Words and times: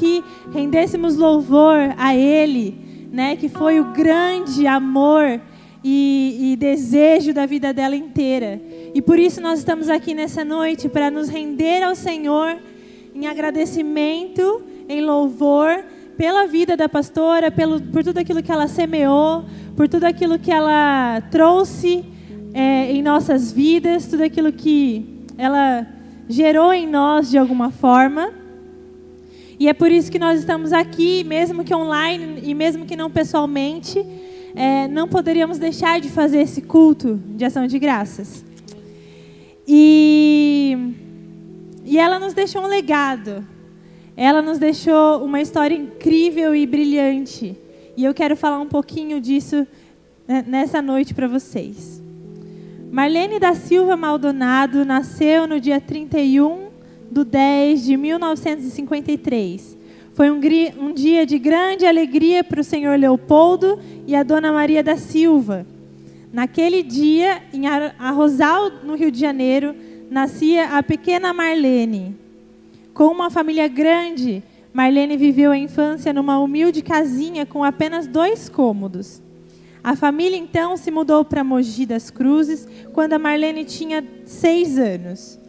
aqui 0.00 0.24
rendêssemos 0.50 1.16
louvor 1.16 1.76
a 1.98 2.16
Ele, 2.16 2.74
né? 3.12 3.36
Que 3.36 3.48
foi 3.48 3.78
o 3.78 3.92
grande 3.92 4.66
amor 4.66 5.38
e, 5.84 6.52
e 6.52 6.56
desejo 6.56 7.34
da 7.34 7.44
vida 7.44 7.72
dela 7.72 7.94
inteira. 7.94 8.60
E 8.94 9.02
por 9.02 9.18
isso 9.18 9.40
nós 9.42 9.58
estamos 9.58 9.90
aqui 9.90 10.14
nessa 10.14 10.42
noite 10.42 10.88
para 10.88 11.10
nos 11.10 11.28
render 11.28 11.82
ao 11.82 11.94
Senhor 11.94 12.56
em 13.14 13.26
agradecimento, 13.26 14.62
em 14.88 15.02
louvor 15.02 15.84
pela 16.16 16.46
vida 16.46 16.76
da 16.76 16.88
pastora, 16.88 17.50
pelo, 17.50 17.80
por 17.80 18.02
tudo 18.02 18.18
aquilo 18.18 18.42
que 18.42 18.50
ela 18.50 18.68
semeou, 18.68 19.44
por 19.76 19.86
tudo 19.86 20.04
aquilo 20.04 20.38
que 20.38 20.50
ela 20.50 21.20
trouxe 21.30 22.04
é, 22.54 22.90
em 22.90 23.02
nossas 23.02 23.52
vidas, 23.52 24.06
tudo 24.06 24.22
aquilo 24.22 24.52
que 24.52 25.24
ela 25.36 25.86
gerou 26.28 26.72
em 26.72 26.86
nós 26.86 27.30
de 27.30 27.38
alguma 27.38 27.70
forma. 27.70 28.39
E 29.60 29.68
é 29.68 29.74
por 29.74 29.92
isso 29.92 30.10
que 30.10 30.18
nós 30.18 30.40
estamos 30.40 30.72
aqui, 30.72 31.22
mesmo 31.22 31.62
que 31.62 31.74
online 31.74 32.40
e 32.42 32.54
mesmo 32.54 32.86
que 32.86 32.96
não 32.96 33.10
pessoalmente, 33.10 34.02
é, 34.54 34.88
não 34.88 35.06
poderíamos 35.06 35.58
deixar 35.58 36.00
de 36.00 36.08
fazer 36.08 36.38
esse 36.38 36.62
culto 36.62 37.20
de 37.36 37.44
ação 37.44 37.66
de 37.66 37.78
graças. 37.78 38.42
E, 39.68 40.94
e 41.84 41.98
ela 41.98 42.18
nos 42.18 42.32
deixou 42.32 42.62
um 42.62 42.66
legado. 42.66 43.46
Ela 44.16 44.40
nos 44.40 44.58
deixou 44.58 45.22
uma 45.22 45.42
história 45.42 45.74
incrível 45.76 46.54
e 46.54 46.66
brilhante. 46.66 47.54
E 47.98 48.02
eu 48.02 48.14
quero 48.14 48.38
falar 48.38 48.60
um 48.60 48.66
pouquinho 48.66 49.20
disso 49.20 49.66
né, 50.26 50.42
nessa 50.48 50.80
noite 50.80 51.12
para 51.12 51.28
vocês. 51.28 52.02
Marlene 52.90 53.38
da 53.38 53.54
Silva 53.54 53.94
Maldonado 53.94 54.86
nasceu 54.86 55.46
no 55.46 55.60
dia 55.60 55.82
31 55.82 56.69
de 57.10 57.24
10 57.24 57.84
de 57.84 57.96
1953. 57.96 59.76
Foi 60.14 60.30
um, 60.30 60.40
um 60.78 60.92
dia 60.92 61.24
de 61.24 61.38
grande 61.38 61.86
alegria 61.86 62.44
para 62.44 62.60
o 62.60 62.64
senhor 62.64 62.98
Leopoldo 62.98 63.78
e 64.06 64.14
a 64.14 64.22
dona 64.22 64.52
Maria 64.52 64.82
da 64.82 64.96
Silva. 64.96 65.66
Naquele 66.32 66.82
dia, 66.82 67.42
em 67.52 67.66
Arrozal, 67.66 68.70
no 68.84 68.94
Rio 68.94 69.10
de 69.10 69.18
Janeiro, 69.18 69.74
nascia 70.10 70.76
a 70.76 70.82
pequena 70.82 71.32
Marlene. 71.32 72.14
Com 72.94 73.06
uma 73.06 73.30
família 73.30 73.66
grande, 73.66 74.42
Marlene 74.72 75.16
viveu 75.16 75.50
a 75.50 75.58
infância 75.58 76.12
numa 76.12 76.38
humilde 76.38 76.82
casinha 76.82 77.44
com 77.44 77.64
apenas 77.64 78.06
dois 78.06 78.48
cômodos. 78.48 79.20
A 79.82 79.96
família 79.96 80.36
então 80.36 80.76
se 80.76 80.90
mudou 80.90 81.24
para 81.24 81.42
Mogi 81.42 81.86
das 81.86 82.10
Cruzes 82.10 82.68
quando 82.92 83.14
a 83.14 83.18
Marlene 83.18 83.64
tinha 83.64 84.04
seis 84.26 84.78
anos. 84.78 85.39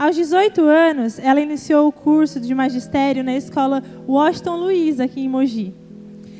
Aos 0.00 0.16
18 0.16 0.62
anos, 0.62 1.18
ela 1.18 1.42
iniciou 1.42 1.86
o 1.86 1.92
curso 1.92 2.40
de 2.40 2.54
magistério 2.54 3.22
na 3.22 3.36
escola 3.36 3.82
Washington 4.08 4.56
Luiz, 4.56 4.98
aqui 4.98 5.20
em 5.20 5.28
Mogi. 5.28 5.74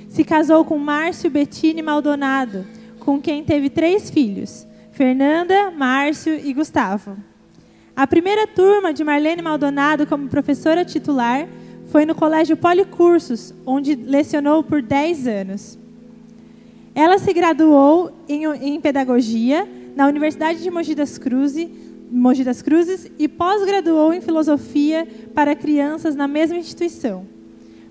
Se 0.08 0.24
casou 0.24 0.64
com 0.64 0.78
Márcio 0.78 1.28
Bettini 1.28 1.82
Maldonado, 1.82 2.64
com 3.00 3.20
quem 3.20 3.44
teve 3.44 3.68
três 3.68 4.08
filhos: 4.08 4.66
Fernanda, 4.92 5.70
Márcio 5.72 6.40
e 6.42 6.54
Gustavo. 6.54 7.18
A 7.94 8.06
primeira 8.06 8.46
turma 8.46 8.94
de 8.94 9.04
Marlene 9.04 9.42
Maldonado 9.42 10.06
como 10.06 10.26
professora 10.26 10.82
titular 10.82 11.46
foi 11.88 12.06
no 12.06 12.14
Colégio 12.14 12.56
Policursos, 12.56 13.52
onde 13.66 13.94
lecionou 13.94 14.64
por 14.64 14.80
10 14.80 15.26
anos. 15.26 15.78
Ela 16.94 17.18
se 17.18 17.30
graduou 17.34 18.10
em, 18.26 18.46
em 18.46 18.80
pedagogia 18.80 19.68
na 19.94 20.06
Universidade 20.06 20.62
de 20.62 20.70
Mogi 20.70 20.94
das 20.94 21.18
Cruzes, 21.18 21.68
Mogi 22.10 22.42
das 22.42 22.60
Cruzes 22.60 23.10
e 23.18 23.28
pós-graduou 23.28 24.12
em 24.12 24.20
filosofia 24.20 25.06
para 25.32 25.54
crianças 25.54 26.16
na 26.16 26.26
mesma 26.26 26.56
instituição. 26.56 27.26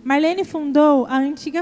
Marlene 0.04 0.44
fundou 0.44 1.06
a 1.06 1.18
antiga 1.18 1.62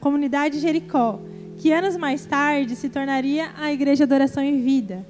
comunidade 0.00 0.58
Jericó, 0.58 1.20
que 1.56 1.72
anos 1.72 1.96
mais 1.96 2.26
tarde 2.26 2.74
se 2.74 2.88
tornaria 2.88 3.50
a 3.56 3.72
Igreja 3.72 4.04
Adoração 4.04 4.42
e 4.42 4.60
Vida. 4.60 5.06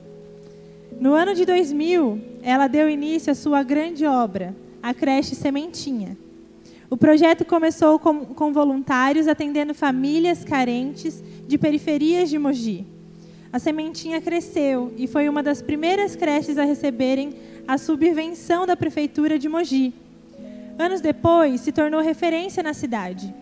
No 1.01 1.13
ano 1.13 1.35
de 1.35 1.45
2000, 1.45 2.21
ela 2.43 2.67
deu 2.67 2.89
início 2.89 3.33
à 3.33 3.35
sua 3.35 3.63
grande 3.63 4.07
obra, 4.07 4.55
a 4.83 4.93
creche 4.93 5.35
Sementinha. 5.35 6.17
O 6.89 6.97
projeto 6.97 7.45
começou 7.45 7.99
com, 7.99 8.27
com 8.27 8.53
voluntários 8.53 9.27
atendendo 9.27 9.75
famílias 9.75 10.45
carentes 10.45 11.23
de 11.47 11.59
periferias 11.59 12.31
de 12.31 12.39
Mogi. 12.39 12.87
A 13.53 13.59
sementinha 13.59 14.21
cresceu 14.21 14.93
e 14.97 15.07
foi 15.07 15.29
uma 15.29 15.43
das 15.43 15.63
primeiras 15.63 16.17
creches 16.17 16.59
a 16.59 16.65
receberem 16.65 17.35
a 17.67 17.79
subvenção 17.79 18.67
da 18.67 18.77
prefeitura 18.77 19.39
de 19.39 19.49
Mogi. 19.49 19.95
Anos 20.79 21.01
depois, 21.01 21.61
se 21.61 21.73
tornou 21.73 22.01
referência 22.01 22.63
na 22.63 22.75
cidade. 22.75 23.35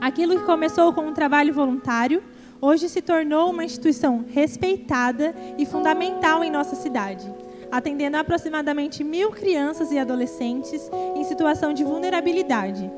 Aquilo 0.00 0.38
que 0.38 0.46
começou 0.46 0.92
com 0.92 1.02
um 1.02 1.12
trabalho 1.12 1.52
voluntário, 1.52 2.22
hoje 2.60 2.88
se 2.88 3.02
tornou 3.02 3.50
uma 3.50 3.64
instituição 3.64 4.24
respeitada 4.30 5.34
e 5.58 5.66
fundamental 5.66 6.44
em 6.44 6.50
nossa 6.50 6.76
cidade, 6.76 7.28
atendendo 7.72 8.16
aproximadamente 8.16 9.02
mil 9.02 9.30
crianças 9.30 9.90
e 9.90 9.98
adolescentes 9.98 10.88
em 11.16 11.24
situação 11.24 11.72
de 11.72 11.82
vulnerabilidade. 11.82 12.88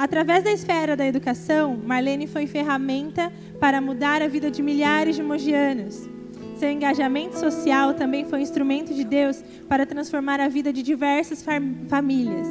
Através 0.00 0.42
da 0.42 0.50
esfera 0.50 0.96
da 0.96 1.06
educação, 1.06 1.76
Marlene 1.76 2.26
foi 2.26 2.46
ferramenta 2.46 3.30
para 3.60 3.82
mudar 3.82 4.22
a 4.22 4.28
vida 4.28 4.50
de 4.50 4.62
milhares 4.62 5.14
de 5.14 5.22
mogianos. 5.22 6.08
Seu 6.56 6.70
engajamento 6.70 7.38
social 7.38 7.92
também 7.92 8.24
foi 8.24 8.40
instrumento 8.40 8.94
de 8.94 9.04
Deus 9.04 9.44
para 9.68 9.84
transformar 9.84 10.40
a 10.40 10.48
vida 10.48 10.72
de 10.72 10.82
diversas 10.82 11.44
famílias. 11.86 12.48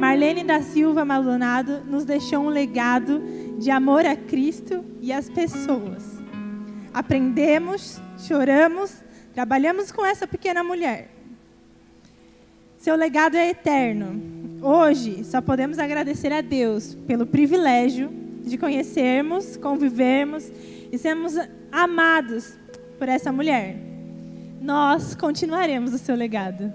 Marlene 0.00 0.42
da 0.42 0.60
Silva 0.60 1.04
Maldonado 1.04 1.84
nos 1.84 2.04
deixou 2.04 2.40
um 2.40 2.48
legado 2.48 3.22
de 3.60 3.70
amor 3.70 4.04
a 4.04 4.16
Cristo 4.16 4.84
e 5.00 5.12
às 5.12 5.30
pessoas. 5.30 6.20
Aprendemos, 6.92 8.00
choramos, 8.18 9.04
trabalhamos 9.32 9.92
com 9.92 10.04
essa 10.04 10.26
pequena 10.26 10.64
mulher. 10.64 11.10
Seu 12.76 12.96
legado 12.96 13.36
é 13.36 13.50
eterno 13.50 14.41
Hoje, 14.64 15.24
só 15.24 15.40
podemos 15.40 15.76
agradecer 15.80 16.32
a 16.32 16.40
Deus 16.40 16.94
pelo 17.04 17.26
privilégio 17.26 18.08
de 18.44 18.56
conhecermos, 18.56 19.56
convivermos 19.56 20.52
e 20.92 20.96
sermos 20.96 21.32
amados 21.72 22.56
por 22.96 23.08
essa 23.08 23.32
mulher. 23.32 23.76
Nós 24.60 25.16
continuaremos 25.16 25.92
o 25.92 25.98
seu 25.98 26.14
legado. 26.14 26.72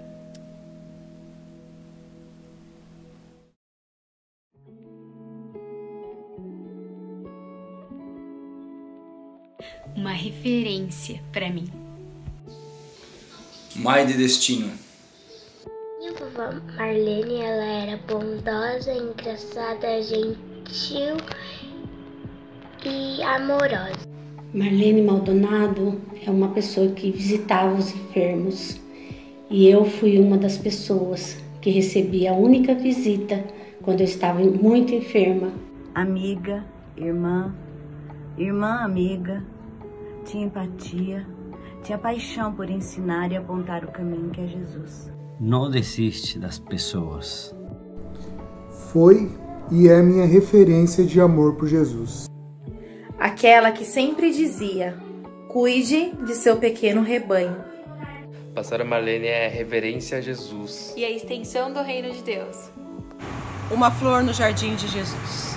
Uma 9.96 10.12
referência 10.12 11.22
para 11.32 11.48
mim. 11.48 11.70
Mãe 13.74 14.04
de 14.04 14.12
destino 14.12 14.87
Marlene, 16.38 17.40
ela 17.42 17.64
era 17.64 18.00
bondosa, 18.06 18.92
engraçada, 18.92 20.00
gentil 20.00 21.16
e 22.86 23.20
amorosa. 23.24 24.06
Marlene 24.54 25.02
Maldonado 25.02 26.00
é 26.24 26.30
uma 26.30 26.50
pessoa 26.50 26.92
que 26.92 27.10
visitava 27.10 27.74
os 27.74 27.92
enfermos 27.92 28.80
e 29.50 29.68
eu 29.68 29.84
fui 29.84 30.20
uma 30.20 30.38
das 30.38 30.56
pessoas 30.56 31.42
que 31.60 31.70
recebi 31.70 32.28
a 32.28 32.34
única 32.34 32.72
visita 32.72 33.44
quando 33.82 34.02
eu 34.02 34.06
estava 34.06 34.38
muito 34.38 34.94
enferma. 34.94 35.52
Amiga, 35.92 36.64
irmã, 36.96 37.52
irmã 38.36 38.84
amiga, 38.84 39.42
tinha 40.24 40.46
empatia, 40.46 41.26
tinha 41.82 41.98
paixão 41.98 42.54
por 42.54 42.70
ensinar 42.70 43.32
e 43.32 43.36
apontar 43.36 43.84
o 43.84 43.88
caminho 43.88 44.30
que 44.30 44.40
é 44.40 44.46
Jesus 44.46 45.17
não 45.40 45.70
desiste 45.70 46.38
das 46.38 46.58
pessoas. 46.58 47.54
Foi 48.92 49.30
e 49.70 49.88
é 49.88 50.02
minha 50.02 50.26
referência 50.26 51.04
de 51.04 51.20
amor 51.20 51.56
por 51.56 51.68
Jesus. 51.68 52.26
Aquela 53.18 53.70
que 53.70 53.84
sempre 53.84 54.32
dizia: 54.32 54.96
cuide 55.48 56.12
de 56.24 56.34
seu 56.34 56.56
pequeno 56.56 57.02
rebanho. 57.02 57.64
Pastora 58.54 58.84
Marlene 58.84 59.26
é 59.26 59.46
reverência 59.46 60.18
a 60.18 60.20
Jesus 60.20 60.92
e 60.96 61.04
a 61.04 61.10
extensão 61.10 61.72
do 61.72 61.82
reino 61.82 62.10
de 62.10 62.22
Deus. 62.22 62.70
Uma 63.70 63.90
flor 63.90 64.22
no 64.22 64.32
jardim 64.32 64.74
de 64.74 64.88
Jesus. 64.88 65.56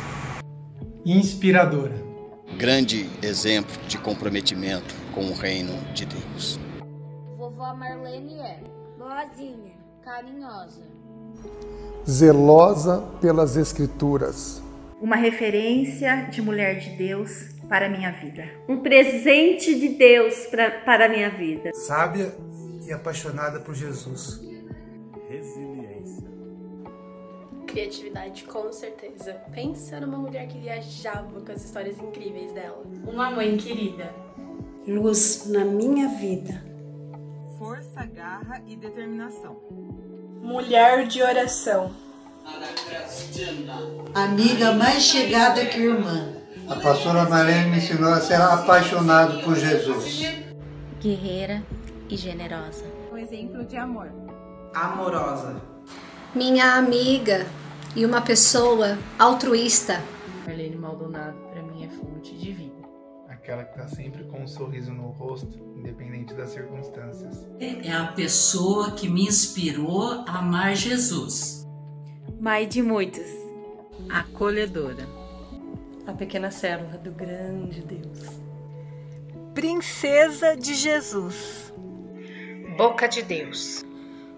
Inspiradora. 1.06 2.12
Grande 2.58 3.10
exemplo 3.24 3.76
de 3.88 3.98
comprometimento 3.98 4.94
com 5.16 5.26
o 5.26 5.34
reino 5.34 5.74
de 5.94 6.06
Deus. 6.06 6.60
Vovó 7.38 7.74
Marlene 7.74 8.40
é 8.40 8.60
boazinha, 9.02 9.74
carinhosa, 10.04 10.84
zelosa 12.08 13.04
pelas 13.20 13.58
Escrituras. 13.58 14.62
Uma 15.02 15.16
referência 15.16 16.28
de 16.30 16.40
mulher 16.40 16.80
de 16.80 16.92
Deus 16.92 17.50
para 17.68 17.88
a 17.88 17.90
minha 17.90 18.12
vida. 18.12 18.44
Um 18.70 18.82
presente 18.82 19.80
de 19.80 19.90
Deus 19.90 20.46
pra, 20.46 20.70
para 20.82 21.06
a 21.06 21.10
minha 21.10 21.32
vida. 21.32 21.72
Sábia 21.74 22.32
e 22.86 22.94
apaixonada 22.94 23.60
por 23.60 23.74
Jesus. 23.74 24.40
Resiliência. 25.28 26.30
Criatividade, 27.66 28.44
com 28.44 28.72
certeza. 28.72 29.34
Pensa 29.52 30.00
numa 30.00 30.20
mulher 30.20 30.48
que 30.48 30.60
viajava 30.60 31.42
com 31.42 31.52
as 31.52 31.66
histórias 31.66 31.98
incríveis 31.98 32.52
dela. 32.52 32.84
Uma 33.08 33.32
mãe 33.32 33.58
querida. 33.58 34.14
Luz 34.88 35.48
na 35.48 35.66
minha 35.66 36.08
vida. 36.08 36.71
Força, 37.62 38.04
garra 38.08 38.60
e 38.66 38.76
determinação. 38.76 39.56
Mulher 40.42 41.06
de 41.06 41.22
oração. 41.22 41.92
Amiga 44.16 44.72
mais 44.72 45.04
chegada 45.04 45.64
que 45.68 45.78
irmã. 45.78 46.38
A 46.68 46.78
pastora 46.78 47.30
Marlene 47.30 47.70
me 47.70 47.78
ensinou 47.78 48.12
a 48.12 48.20
ser 48.20 48.42
apaixonado 48.42 49.44
por 49.44 49.56
Jesus. 49.56 50.24
Guerreira 51.00 51.62
e 52.10 52.18
generosa. 52.18 52.84
Um 53.12 53.18
exemplo 53.18 53.64
de 53.64 53.78
amor. 53.78 54.12
Amorosa. 54.74 55.62
Minha 56.34 56.78
amiga 56.78 57.46
e 57.96 58.04
uma 58.04 58.22
pessoa 58.22 58.98
altruísta. 59.20 60.02
Marlene 60.48 60.78
Maldonado, 60.78 61.38
para 61.52 61.62
mim, 61.62 61.86
é 61.86 61.90
fonte 61.90 62.36
de 62.36 62.54
vida. 62.54 62.71
Aquela 63.52 63.66
que 63.66 63.72
está 63.72 63.88
sempre 63.90 64.24
com 64.24 64.44
um 64.44 64.48
sorriso 64.48 64.94
no 64.94 65.10
rosto, 65.10 65.60
independente 65.76 66.34
das 66.34 66.52
circunstâncias. 66.52 67.46
É 67.60 67.92
a 67.92 68.08
pessoa 68.14 68.92
que 68.92 69.10
me 69.10 69.24
inspirou 69.24 70.24
a 70.26 70.40
amar 70.40 70.74
Jesus. 70.74 71.68
Mãe 72.40 72.66
de 72.66 72.82
muitos. 72.82 73.28
Acolhedora. 74.10 75.06
A 76.08 76.14
pequena 76.14 76.50
serva 76.50 76.98
do 76.98 77.12
grande 77.12 77.82
Deus. 77.82 78.40
Princesa 79.54 80.56
de 80.56 80.74
Jesus. 80.74 81.74
Boca 82.78 83.06
de 83.06 83.22
Deus. 83.22 83.84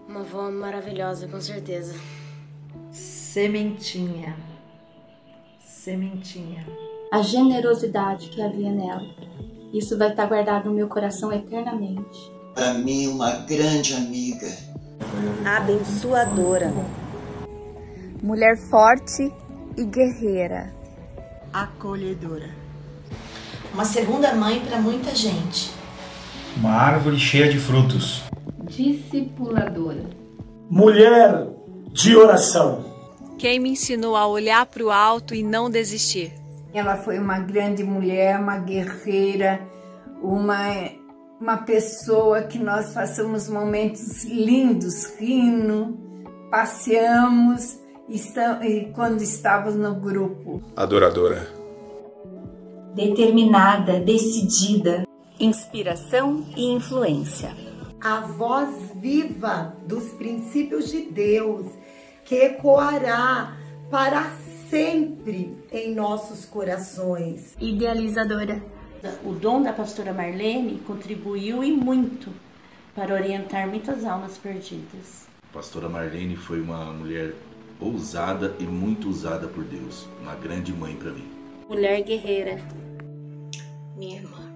Uma 0.07 0.21
avó 0.21 0.49
maravilhosa, 0.49 1.27
com 1.27 1.39
certeza. 1.39 1.93
Sementinha. 2.89 4.35
Sementinha. 5.59 6.65
A 7.13 7.21
generosidade 7.21 8.29
que 8.29 8.41
havia 8.41 8.71
nela. 8.71 9.05
Isso 9.71 9.95
vai 9.99 10.09
estar 10.09 10.25
guardado 10.25 10.65
no 10.67 10.73
meu 10.73 10.87
coração 10.87 11.31
eternamente. 11.31 12.19
Para 12.55 12.73
mim, 12.73 13.05
uma 13.05 13.29
grande 13.33 13.93
amiga. 13.93 14.47
Abençoadora. 15.45 16.73
Mulher 18.19 18.57
forte 18.57 19.31
e 19.77 19.85
guerreira. 19.85 20.73
Acolhedora. 21.53 22.49
Uma 23.71 23.85
segunda 23.85 24.33
mãe 24.33 24.61
para 24.61 24.79
muita 24.79 25.13
gente. 25.13 25.69
Uma 26.57 26.71
árvore 26.71 27.19
cheia 27.19 27.47
de 27.47 27.59
frutos. 27.59 28.23
Discipuladora. 28.63 30.03
Mulher 30.67 31.45
de 31.91 32.15
oração. 32.15 32.83
Quem 33.37 33.59
me 33.59 33.69
ensinou 33.69 34.15
a 34.15 34.25
olhar 34.25 34.65
para 34.65 34.83
o 34.83 34.89
alto 34.89 35.35
e 35.35 35.43
não 35.43 35.69
desistir. 35.69 36.41
Ela 36.73 36.97
foi 36.97 37.19
uma 37.19 37.39
grande 37.39 37.83
mulher, 37.83 38.39
uma 38.39 38.57
guerreira, 38.57 39.61
uma, 40.21 40.57
uma 41.39 41.57
pessoa 41.57 42.41
que 42.41 42.57
nós 42.57 42.93
passamos 42.93 43.47
momentos 43.47 44.23
lindos, 44.23 45.13
rindo, 45.19 45.97
passeamos 46.49 47.79
e 48.09 48.91
quando 48.93 49.21
estávamos 49.21 49.75
no 49.75 49.95
grupo. 49.95 50.61
Adoradora. 50.75 51.47
Determinada, 52.95 53.99
decidida. 53.99 55.03
Inspiração 55.39 56.45
e 56.55 56.73
influência. 56.73 57.55
A 58.01 58.21
voz 58.21 58.91
viva 58.95 59.75
dos 59.87 60.09
princípios 60.13 60.91
de 60.91 61.03
Deus 61.03 61.65
que 62.25 62.35
ecoará 62.35 63.57
para 63.89 64.31
sempre 64.69 65.57
em 65.71 65.93
nossos 65.93 66.45
corações. 66.45 67.55
Idealizadora. 67.59 68.61
O 69.23 69.33
dom 69.33 69.61
da 69.61 69.73
pastora 69.73 70.13
Marlene 70.13 70.79
contribuiu 70.79 71.63
e 71.63 71.71
muito 71.71 72.31
para 72.95 73.13
orientar 73.13 73.67
muitas 73.67 74.05
almas 74.05 74.37
perdidas. 74.37 75.27
A 75.49 75.53
pastora 75.53 75.89
Marlene 75.89 76.35
foi 76.35 76.61
uma 76.61 76.85
mulher 76.85 77.33
ousada 77.79 78.55
e 78.59 78.63
muito 78.63 79.09
usada 79.09 79.47
por 79.47 79.63
Deus, 79.65 80.07
uma 80.21 80.35
grande 80.35 80.71
mãe 80.71 80.95
para 80.95 81.11
mim. 81.11 81.29
Mulher 81.67 82.01
guerreira. 82.03 82.61
Minha 83.97 84.21
irmã, 84.21 84.53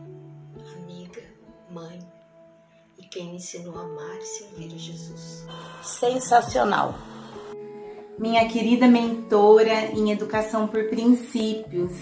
amiga, 0.82 1.22
mãe 1.70 2.00
e 2.98 3.04
quem 3.04 3.32
me 3.32 3.36
ensinou 3.36 3.78
a 3.78 3.82
amar 3.82 4.18
e 4.18 4.26
servir 4.26 4.74
a 4.74 4.78
Jesus. 4.78 5.46
Sensacional 5.84 6.96
minha 8.18 8.48
querida 8.48 8.88
mentora 8.88 9.92
em 9.94 10.12
educação 10.12 10.68
por 10.68 10.86
princípios, 10.86 11.94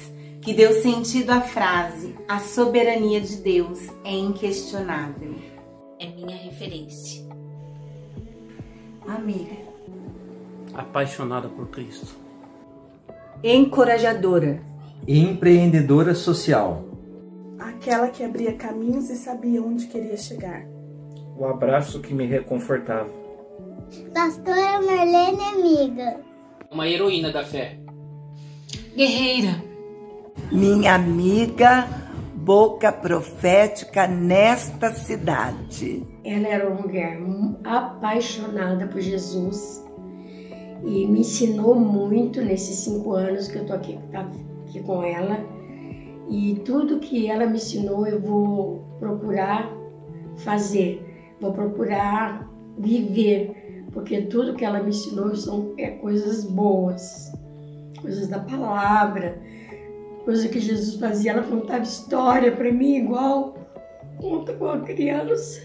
que 0.41 0.53
deu 0.53 0.81
sentido 0.81 1.31
à 1.31 1.41
frase: 1.41 2.15
a 2.27 2.39
soberania 2.39 3.19
de 3.19 3.37
Deus 3.37 3.79
é 4.03 4.13
inquestionável. 4.13 5.35
É 5.99 6.07
minha 6.07 6.37
referência. 6.37 7.25
Amiga. 9.07 9.55
Apaixonada 10.73 11.47
por 11.47 11.67
Cristo. 11.67 12.15
Encorajadora. 13.43 14.61
Empreendedora 15.07 16.15
social. 16.15 16.83
Aquela 17.59 18.07
que 18.07 18.23
abria 18.23 18.53
caminhos 18.53 19.09
e 19.09 19.15
sabia 19.15 19.61
onde 19.61 19.87
queria 19.87 20.17
chegar. 20.17 20.65
O 21.37 21.45
abraço 21.45 22.01
que 22.01 22.13
me 22.13 22.25
reconfortava 22.25 23.24
Pastora 24.13 24.81
Marlene 24.81 25.43
Amiga. 25.53 26.19
Uma 26.71 26.87
heroína 26.87 27.31
da 27.31 27.43
fé. 27.43 27.77
Guerreira. 28.95 29.63
Minha 30.51 30.95
amiga, 30.95 31.87
boca 32.35 32.91
profética 32.91 34.07
nesta 34.07 34.91
cidade. 34.91 36.05
Ela 36.23 36.47
era 36.47 36.69
uma 36.69 36.81
mulher 36.81 37.19
apaixonada 37.63 38.87
por 38.87 39.01
Jesus 39.01 39.83
e 40.83 41.07
me 41.07 41.21
ensinou 41.21 41.75
muito 41.75 42.41
nesses 42.41 42.77
cinco 42.77 43.13
anos 43.13 43.47
que 43.47 43.57
eu 43.57 43.65
tô 43.65 43.73
aqui, 43.73 43.97
tá 44.11 44.29
aqui 44.67 44.81
com 44.83 45.03
ela. 45.03 45.39
E 46.29 46.61
tudo 46.65 46.99
que 46.99 47.27
ela 47.27 47.45
me 47.45 47.57
ensinou 47.57 48.05
eu 48.07 48.19
vou 48.19 48.85
procurar 48.99 49.71
fazer, 50.37 51.35
vou 51.39 51.53
procurar 51.53 52.49
viver 52.77 53.64
porque 53.95 54.23
tudo 54.23 54.53
que 54.53 54.65
ela 54.65 54.83
me 54.83 54.89
ensinou 54.89 55.33
são 55.37 55.73
é, 55.77 55.91
coisas 55.91 56.43
boas, 56.43 57.31
coisas 58.01 58.27
da 58.27 58.39
palavra, 58.39 59.41
coisa 60.25 60.49
que 60.49 60.59
Jesus 60.59 60.99
fazia. 60.99 61.31
Ela 61.31 61.43
contava 61.43 61.81
história 61.81 62.51
para 62.51 62.71
mim 62.73 62.97
igual 62.97 63.57
conta 64.19 64.53
com 64.53 64.67
a 64.67 64.81
criança. 64.81 65.61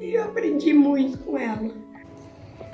E 0.00 0.14
eu 0.14 0.24
aprendi 0.24 0.74
muito 0.74 1.16
com 1.18 1.38
ela. 1.38 1.70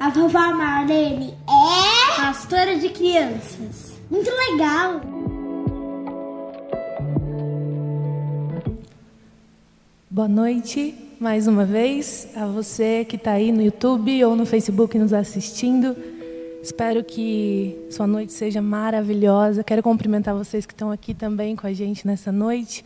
A 0.01 0.09
vovó 0.09 0.55
Marlene 0.55 1.35
é 1.47 2.17
pastora 2.17 2.79
de 2.79 2.89
crianças. 2.89 4.01
Muito 4.11 4.31
legal. 4.31 5.03
Boa 10.11 10.27
noite 10.27 11.10
mais 11.21 11.47
uma 11.47 11.67
vez 11.67 12.29
a 12.35 12.47
você 12.47 13.05
que 13.05 13.17
está 13.17 13.33
aí 13.33 13.53
no 13.53 13.61
YouTube 13.61 14.25
ou 14.25 14.35
no 14.35 14.47
Facebook 14.47 14.99
nos 14.99 15.13
assistindo. 15.13 15.95
Espero 16.63 17.05
que 17.05 17.77
sua 17.91 18.07
noite 18.07 18.33
seja 18.33 18.63
maravilhosa. 18.63 19.63
Quero 19.63 19.83
cumprimentar 19.83 20.35
vocês 20.35 20.65
que 20.65 20.73
estão 20.73 20.91
aqui 20.91 21.13
também 21.13 21.55
com 21.55 21.67
a 21.67 21.75
gente 21.75 22.07
nessa 22.07 22.33
noite. 22.33 22.83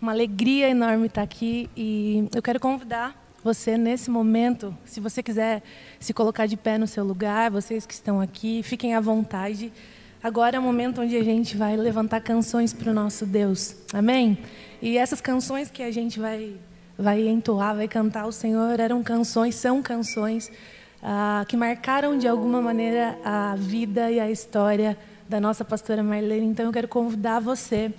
Uma 0.00 0.10
alegria 0.10 0.70
enorme 0.70 1.06
estar 1.06 1.22
aqui 1.22 1.70
e 1.76 2.28
eu 2.34 2.42
quero 2.42 2.58
convidar 2.58 3.16
você 3.44 3.78
nesse 3.78 4.10
momento, 4.10 4.76
se 4.84 4.98
você 4.98 5.22
quiser 5.22 5.62
se 6.00 6.12
colocar 6.12 6.46
de 6.46 6.56
pé 6.56 6.78
no 6.78 6.88
seu 6.88 7.04
lugar, 7.04 7.48
vocês 7.48 7.86
que 7.86 7.94
estão 7.94 8.20
aqui, 8.20 8.64
fiquem 8.64 8.96
à 8.96 9.00
vontade. 9.00 9.72
Agora 10.20 10.56
é 10.56 10.58
o 10.58 10.62
momento 10.62 11.00
onde 11.00 11.16
a 11.16 11.22
gente 11.22 11.56
vai 11.56 11.76
levantar 11.76 12.22
canções 12.22 12.72
para 12.72 12.90
o 12.90 12.94
nosso 12.94 13.24
Deus. 13.24 13.76
Amém? 13.92 14.38
E 14.80 14.98
essas 14.98 15.20
canções 15.20 15.70
que 15.70 15.84
a 15.84 15.92
gente 15.92 16.18
vai 16.18 16.56
vai 16.98 17.26
entoar, 17.26 17.76
vai 17.76 17.88
cantar 17.88 18.26
o 18.26 18.32
Senhor, 18.32 18.78
eram 18.78 19.02
canções, 19.02 19.54
são 19.54 19.82
canções 19.82 20.50
ah, 21.02 21.44
que 21.48 21.56
marcaram 21.56 22.16
de 22.16 22.28
alguma 22.28 22.60
maneira 22.60 23.18
a 23.24 23.54
vida 23.56 24.10
e 24.10 24.20
a 24.20 24.30
história 24.30 24.96
da 25.28 25.40
nossa 25.40 25.64
pastora 25.64 26.02
Marlene. 26.02 26.46
Então 26.46 26.66
eu 26.66 26.72
quero 26.72 26.88
convidar 26.88 27.40
você 27.40 27.92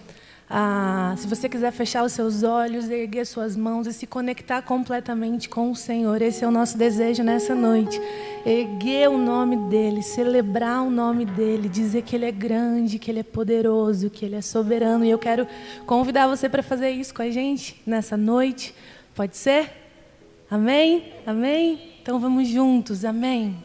ah, 0.55 1.15
se 1.17 1.25
você 1.25 1.47
quiser 1.49 1.71
fechar 1.71 2.03
os 2.03 2.11
seus 2.11 2.43
olhos, 2.43 2.87
erguer 2.87 3.25
suas 3.25 3.55
mãos 3.55 3.87
e 3.87 3.93
se 3.93 4.05
conectar 4.05 4.61
completamente 4.61 5.49
com 5.49 5.71
o 5.71 5.75
Senhor, 5.75 6.21
esse 6.21 6.43
é 6.43 6.47
o 6.47 6.51
nosso 6.51 6.77
desejo 6.77 7.23
nessa 7.23 7.55
noite. 7.55 7.99
Erguer 8.45 9.09
o 9.09 9.17
nome 9.17 9.55
dEle, 9.69 10.03
celebrar 10.03 10.83
o 10.83 10.91
nome 10.91 11.25
dEle, 11.25 11.69
dizer 11.69 12.03
que 12.03 12.15
Ele 12.15 12.25
é 12.25 12.31
grande, 12.31 12.99
que 12.99 13.09
Ele 13.09 13.21
é 13.21 13.23
poderoso, 13.23 14.11
que 14.11 14.25
Ele 14.25 14.35
é 14.35 14.41
soberano. 14.41 15.03
E 15.03 15.09
eu 15.09 15.17
quero 15.17 15.47
convidar 15.87 16.27
você 16.27 16.47
para 16.47 16.61
fazer 16.61 16.91
isso 16.91 17.15
com 17.15 17.23
a 17.23 17.31
gente 17.31 17.81
nessa 17.83 18.15
noite. 18.15 18.75
Pode 19.15 19.37
ser? 19.37 19.71
Amém? 20.49 21.13
Amém? 21.25 21.93
Então 22.01 22.19
vamos 22.19 22.47
juntos, 22.47 23.05
amém? 23.05 23.63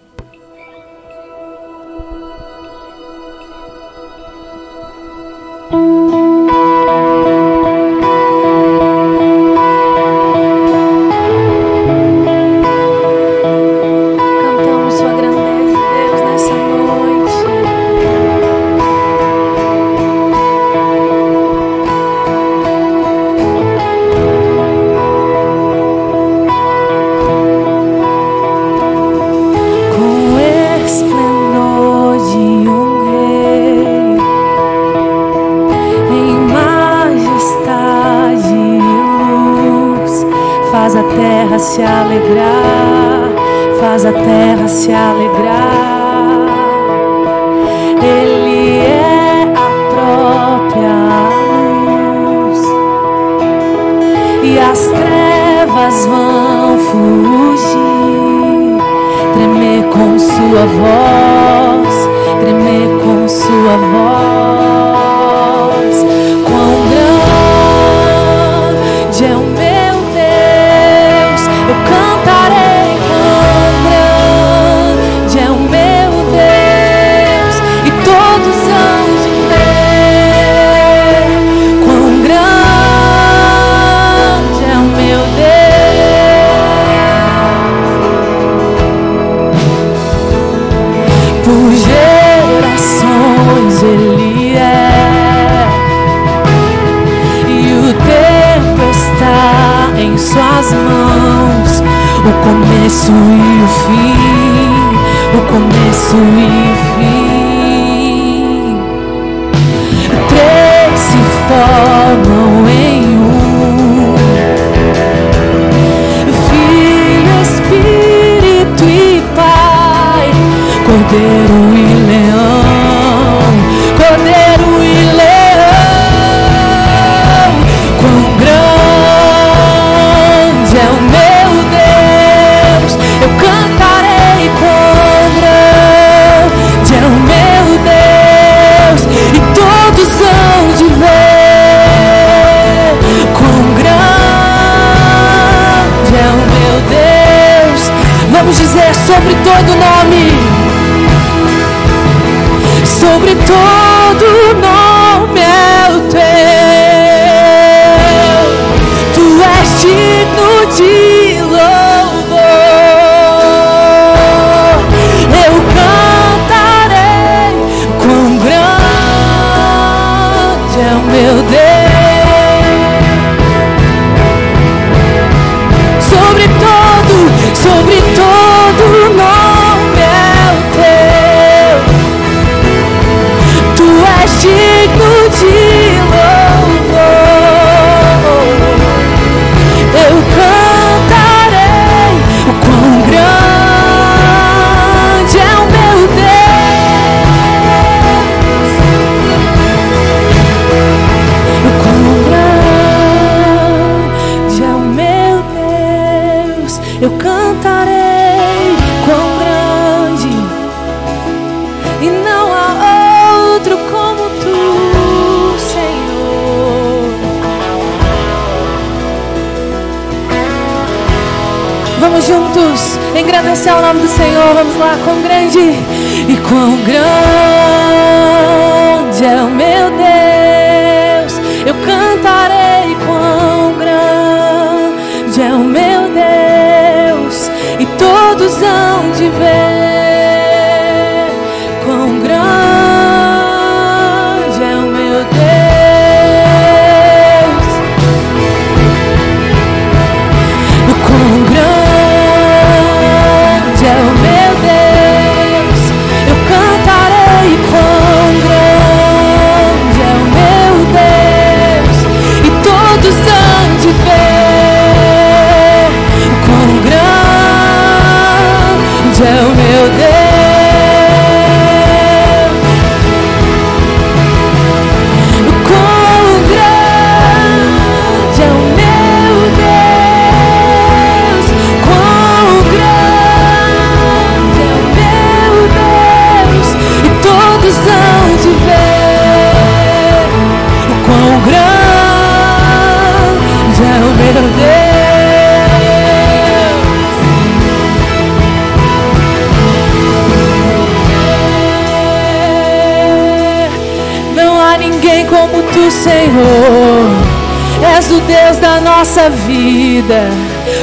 Deus 308.29 308.59
da 308.59 308.79
nossa 308.79 309.31
vida. 309.31 310.29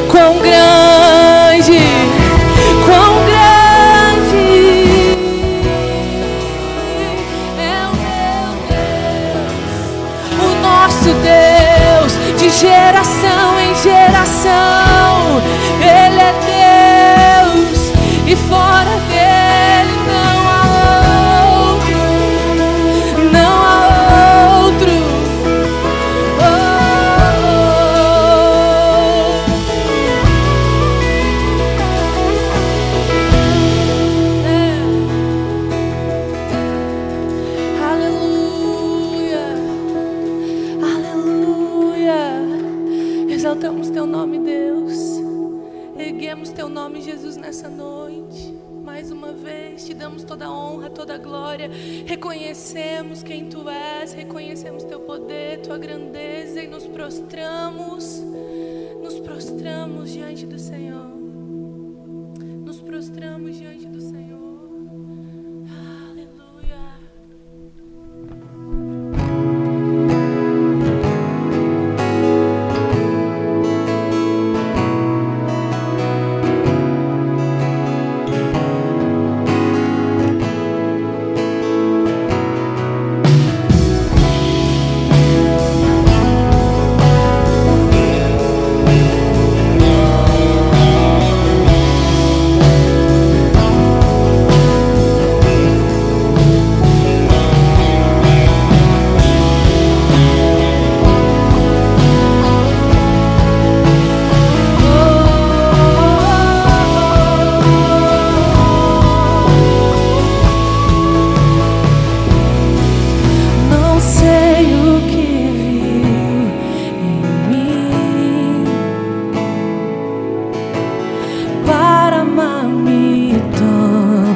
Quão 0.10 0.40
grande, 0.40 1.05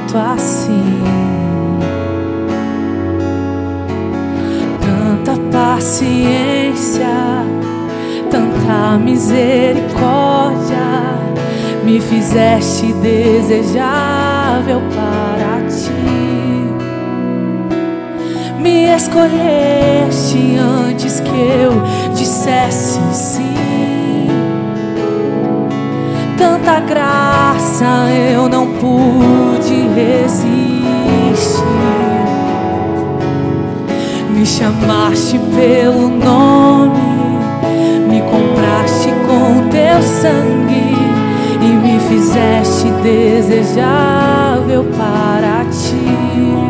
tanto 0.09 0.17
assim. 0.17 1.01
Tanta 4.81 5.39
paciência, 5.51 7.05
tanta 8.31 8.97
misericórdia, 8.97 10.77
me 11.83 11.99
fizeste 11.99 12.93
desejável 12.93 14.81
para 14.95 15.67
ti. 15.69 15.89
Me 18.59 18.95
escolheste 18.95 20.57
antes 20.57 21.19
que 21.19 21.29
eu 21.29 21.71
dissesse 22.15 22.99
sim. 23.13 24.27
Tanta 26.37 26.79
graça 26.79 28.09
eu 28.33 28.49
não 28.49 28.67
pude 28.73 29.48
existe. 29.99 31.63
Me 34.29 34.45
chamaste 34.45 35.38
pelo 35.55 36.07
nome, 36.07 36.99
me 38.07 38.21
compraste 38.21 39.09
com 39.27 39.67
teu 39.69 40.01
sangue 40.01 40.95
e 41.62 41.65
me 41.65 41.99
fizeste 41.99 42.89
desejável 43.03 44.85
para 44.97 45.65
ti. 45.65 46.68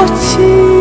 我 0.00 0.77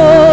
Oh. 0.00 0.27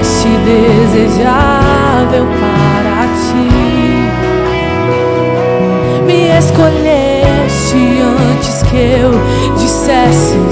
fizeste 0.00 0.28
desejável 0.44 2.24
para 2.40 3.06
ti. 3.18 3.48
Me 6.06 6.38
escolheste 6.38 8.00
antes 8.32 8.62
que 8.62 8.76
eu 8.76 9.12
dissesse. 9.56 10.51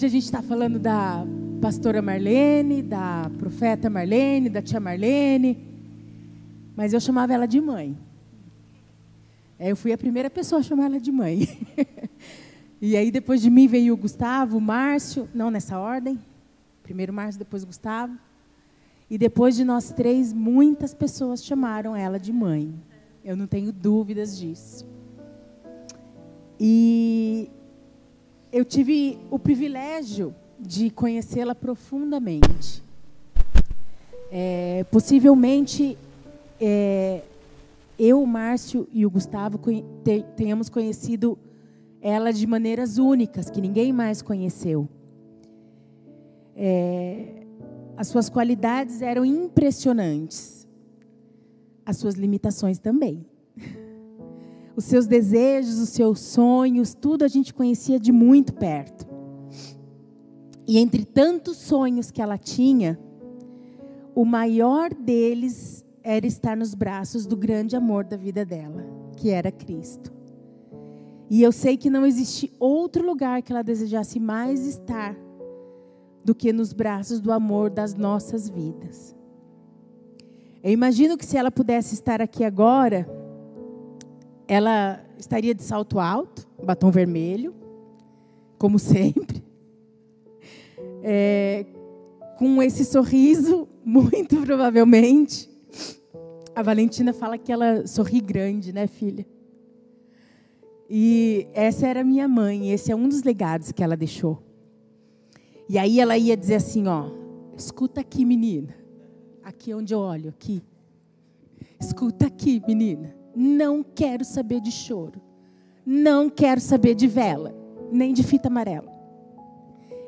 Hoje 0.00 0.06
a 0.06 0.08
gente 0.08 0.24
está 0.24 0.40
falando 0.40 0.78
da 0.78 1.26
pastora 1.60 2.00
Marlene, 2.00 2.80
da 2.80 3.30
profeta 3.36 3.90
Marlene, 3.90 4.48
da 4.48 4.62
tia 4.62 4.80
Marlene, 4.80 5.62
mas 6.74 6.94
eu 6.94 7.00
chamava 7.00 7.34
ela 7.34 7.46
de 7.46 7.60
mãe. 7.60 7.94
É, 9.58 9.70
eu 9.70 9.76
fui 9.76 9.92
a 9.92 9.98
primeira 9.98 10.30
pessoa 10.30 10.60
a 10.60 10.62
chamar 10.62 10.86
ela 10.86 10.98
de 10.98 11.12
mãe. 11.12 11.46
e 12.80 12.96
aí 12.96 13.10
depois 13.10 13.42
de 13.42 13.50
mim 13.50 13.68
veio 13.68 13.92
o 13.92 13.96
Gustavo, 13.98 14.56
o 14.56 14.60
Márcio, 14.60 15.28
não 15.34 15.50
nessa 15.50 15.78
ordem. 15.78 16.18
Primeiro 16.82 17.12
Márcio, 17.12 17.38
depois 17.38 17.62
Gustavo. 17.62 18.16
E 19.10 19.18
depois 19.18 19.54
de 19.54 19.64
nós 19.64 19.92
três, 19.92 20.32
muitas 20.32 20.94
pessoas 20.94 21.44
chamaram 21.44 21.94
ela 21.94 22.18
de 22.18 22.32
mãe. 22.32 22.72
Eu 23.22 23.36
não 23.36 23.46
tenho 23.46 23.70
dúvidas 23.70 24.38
disso. 24.38 24.88
E 26.58 27.50
eu 28.52 28.64
tive 28.64 29.18
o 29.30 29.38
privilégio 29.38 30.34
de 30.58 30.90
conhecê-la 30.90 31.54
profundamente. 31.54 32.82
É, 34.30 34.84
possivelmente, 34.90 35.96
é, 36.60 37.22
eu, 37.98 38.22
o 38.22 38.26
Márcio 38.26 38.86
e 38.92 39.04
o 39.06 39.10
Gustavo 39.10 39.58
tenhamos 40.36 40.68
conhecido 40.68 41.38
ela 42.02 42.32
de 42.32 42.46
maneiras 42.46 42.98
únicas, 42.98 43.50
que 43.50 43.60
ninguém 43.60 43.92
mais 43.92 44.22
conheceu. 44.22 44.88
É, 46.56 47.44
as 47.96 48.08
suas 48.08 48.28
qualidades 48.28 49.02
eram 49.02 49.24
impressionantes. 49.24 50.66
As 51.84 51.96
suas 51.96 52.14
limitações 52.14 52.78
também. 52.78 53.26
Os 54.76 54.84
seus 54.84 55.06
desejos, 55.06 55.78
os 55.78 55.88
seus 55.90 56.20
sonhos, 56.20 56.94
tudo 56.94 57.24
a 57.24 57.28
gente 57.28 57.52
conhecia 57.52 57.98
de 57.98 58.12
muito 58.12 58.52
perto. 58.52 59.06
E 60.66 60.78
entre 60.78 61.04
tantos 61.04 61.56
sonhos 61.56 62.10
que 62.10 62.22
ela 62.22 62.38
tinha, 62.38 62.98
o 64.14 64.24
maior 64.24 64.94
deles 64.94 65.84
era 66.02 66.26
estar 66.26 66.56
nos 66.56 66.74
braços 66.74 67.26
do 67.26 67.36
grande 67.36 67.76
amor 67.76 68.04
da 68.04 68.16
vida 68.16 68.44
dela, 68.44 68.86
que 69.16 69.30
era 69.30 69.50
Cristo. 69.50 70.12
E 71.28 71.42
eu 71.42 71.52
sei 71.52 71.76
que 71.76 71.90
não 71.90 72.04
existe 72.04 72.52
outro 72.58 73.04
lugar 73.06 73.42
que 73.42 73.52
ela 73.52 73.62
desejasse 73.62 74.18
mais 74.18 74.66
estar 74.66 75.16
do 76.24 76.34
que 76.34 76.52
nos 76.52 76.72
braços 76.72 77.20
do 77.20 77.32
amor 77.32 77.70
das 77.70 77.94
nossas 77.94 78.48
vidas. 78.48 79.16
Eu 80.62 80.72
imagino 80.72 81.16
que 81.16 81.24
se 81.24 81.36
ela 81.36 81.50
pudesse 81.50 81.94
estar 81.94 82.20
aqui 82.20 82.44
agora, 82.44 83.08
ela 84.50 85.00
estaria 85.16 85.54
de 85.54 85.62
salto 85.62 86.00
alto, 86.00 86.44
batom 86.60 86.90
vermelho, 86.90 87.54
como 88.58 88.80
sempre, 88.82 89.44
é, 91.04 91.64
com 92.36 92.60
esse 92.60 92.84
sorriso, 92.84 93.68
muito 93.84 94.42
provavelmente. 94.42 95.48
A 96.52 96.64
Valentina 96.64 97.12
fala 97.12 97.38
que 97.38 97.52
ela 97.52 97.86
sorri 97.86 98.20
grande, 98.20 98.72
né, 98.72 98.88
filha? 98.88 99.24
E 100.90 101.46
essa 101.54 101.86
era 101.86 102.02
minha 102.02 102.26
mãe, 102.26 102.72
esse 102.72 102.90
é 102.90 102.96
um 102.96 103.08
dos 103.08 103.22
legados 103.22 103.70
que 103.70 103.84
ela 103.84 103.96
deixou. 103.96 104.42
E 105.68 105.78
aí 105.78 106.00
ela 106.00 106.18
ia 106.18 106.36
dizer 106.36 106.56
assim, 106.56 106.88
ó, 106.88 107.08
escuta 107.56 108.00
aqui, 108.00 108.24
menina. 108.24 108.74
Aqui 109.44 109.72
onde 109.72 109.94
eu 109.94 110.00
olho, 110.00 110.30
aqui. 110.30 110.60
Escuta 111.78 112.26
aqui, 112.26 112.60
menina. 112.66 113.19
Não 113.34 113.82
quero 113.82 114.24
saber 114.24 114.60
de 114.60 114.70
choro. 114.70 115.20
Não 115.84 116.28
quero 116.28 116.60
saber 116.60 116.94
de 116.94 117.06
vela, 117.06 117.54
nem 117.90 118.12
de 118.12 118.22
fita 118.22 118.48
amarela. 118.48 118.90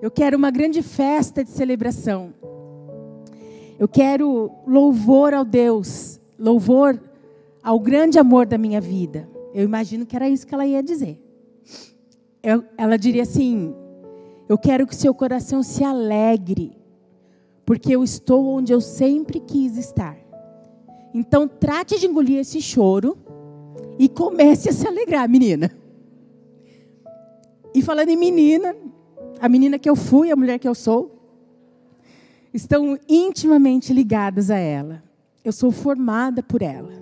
Eu 0.01 0.11
quero 0.11 0.37
uma 0.37 0.51
grande 0.51 0.83
festa 0.83 1.45
de 1.45 1.51
celebração. 1.51 2.35
Eu 3.79 3.89
quero 3.89 4.51
louvor 4.67 5.35
ao 5.35 5.45
Deus, 5.45 6.21
louvor 6.39 7.01
ao 7.63 7.79
grande 7.79 8.19
amor 8.19 8.47
da 8.47 8.59
minha 8.59 8.81
vida. 8.81 9.29
Eu 9.55 9.65
imagino 9.65 10.07
que 10.07 10.17
era 10.17 10.29
isso 10.29 10.47
que 10.47 10.55
ela 10.55 10.67
ia 10.67 10.83
dizer. 10.83 11.21
Eu, 12.43 12.65
ela 12.77 12.97
diria 12.97 13.23
assim: 13.23 13.75
eu 14.49 14.59
quero 14.59 14.87
que 14.87 14.95
seu 14.95 15.15
coração 15.15 15.63
se 15.63 15.85
alegre, 15.85 16.77
porque 17.65 17.95
eu 17.95 18.03
estou 18.03 18.47
onde 18.49 18.73
eu 18.73 18.81
sempre 18.81 19.41
quis 19.41 19.77
estar. 19.77 20.22
Então, 21.14 21.46
trate 21.46 21.98
de 21.98 22.07
engolir 22.07 22.38
esse 22.38 22.61
choro 22.61 23.16
e 23.98 24.09
comece 24.09 24.68
a 24.68 24.72
se 24.72 24.87
alegrar, 24.87 25.29
menina. 25.29 25.70
E 27.75 27.83
falando 27.83 28.09
em 28.09 28.16
menina, 28.16 28.75
a 29.40 29.48
menina 29.48 29.79
que 29.79 29.88
eu 29.88 29.96
fui, 29.96 30.31
a 30.31 30.37
mulher 30.37 30.59
que 30.59 30.68
eu 30.68 30.75
sou, 30.75 31.18
estão 32.53 32.98
intimamente 33.09 33.92
ligadas 33.92 34.51
a 34.51 34.57
ela. 34.57 35.03
Eu 35.44 35.53
sou 35.53 35.70
formada 35.70 36.42
por 36.42 36.62
ela. 36.62 36.92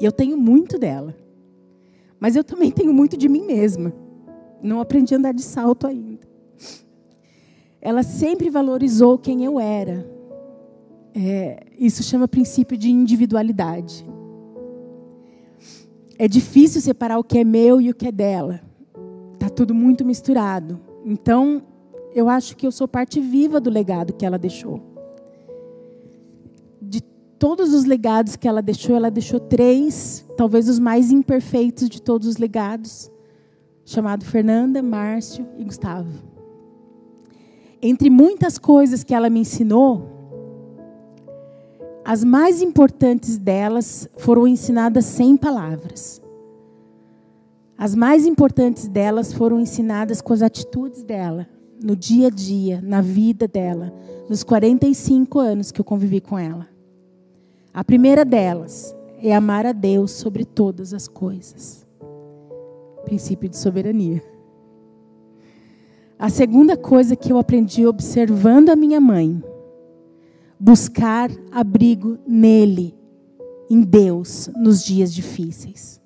E 0.00 0.04
eu 0.04 0.12
tenho 0.12 0.36
muito 0.36 0.78
dela. 0.78 1.14
Mas 2.18 2.34
eu 2.34 2.42
também 2.42 2.70
tenho 2.70 2.92
muito 2.92 3.16
de 3.16 3.28
mim 3.28 3.44
mesma. 3.44 3.92
Não 4.62 4.80
aprendi 4.80 5.14
a 5.14 5.18
andar 5.18 5.32
de 5.32 5.42
salto 5.42 5.86
ainda. 5.86 6.26
Ela 7.80 8.02
sempre 8.02 8.50
valorizou 8.50 9.18
quem 9.18 9.44
eu 9.44 9.60
era. 9.60 10.15
É, 11.18 11.64
isso 11.78 12.02
chama 12.02 12.28
princípio 12.28 12.76
de 12.76 12.90
individualidade. 12.90 14.06
É 16.18 16.28
difícil 16.28 16.78
separar 16.82 17.18
o 17.18 17.24
que 17.24 17.38
é 17.38 17.44
meu 17.44 17.80
e 17.80 17.88
o 17.88 17.94
que 17.94 18.06
é 18.06 18.12
dela. 18.12 18.60
Tá 19.38 19.48
tudo 19.48 19.74
muito 19.74 20.04
misturado. 20.04 20.78
Então, 21.06 21.62
eu 22.14 22.28
acho 22.28 22.54
que 22.54 22.66
eu 22.66 22.70
sou 22.70 22.86
parte 22.86 23.18
viva 23.18 23.58
do 23.58 23.70
legado 23.70 24.12
que 24.12 24.26
ela 24.26 24.38
deixou. 24.38 24.82
De 26.82 27.00
todos 27.38 27.72
os 27.72 27.86
legados 27.86 28.36
que 28.36 28.46
ela 28.46 28.60
deixou, 28.60 28.94
ela 28.94 29.10
deixou 29.10 29.40
três, 29.40 30.22
talvez 30.36 30.68
os 30.68 30.78
mais 30.78 31.10
imperfeitos 31.10 31.88
de 31.88 32.02
todos 32.02 32.28
os 32.28 32.36
legados 32.36 33.10
chamado 33.86 34.24
Fernanda, 34.24 34.82
Márcio 34.82 35.46
e 35.56 35.64
Gustavo. 35.64 36.10
Entre 37.80 38.10
muitas 38.10 38.58
coisas 38.58 39.02
que 39.02 39.14
ela 39.14 39.30
me 39.30 39.40
ensinou, 39.40 40.15
as 42.06 42.22
mais 42.22 42.62
importantes 42.62 43.36
delas 43.36 44.08
foram 44.16 44.46
ensinadas 44.46 45.04
sem 45.06 45.36
palavras. 45.36 46.22
As 47.76 47.96
mais 47.96 48.24
importantes 48.24 48.86
delas 48.86 49.32
foram 49.32 49.58
ensinadas 49.58 50.20
com 50.20 50.32
as 50.32 50.40
atitudes 50.40 51.02
dela, 51.02 51.48
no 51.82 51.96
dia 51.96 52.28
a 52.28 52.30
dia, 52.30 52.80
na 52.80 53.00
vida 53.00 53.48
dela, 53.48 53.92
nos 54.30 54.44
45 54.44 55.40
anos 55.40 55.72
que 55.72 55.80
eu 55.80 55.84
convivi 55.84 56.20
com 56.20 56.38
ela. 56.38 56.68
A 57.74 57.82
primeira 57.82 58.24
delas 58.24 58.94
é 59.20 59.34
amar 59.34 59.66
a 59.66 59.72
Deus 59.72 60.12
sobre 60.12 60.44
todas 60.44 60.94
as 60.94 61.08
coisas 61.08 61.84
princípio 63.04 63.48
de 63.48 63.56
soberania. 63.56 64.20
A 66.18 66.28
segunda 66.28 66.76
coisa 66.76 67.14
que 67.14 67.32
eu 67.32 67.38
aprendi 67.38 67.86
observando 67.86 68.70
a 68.70 68.76
minha 68.76 69.00
mãe, 69.00 69.40
buscar 70.58 71.30
abrigo 71.52 72.18
nele, 72.26 72.94
em 73.68 73.82
Deus, 73.82 74.48
nos 74.56 74.84
dias 74.84 75.12
difíceis. 75.12 76.00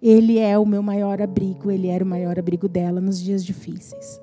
Ele 0.00 0.38
é 0.38 0.58
o 0.58 0.66
meu 0.66 0.82
maior 0.82 1.20
abrigo, 1.20 1.70
ele 1.70 1.88
era 1.88 2.04
o 2.04 2.06
maior 2.06 2.38
abrigo 2.38 2.68
dela 2.68 3.00
nos 3.00 3.20
dias 3.20 3.44
difíceis. 3.44 4.20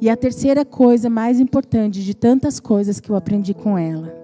E 0.00 0.10
a 0.10 0.16
terceira 0.16 0.64
coisa 0.64 1.08
mais 1.08 1.40
importante 1.40 2.04
de 2.04 2.14
tantas 2.14 2.60
coisas 2.60 3.00
que 3.00 3.10
eu 3.10 3.16
aprendi 3.16 3.54
com 3.54 3.78
ela 3.78 4.14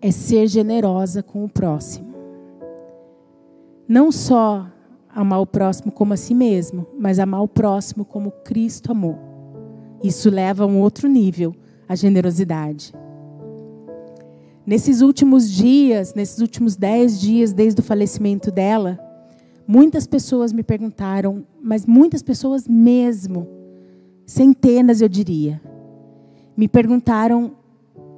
é 0.00 0.10
ser 0.10 0.48
generosa 0.48 1.22
com 1.22 1.44
o 1.44 1.48
próximo. 1.48 2.12
Não 3.86 4.10
só 4.10 4.66
amar 5.08 5.40
o 5.40 5.46
próximo 5.46 5.92
como 5.92 6.14
a 6.14 6.16
si 6.16 6.34
mesmo, 6.34 6.86
mas 6.98 7.18
amar 7.18 7.42
o 7.42 7.48
próximo 7.48 8.04
como 8.04 8.32
Cristo 8.44 8.90
amou. 8.90 9.16
Isso 10.02 10.28
leva 10.28 10.64
a 10.64 10.66
um 10.66 10.80
outro 10.80 11.08
nível, 11.08 11.54
a 11.92 11.94
generosidade. 11.94 12.94
Nesses 14.64 15.02
últimos 15.02 15.50
dias, 15.50 16.14
nesses 16.14 16.38
últimos 16.38 16.74
dez 16.74 17.20
dias 17.20 17.52
desde 17.52 17.82
o 17.82 17.84
falecimento 17.84 18.50
dela, 18.50 18.98
muitas 19.66 20.06
pessoas 20.06 20.54
me 20.54 20.62
perguntaram, 20.62 21.44
mas 21.62 21.84
muitas 21.84 22.22
pessoas 22.22 22.66
mesmo, 22.66 23.46
centenas 24.24 25.02
eu 25.02 25.08
diria, 25.08 25.60
me 26.56 26.66
perguntaram 26.66 27.52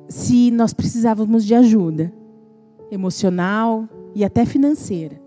se 0.08 0.52
nós 0.52 0.72
precisávamos 0.72 1.44
de 1.44 1.56
ajuda 1.56 2.12
emocional 2.92 3.88
e 4.14 4.24
até 4.24 4.46
financeira. 4.46 5.20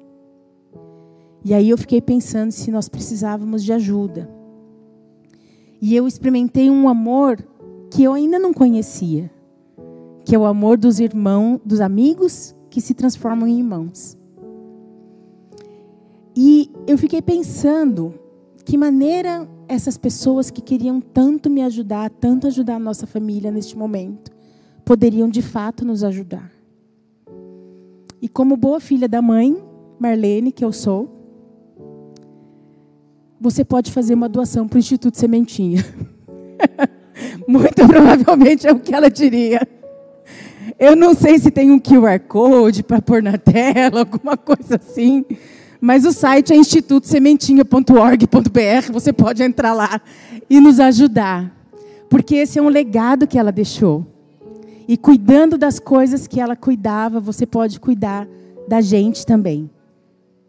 E 1.44 1.54
aí 1.54 1.70
eu 1.70 1.78
fiquei 1.78 2.00
pensando 2.00 2.52
se 2.52 2.72
nós 2.72 2.88
precisávamos 2.88 3.62
de 3.62 3.74
ajuda. 3.74 4.30
E 5.82 5.94
eu 5.94 6.08
experimentei 6.08 6.70
um 6.70 6.88
amor 6.88 7.46
que 7.92 8.04
eu 8.04 8.14
ainda 8.14 8.38
não 8.38 8.54
conhecia, 8.54 9.32
que 10.26 10.36
é 10.36 10.40
o 10.40 10.46
amor 10.46 10.78
dos 10.78 11.00
irmãos, 11.00 11.60
dos 11.66 11.80
amigos 11.80 12.56
que 12.70 12.82
se 12.82 12.94
transformam 12.94 13.48
em 13.48 13.60
irmãos. 13.60 14.18
E 16.36 16.70
eu 16.86 16.98
fiquei 16.98 17.22
pensando 17.22 18.14
que 18.64 18.78
maneira 18.78 19.48
essas 19.68 19.98
pessoas 19.98 20.52
que 20.52 20.62
queriam 20.62 21.02
tanto 21.02 21.50
me 21.50 21.64
ajudar, 21.64 22.10
tanto 22.10 22.48
ajudar 22.48 22.76
a 22.76 22.80
nossa 22.80 23.08
família 23.08 23.52
neste 23.52 23.78
momento, 23.78 24.32
poderiam 24.86 25.30
de 25.30 25.42
fato 25.42 25.84
nos 25.86 26.04
ajudar. 26.04 26.52
E 28.22 28.28
como 28.28 28.56
boa 28.56 28.80
filha 28.80 29.08
da 29.08 29.22
mãe, 29.22 29.62
Marlene, 30.00 30.52
que 30.52 30.64
eu 30.64 30.72
sou, 30.72 31.10
você 33.40 33.64
pode 33.64 33.92
fazer 33.92 34.14
uma 34.14 34.28
doação 34.28 34.68
para 34.68 34.78
o 34.78 34.80
Instituto 34.80 35.18
Sementinha. 35.18 35.84
Muito 37.48 37.84
provavelmente 37.88 38.68
é 38.68 38.72
o 38.72 38.80
que 38.80 38.94
ela 38.94 39.10
diria. 39.10 39.68
Eu 40.78 40.96
não 40.96 41.16
sei 41.16 41.40
se 41.40 41.50
tem 41.50 41.72
um 41.72 41.80
QR 41.80 42.20
Code 42.28 42.84
para 42.84 43.02
pôr 43.02 43.24
na 43.24 43.38
tela, 43.38 44.02
alguma 44.02 44.36
coisa 44.36 44.76
assim. 44.76 45.24
Mas 45.80 46.06
o 46.06 46.12
site 46.12 46.54
é 46.54 46.56
institutosementinha.org.br. 46.56 48.92
Você 48.92 49.14
pode 49.14 49.42
entrar 49.42 49.74
lá 49.74 50.02
e 50.50 50.60
nos 50.60 50.80
ajudar. 50.80 51.56
Porque 52.10 52.36
esse 52.36 52.60
é 52.60 52.62
um 52.62 52.70
legado 52.70 53.28
que 53.28 53.40
ela 53.40 53.52
deixou. 53.52 54.06
E 54.88 54.98
cuidando 54.98 55.58
das 55.58 55.80
coisas 55.80 56.28
que 56.28 56.40
ela 56.40 56.56
cuidava, 56.56 57.20
você 57.20 57.46
pode 57.46 57.80
cuidar 57.80 58.28
da 58.68 58.82
gente 58.82 59.26
também. 59.26 59.70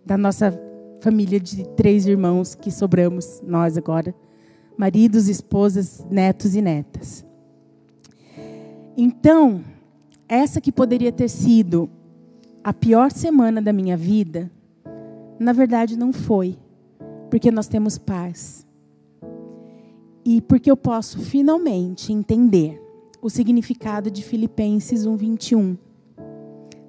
Da 0.05 0.17
nossa 0.17 0.59
família 1.01 1.41
de 1.41 1.67
três 1.71 2.07
irmãos 2.07 2.55
que 2.55 2.71
sobramos, 2.71 3.43
nós 3.47 3.77
agora. 3.77 4.15
Maridos, 4.79 5.29
esposas, 5.29 6.07
netos 6.09 6.55
e 6.55 6.63
netas. 6.63 7.27
Então, 8.97 9.65
essa 10.29 10.61
que 10.61 10.71
poderia 10.71 11.11
ter 11.11 11.29
sido 11.29 11.91
a 12.63 12.73
pior 12.73 13.11
semana 13.11 13.61
da 13.61 13.73
minha 13.73 13.97
vida, 13.97 14.49
na 15.37 15.53
verdade 15.53 15.99
não 15.99 16.13
foi, 16.13 16.57
porque 17.29 17.51
nós 17.51 17.67
temos 17.67 17.99
paz. 17.99 18.65
E 20.25 20.41
porque 20.41 20.71
eu 20.71 20.77
posso 20.77 21.19
finalmente 21.19 22.13
entender 22.13 22.81
o 23.21 23.29
significado 23.29 24.11
de 24.11 24.23
Filipenses 24.23 25.07
1:21, 25.07 25.77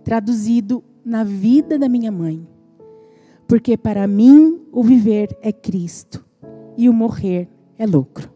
traduzido 0.04 0.84
na 1.04 1.24
vida 1.24 1.80
da 1.80 1.90
minha 1.90 2.12
mãe. 2.12 2.48
Porque 3.48 3.76
para 3.76 4.06
mim 4.06 4.62
o 4.72 4.84
viver 4.84 5.36
é 5.42 5.52
Cristo 5.52 6.24
e 6.78 6.88
o 6.88 6.94
morrer 6.94 7.50
é 7.80 7.86
lucro. 7.88 8.30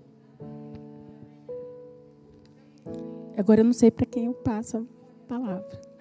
Agora 3.38 3.60
eu 3.60 3.66
não 3.66 3.74
sei 3.74 3.91
para 3.91 4.06
quem 4.06 4.26
eu 4.26 4.34
passo 4.34 4.78
a 4.78 5.28
palavra. 5.28 5.93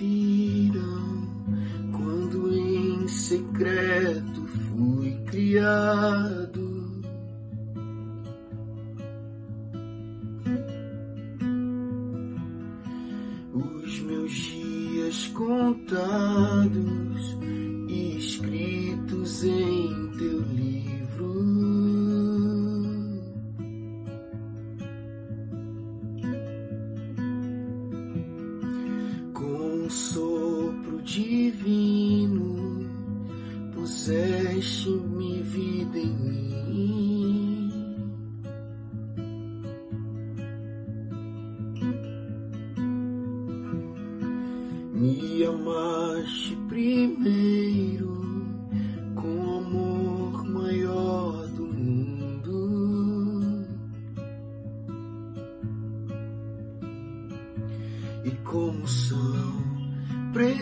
Viram 0.00 1.28
quando 1.92 2.50
em 2.54 3.06
secreto 3.06 4.46
fui 4.46 5.12
criado. 5.26 6.70
Os 13.52 14.00
meus 14.00 14.32
dias 14.32 15.26
contados, 15.34 17.09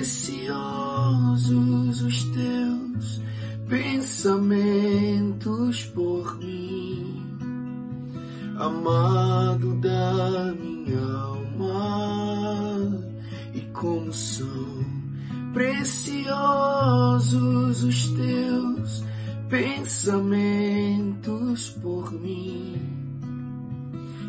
preciosos 0.09 2.01
os 2.01 2.25
teus 2.25 3.21
pensamentos 3.69 4.25
por 5.85 6.39
mim, 6.39 7.23
amado 8.57 9.75
da 9.83 10.55
minha 10.59 11.05
alma. 11.13 12.89
E 13.53 13.61
como 13.75 14.11
são 14.11 14.83
preciosos 15.53 16.25
os 17.85 18.09
teus 18.09 19.05
pensamentos 19.51 20.89
por 21.83 22.11
mim, 22.13 22.81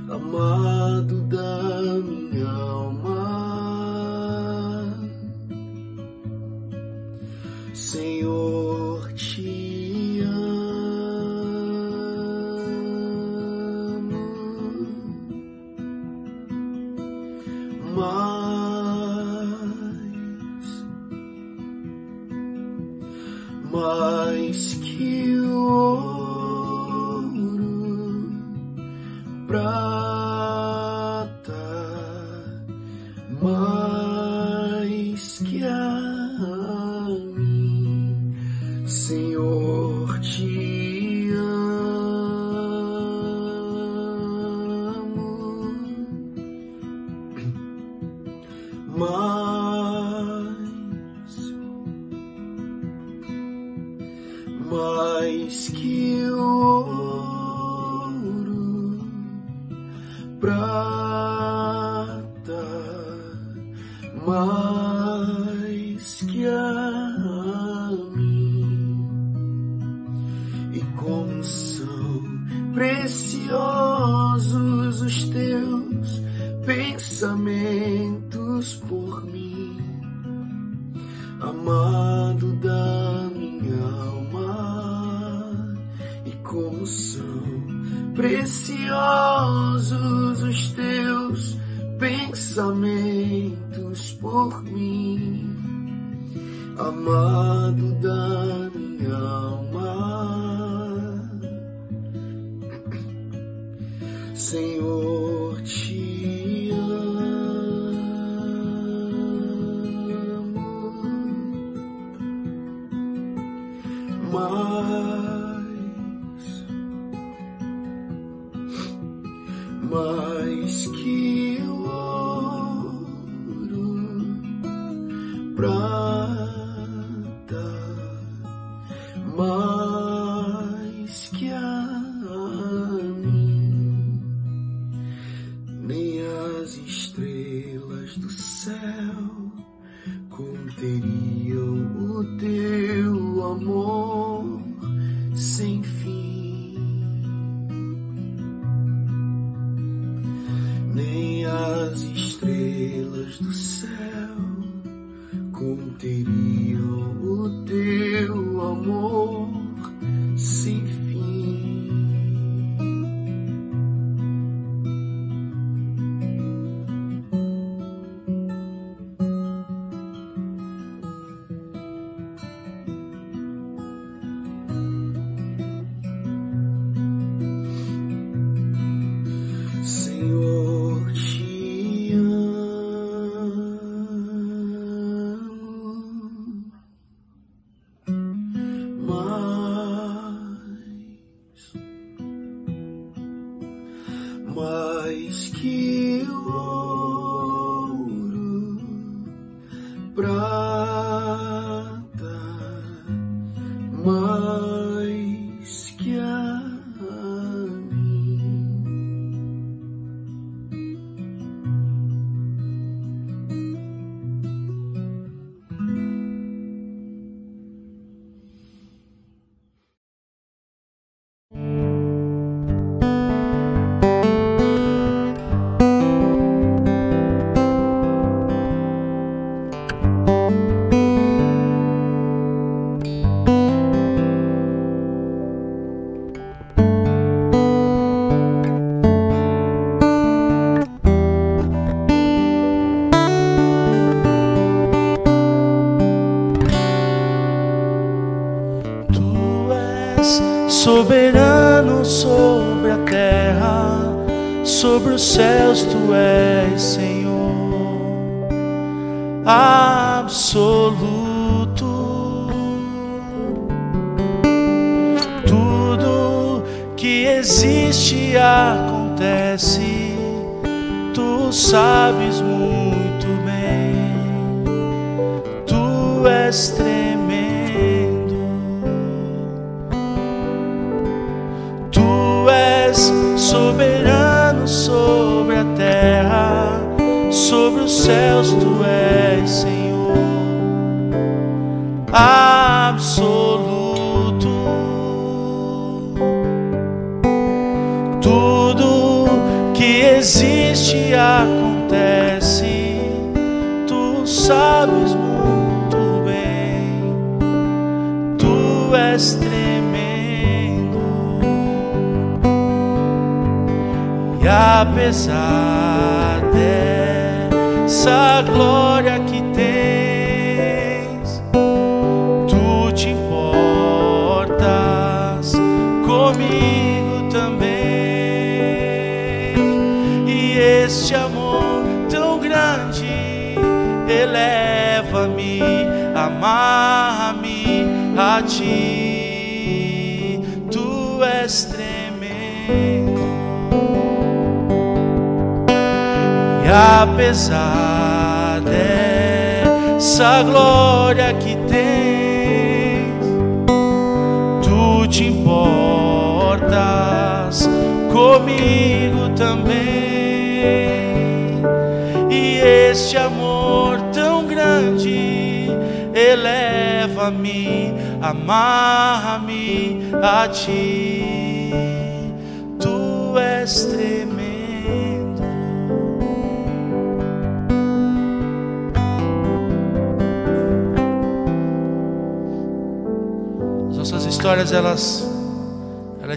amado 0.09 1.21
da 1.21 1.93
minha 2.03 2.49
alma. 2.49 2.98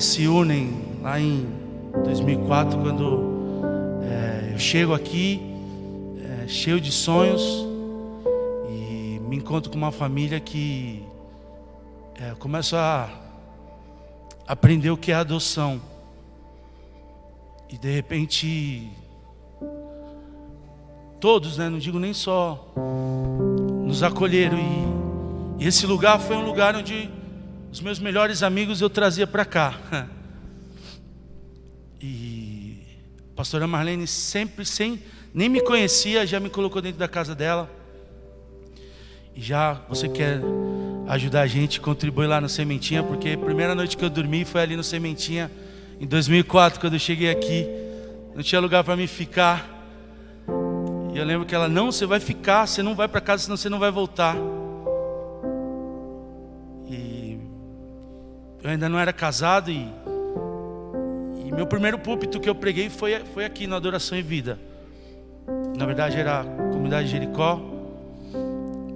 Se 0.02 0.26
unem 0.26 0.98
lá 1.00 1.20
em 1.20 1.46
2004 2.04 2.78
quando 2.78 4.02
é, 4.02 4.52
eu 4.52 4.58
chego 4.58 4.92
aqui 4.92 5.52
cheio 6.48 6.80
de 6.80 6.92
sonhos 6.92 7.42
e 8.68 9.18
me 9.20 9.36
encontro 9.36 9.70
com 9.70 9.78
uma 9.78 9.90
família 9.90 10.38
que 10.38 11.02
é, 12.20 12.34
começo 12.34 12.76
a 12.76 13.08
aprender 14.46 14.90
o 14.90 14.96
que 14.96 15.12
é 15.12 15.14
adoção. 15.14 15.80
E 17.70 17.78
de 17.78 17.90
repente, 17.90 18.90
todos, 21.18 21.56
né, 21.56 21.70
não 21.70 21.78
digo 21.78 21.98
nem 21.98 22.12
só, 22.12 22.70
nos 23.82 24.02
acolheram. 24.02 24.58
E, 24.58 25.64
e 25.64 25.66
esse 25.66 25.86
lugar 25.86 26.20
foi 26.20 26.36
um 26.36 26.44
lugar 26.44 26.76
onde 26.76 27.08
os 27.72 27.80
meus 27.80 27.98
melhores 27.98 28.42
amigos 28.42 28.82
eu 28.82 28.90
trazia 28.90 29.26
para 29.26 29.44
cá. 29.44 29.78
E 32.04 32.82
a 33.30 33.36
pastora 33.36 33.64
Marlene 33.64 34.08
sempre, 34.08 34.66
sem 34.66 35.00
nem 35.32 35.48
me 35.48 35.60
conhecia, 35.60 36.26
já 36.26 36.40
me 36.40 36.50
colocou 36.50 36.82
dentro 36.82 36.98
da 36.98 37.06
casa 37.06 37.32
dela. 37.32 37.70
E 39.36 39.40
já 39.40 39.74
você 39.88 40.08
quer 40.08 40.40
ajudar 41.06 41.42
a 41.42 41.46
gente, 41.46 41.80
contribui 41.80 42.26
lá 42.26 42.40
no 42.40 42.48
Sementinha, 42.48 43.04
porque 43.04 43.30
a 43.30 43.38
primeira 43.38 43.72
noite 43.72 43.96
que 43.96 44.04
eu 44.04 44.10
dormi 44.10 44.44
foi 44.44 44.62
ali 44.62 44.74
no 44.74 44.82
Sementinha, 44.82 45.48
em 46.00 46.06
2004, 46.08 46.80
quando 46.80 46.94
eu 46.94 46.98
cheguei 46.98 47.30
aqui. 47.30 47.68
Não 48.34 48.42
tinha 48.42 48.60
lugar 48.60 48.82
para 48.82 48.96
mim 48.96 49.06
ficar. 49.06 49.86
E 51.14 51.18
eu 51.18 51.24
lembro 51.24 51.46
que 51.46 51.54
ela, 51.54 51.68
não, 51.68 51.92
você 51.92 52.04
vai 52.04 52.18
ficar, 52.18 52.66
você 52.66 52.82
não 52.82 52.96
vai 52.96 53.06
para 53.06 53.20
casa, 53.20 53.44
senão 53.44 53.56
você 53.56 53.68
não 53.68 53.78
vai 53.78 53.92
voltar. 53.92 54.36
Eu 58.62 58.70
ainda 58.70 58.88
não 58.88 58.98
era 58.98 59.12
casado 59.12 59.70
e, 59.70 59.88
e 61.44 61.52
meu 61.52 61.66
primeiro 61.66 61.98
púlpito 61.98 62.38
que 62.38 62.48
eu 62.48 62.54
preguei 62.54 62.88
foi, 62.88 63.18
foi 63.34 63.44
aqui 63.44 63.66
no 63.66 63.74
Adoração 63.74 64.16
e 64.16 64.22
Vida. 64.22 64.58
Na 65.76 65.84
verdade 65.84 66.16
era 66.16 66.42
a 66.42 66.44
comunidade 66.44 67.06
de 67.06 67.12
Jericó. 67.12 67.60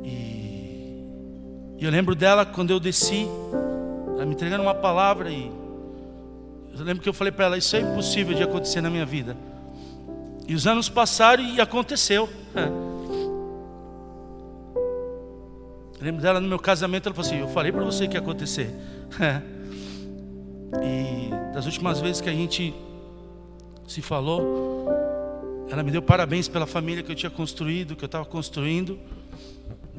E 0.04 1.84
eu 1.84 1.90
lembro 1.90 2.14
dela 2.14 2.46
quando 2.46 2.70
eu 2.70 2.78
desci, 2.78 3.26
ela 4.14 4.24
me 4.24 4.34
entregando 4.34 4.62
uma 4.62 4.74
palavra 4.74 5.30
e 5.30 5.50
eu 6.78 6.84
lembro 6.84 7.02
que 7.02 7.08
eu 7.08 7.14
falei 7.14 7.32
para 7.32 7.46
ela: 7.46 7.58
Isso 7.58 7.74
é 7.74 7.80
impossível 7.80 8.36
de 8.36 8.42
acontecer 8.44 8.80
na 8.80 8.88
minha 8.88 9.04
vida. 9.04 9.36
E 10.46 10.54
os 10.54 10.64
anos 10.66 10.88
passaram 10.88 11.42
e 11.42 11.60
aconteceu. 11.60 12.28
Eu 15.98 16.04
lembro 16.04 16.22
dela 16.22 16.40
no 16.40 16.46
meu 16.46 16.58
casamento, 16.58 17.08
ela 17.08 17.14
falou 17.14 17.28
assim: 17.28 17.40
Eu 17.40 17.48
falei 17.48 17.72
para 17.72 17.82
você 17.82 18.06
que 18.06 18.14
ia 18.14 18.20
acontecer. 18.20 18.70
E 20.82 21.54
das 21.54 21.66
últimas 21.66 22.00
vezes 22.00 22.20
que 22.20 22.28
a 22.28 22.32
gente 22.32 22.74
se 23.86 24.02
falou, 24.02 24.88
ela 25.70 25.82
me 25.82 25.90
deu 25.90 26.02
parabéns 26.02 26.48
pela 26.48 26.66
família 26.66 27.02
que 27.02 27.10
eu 27.10 27.16
tinha 27.16 27.30
construído, 27.30 27.96
que 27.96 28.04
eu 28.04 28.06
estava 28.06 28.24
construindo, 28.24 28.98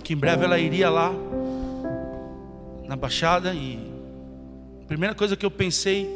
que 0.03 0.13
em 0.13 0.17
breve 0.17 0.45
ela 0.45 0.57
iria 0.57 0.89
lá 0.89 1.11
na 2.87 2.95
Baixada 2.95 3.53
e 3.53 3.79
a 4.83 4.87
primeira 4.87 5.13
coisa 5.13 5.35
que 5.35 5.45
eu 5.45 5.51
pensei 5.51 6.09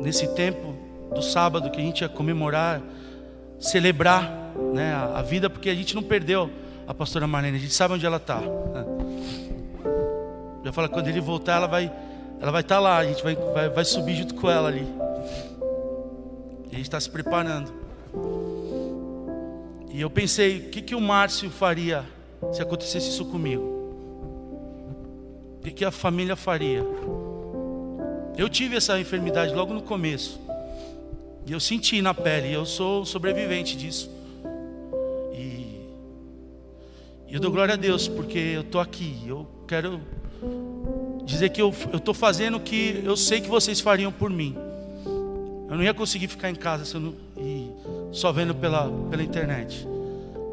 nesse 0.00 0.28
tempo 0.34 0.74
do 1.12 1.22
sábado 1.22 1.70
que 1.70 1.80
a 1.80 1.82
gente 1.82 2.02
ia 2.02 2.08
comemorar, 2.08 2.80
celebrar 3.58 4.46
né, 4.72 4.92
a, 4.92 5.18
a 5.18 5.22
vida, 5.22 5.50
porque 5.50 5.68
a 5.68 5.74
gente 5.74 5.94
não 5.94 6.02
perdeu 6.02 6.50
a 6.86 6.94
pastora 6.94 7.26
Marlene, 7.26 7.56
a 7.56 7.60
gente 7.60 7.74
sabe 7.74 7.94
onde 7.94 8.06
ela 8.06 8.18
está. 8.18 8.40
Né? 8.40 8.84
Eu 10.64 10.72
falo 10.72 10.88
quando 10.88 11.08
ele 11.08 11.20
voltar, 11.20 11.56
ela 11.56 11.66
vai, 11.66 11.90
ela 12.40 12.52
vai 12.52 12.60
estar 12.60 12.76
tá 12.76 12.80
lá, 12.80 12.98
a 12.98 13.04
gente 13.04 13.22
vai, 13.22 13.34
vai, 13.34 13.68
vai 13.68 13.84
subir 13.84 14.14
junto 14.16 14.34
com 14.34 14.50
ela 14.50 14.68
ali. 14.68 14.86
E 16.70 16.74
a 16.74 16.76
gente 16.76 16.82
está 16.82 17.00
se 17.00 17.08
preparando. 17.08 17.72
E 19.92 20.00
eu 20.00 20.10
pensei, 20.10 20.58
o 20.58 20.70
que, 20.70 20.82
que 20.82 20.94
o 20.94 21.00
Márcio 21.00 21.50
faria 21.50 22.04
se 22.52 22.60
acontecesse 22.60 23.08
isso 23.08 23.24
comigo? 23.24 23.76
O 25.64 25.70
que 25.70 25.84
a 25.84 25.90
família 25.90 26.36
faria? 26.36 26.84
Eu 28.36 28.48
tive 28.48 28.76
essa 28.76 29.00
enfermidade 29.00 29.54
logo 29.54 29.72
no 29.72 29.82
começo. 29.82 30.38
E 31.46 31.52
eu 31.52 31.60
senti 31.60 32.02
na 32.02 32.12
pele, 32.12 32.52
eu 32.52 32.66
sou 32.66 33.06
sobrevivente 33.06 33.76
disso. 33.76 34.10
E, 35.32 35.80
eu 37.28 37.40
dou 37.40 37.50
glória 37.50 37.74
a 37.74 37.76
Deus, 37.76 38.06
porque 38.06 38.38
eu 38.38 38.60
estou 38.60 38.80
aqui. 38.80 39.22
Eu 39.26 39.46
quero 39.66 40.00
dizer 41.26 41.50
que 41.50 41.60
eu 41.60 41.74
estou 41.92 42.14
fazendo 42.14 42.56
o 42.56 42.60
que 42.60 43.02
eu 43.04 43.16
sei 43.16 43.40
que 43.40 43.48
vocês 43.48 43.80
fariam 43.80 44.12
por 44.12 44.30
mim. 44.30 44.56
Eu 45.68 45.76
não 45.76 45.82
ia 45.82 45.92
conseguir 45.92 46.28
ficar 46.28 46.48
em 46.48 46.54
casa 46.54 46.84
e 47.36 47.68
só 48.12 48.30
vendo 48.30 48.54
pela, 48.54 48.88
pela 49.10 49.22
internet. 49.22 49.86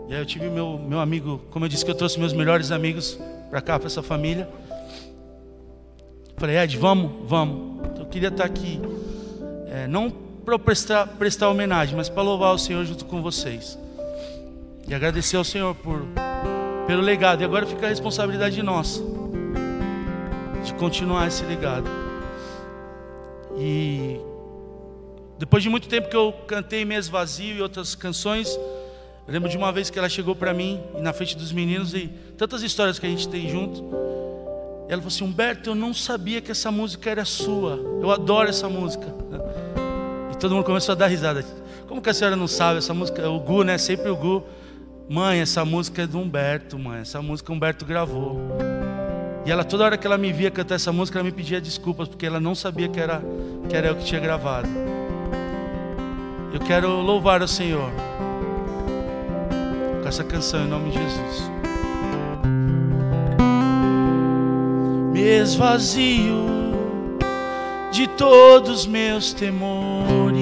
E 0.10 0.14
aí 0.14 0.20
eu 0.20 0.26
tive 0.26 0.50
meu, 0.50 0.80
meu 0.80 1.00
amigo, 1.00 1.42
como 1.52 1.66
eu 1.66 1.70
disse 1.70 1.86
que 1.86 1.92
eu 1.92 1.96
trouxe 1.96 2.20
meus 2.20 2.34
melhores 2.34 2.72
amigos 2.72 3.20
para 3.50 3.62
cá, 3.62 3.78
para 3.78 3.88
essa 3.88 4.02
família. 4.02 4.50
Falei, 6.38 6.58
Ed, 6.58 6.78
vamos, 6.78 7.12
vamos. 7.30 7.88
Eu 8.00 8.08
queria 8.08 8.30
estar 8.30 8.44
aqui, 8.44 8.82
é, 9.68 9.88
não 9.88 10.10
para 10.10 10.58
prestar, 10.58 11.08
prestar 11.08 11.50
homenagem, 11.50 11.96
mas 11.96 12.10
para 12.10 12.24
louvar 12.24 12.54
o 12.54 12.58
Senhor 12.58 12.84
junto 12.84 13.06
com 13.06 13.22
vocês. 13.22 13.78
E 14.88 14.94
agradecer 14.94 15.38
ao 15.38 15.44
Senhor 15.44 15.76
por, 15.76 16.02
pelo 16.88 17.02
legado. 17.02 17.42
E 17.42 17.46
agora 17.46 17.66
fica 17.66 17.86
a 17.86 17.90
responsabilidade 17.90 18.62
nossa 18.62 19.23
de 20.64 20.74
continuar 20.76 21.28
esse 21.28 21.44
legado. 21.44 21.90
E 23.58 24.20
depois 25.38 25.62
de 25.62 25.70
muito 25.70 25.88
tempo 25.88 26.10
que 26.10 26.16
eu 26.16 26.34
cantei 26.48 26.86
Mês 26.86 27.08
Vazio 27.08 27.56
e 27.56 27.62
outras 27.62 27.96
canções, 27.96 28.58
eu 29.28 29.34
lembro 29.34 29.50
de 29.50 29.58
uma 29.58 29.72
vez 29.72 29.90
que 29.90 29.98
ela 29.98 30.10
chegou 30.10 30.36
para 30.36 30.54
mim, 30.54 30.82
na 31.00 31.14
frente 31.14 31.38
dos 31.38 31.52
meninos, 31.52 31.94
e 31.94 32.08
tantas 32.38 32.62
histórias 32.62 33.00
que 33.00 33.06
a 33.06 33.10
gente 33.10 33.28
tem 33.28 33.50
junto. 33.50 33.84
Ela 34.88 35.02
falou 35.02 35.08
assim: 35.08 35.24
Humberto, 35.24 35.70
eu 35.70 35.76
não 35.76 35.94
sabia 35.94 36.42
que 36.42 36.52
essa 36.52 36.72
música 36.72 37.10
era 37.10 37.26
sua. 37.26 37.80
Eu 38.02 38.12
adoro 38.12 38.50
essa 38.50 38.68
música. 38.68 39.08
E 40.32 40.38
todo 40.38 40.56
mundo 40.56 40.66
começou 40.66 40.94
a 40.94 40.96
dar 40.96 41.08
risada. 41.08 41.46
Como 41.88 42.02
que 42.02 42.10
a 42.10 42.14
senhora 42.14 42.36
não 42.36 42.48
sabe? 42.48 42.80
Essa 42.80 42.94
música, 42.94 43.22
é 43.22 43.28
o 43.28 43.40
Gu, 43.40 43.64
né? 43.64 43.78
Sempre 43.78 44.10
o 44.10 44.16
Gu. 44.16 44.44
Mãe, 45.10 45.40
essa 45.40 45.64
música 45.64 46.04
é 46.04 46.08
do 46.08 46.20
Humberto, 46.20 46.78
mãe. 46.78 47.02
Essa 47.02 47.22
música 47.22 47.52
o 47.52 47.56
Humberto 47.56 47.86
gravou. 47.86 48.40
E 49.46 49.52
ela, 49.52 49.64
toda 49.64 49.84
hora 49.84 49.98
que 49.98 50.08
ela 50.08 50.18
me 50.18 50.32
via 50.32 50.50
cantar 50.50 50.76
essa 50.76 50.92
música, 50.92 51.20
ela 51.20 51.26
me 51.26 51.32
pedia 51.32 51.60
desculpas, 51.60 52.08
porque 52.08 52.26
ela 52.26 52.40
não 52.40 52.56
sabia 52.56 52.88
que 52.88 53.00
era, 53.00 53.22
que 53.70 53.76
era 53.76 53.88
eu 53.88 53.96
que 53.96 54.06
tinha 54.06 54.22
gravado. 54.22 54.70
Eu 56.54 56.60
quero 56.60 57.02
louvar 57.02 57.42
o 57.42 57.48
Senhor 57.48 57.90
com 60.02 60.08
essa 60.08 60.24
canção 60.24 60.64
em 60.64 60.68
nome 60.68 60.92
de 60.92 60.98
Jesus. 60.98 61.54
me 65.14 65.22
esvazio 65.22 66.44
de 67.92 68.08
todos 68.08 68.86
meus 68.86 69.32
temores, 69.32 70.36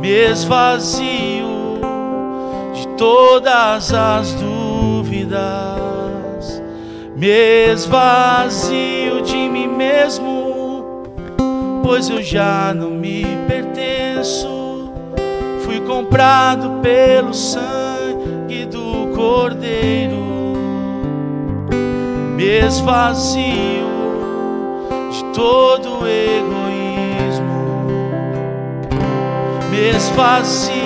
me 0.00 0.08
esvazio 0.08 1.80
de 2.72 2.88
todas 2.96 3.92
as 3.92 4.32
dúvidas, 4.34 5.75
me 7.16 7.72
esvazio 7.72 9.22
de 9.22 9.48
mim 9.48 9.68
mesmo, 9.68 11.02
pois 11.82 12.10
eu 12.10 12.22
já 12.22 12.74
não 12.74 12.90
me 12.90 13.24
pertenço, 13.48 14.92
fui 15.64 15.80
comprado 15.80 16.82
pelo 16.82 17.32
sangue 17.32 18.66
do 18.66 19.14
Cordeiro. 19.16 20.26
Me 22.36 22.44
esvazio 22.44 23.86
de 25.10 25.24
todo 25.32 26.06
egoísmo, 26.06 27.56
me 29.70 29.88
esvazio 29.88 30.76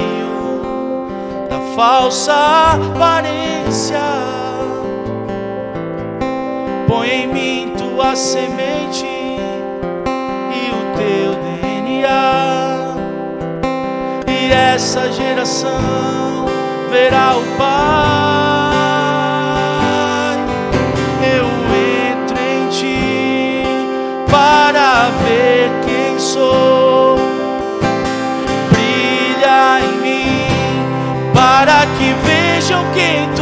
da 1.49 1.59
falsa 1.75 2.79
aparência. 2.95 4.40
Põe 6.91 7.09
em 7.09 7.27
mim 7.29 7.73
tua 7.79 8.17
semente 8.17 9.07
e 9.07 10.71
o 10.73 10.81
teu 10.99 11.31
DNA, 11.63 12.97
e 14.27 14.53
essa 14.53 15.13
geração 15.13 16.47
verá 16.91 17.37
o 17.37 17.43
Pai. 17.57 18.41
para 24.31 25.11
ver 25.25 25.71
quem 25.85 26.19
sou. 26.19 27.17
Brilha 28.71 29.81
em 29.85 29.95
mim 30.03 30.47
para 31.35 31.87
que 31.97 32.13
vejam 32.25 32.85
quem 32.93 33.29
tu 33.35 33.40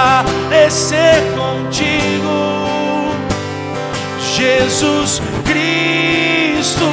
parecer 0.00 1.22
contigo, 1.36 3.14
Jesus 4.36 5.20
Cristo, 5.44 6.86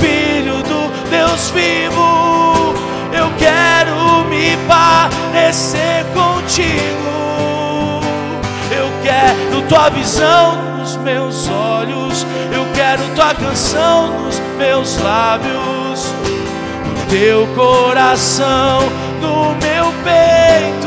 Filho 0.00 0.62
do 0.64 1.08
Deus 1.08 1.50
vivo. 1.50 2.74
Eu 3.12 3.30
quero 3.38 4.24
me 4.28 4.56
parecer 4.66 6.04
contigo. 6.12 8.00
Eu 8.70 8.90
quero 9.02 9.62
tua 9.68 9.88
visão 9.90 10.56
nos 10.78 10.96
meus 10.96 11.48
olhos. 11.48 12.26
Eu 12.52 12.66
quero 12.74 13.02
tua 13.14 13.34
canção 13.34 14.08
nos 14.24 14.38
meus 14.58 14.98
lábios. 14.98 16.12
O 16.84 17.10
teu 17.10 17.46
coração 17.54 18.80
no 19.20 19.54
meu 19.54 19.92
peito. 20.04 20.85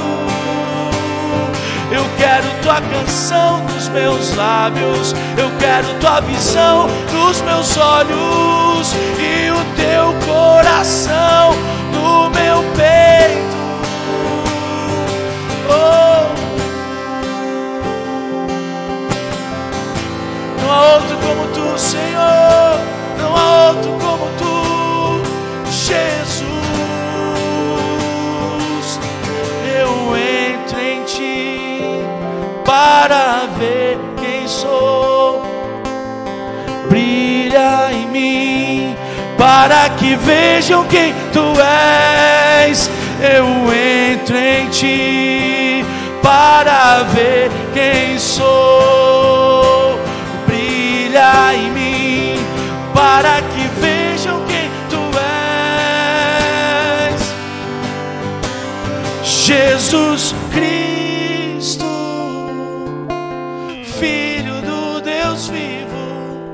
Quero 2.20 2.50
tua 2.62 2.82
canção 2.82 3.64
nos 3.64 3.88
meus 3.88 4.36
lábios. 4.36 5.16
Eu 5.38 5.50
quero 5.58 5.88
tua 6.02 6.20
visão 6.20 6.90
nos 7.14 7.40
meus 7.42 7.78
olhos. 7.78 8.94
E 9.18 9.50
o 9.50 9.64
teu 9.78 10.14
coração 10.28 11.54
no 11.94 12.30
meu 12.32 12.62
peito. 12.76 13.58
Oh. 15.70 16.28
Não 20.62 20.72
há 20.74 20.94
outro 20.96 21.18
como 21.26 21.48
tu, 21.54 21.80
Senhor. 21.80 22.80
Não 23.18 23.34
há 23.34 23.70
outro 23.70 23.92
como 23.94 24.30
tu, 24.38 25.24
Jesus. 25.72 26.49
Para 32.80 33.48
ver 33.60 34.00
quem 34.18 34.48
sou. 34.48 35.44
Brilha 36.88 37.92
em 37.92 38.08
mim 38.08 38.96
para 39.38 39.90
que 39.90 40.16
vejam 40.16 40.86
quem 40.86 41.14
tu 41.34 41.44
és. 42.64 42.90
Eu 43.22 43.46
entro 44.16 44.38
em 44.38 44.70
ti 44.70 45.86
para 46.24 47.04
ver 47.16 47.52
quem 47.74 48.18
sou. 48.18 50.00
Brilha 50.48 51.54
em 51.56 51.72
mim 51.72 52.40
para 52.94 53.42
que 53.42 53.68
vejam 53.82 54.42
quem 54.48 54.72
tu 54.90 55.02
és. 57.12 57.22
Jesus 59.26 60.34
Filho 64.00 64.62
do 64.62 65.02
Deus 65.02 65.50
vivo, 65.50 66.54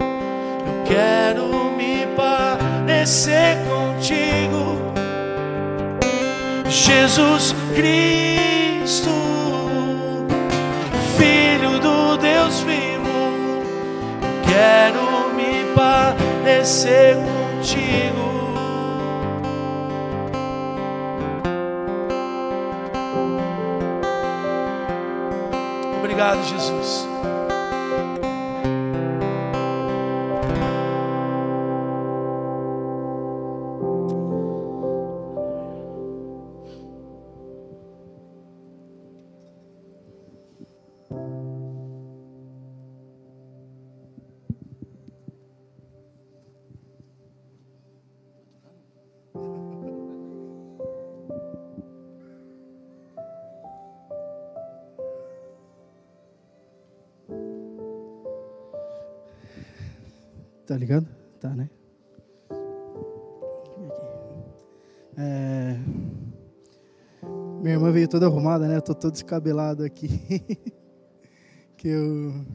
eu 0.66 0.84
quero 0.84 1.72
me 1.78 2.08
parecer 2.16 3.58
contigo. 3.68 4.82
Jesus 6.68 7.54
Cristo, 7.76 9.12
Filho 11.20 11.80
do 11.80 12.18
Deus 12.18 12.62
vivo, 12.62 13.10
eu 14.24 14.42
quero 14.52 15.36
me 15.36 15.72
parecer 15.76 17.16
contigo. 17.16 18.26
Obrigado, 26.00 26.44
Jesus. 26.44 27.08
Tá 60.76 60.80
ligado? 60.80 61.08
Tá, 61.40 61.50
né? 61.52 61.70
É... 65.18 65.80
Minha 67.62 67.76
irmã 67.76 67.94
veio 67.94 68.10
toda 68.10 68.26
arrumada, 68.26 68.68
né? 68.68 68.76
Eu 68.76 68.82
tô 68.82 68.94
todo 68.94 69.14
descabelado 69.14 69.86
aqui. 69.86 70.10
que 71.78 71.88
eu 71.88 72.46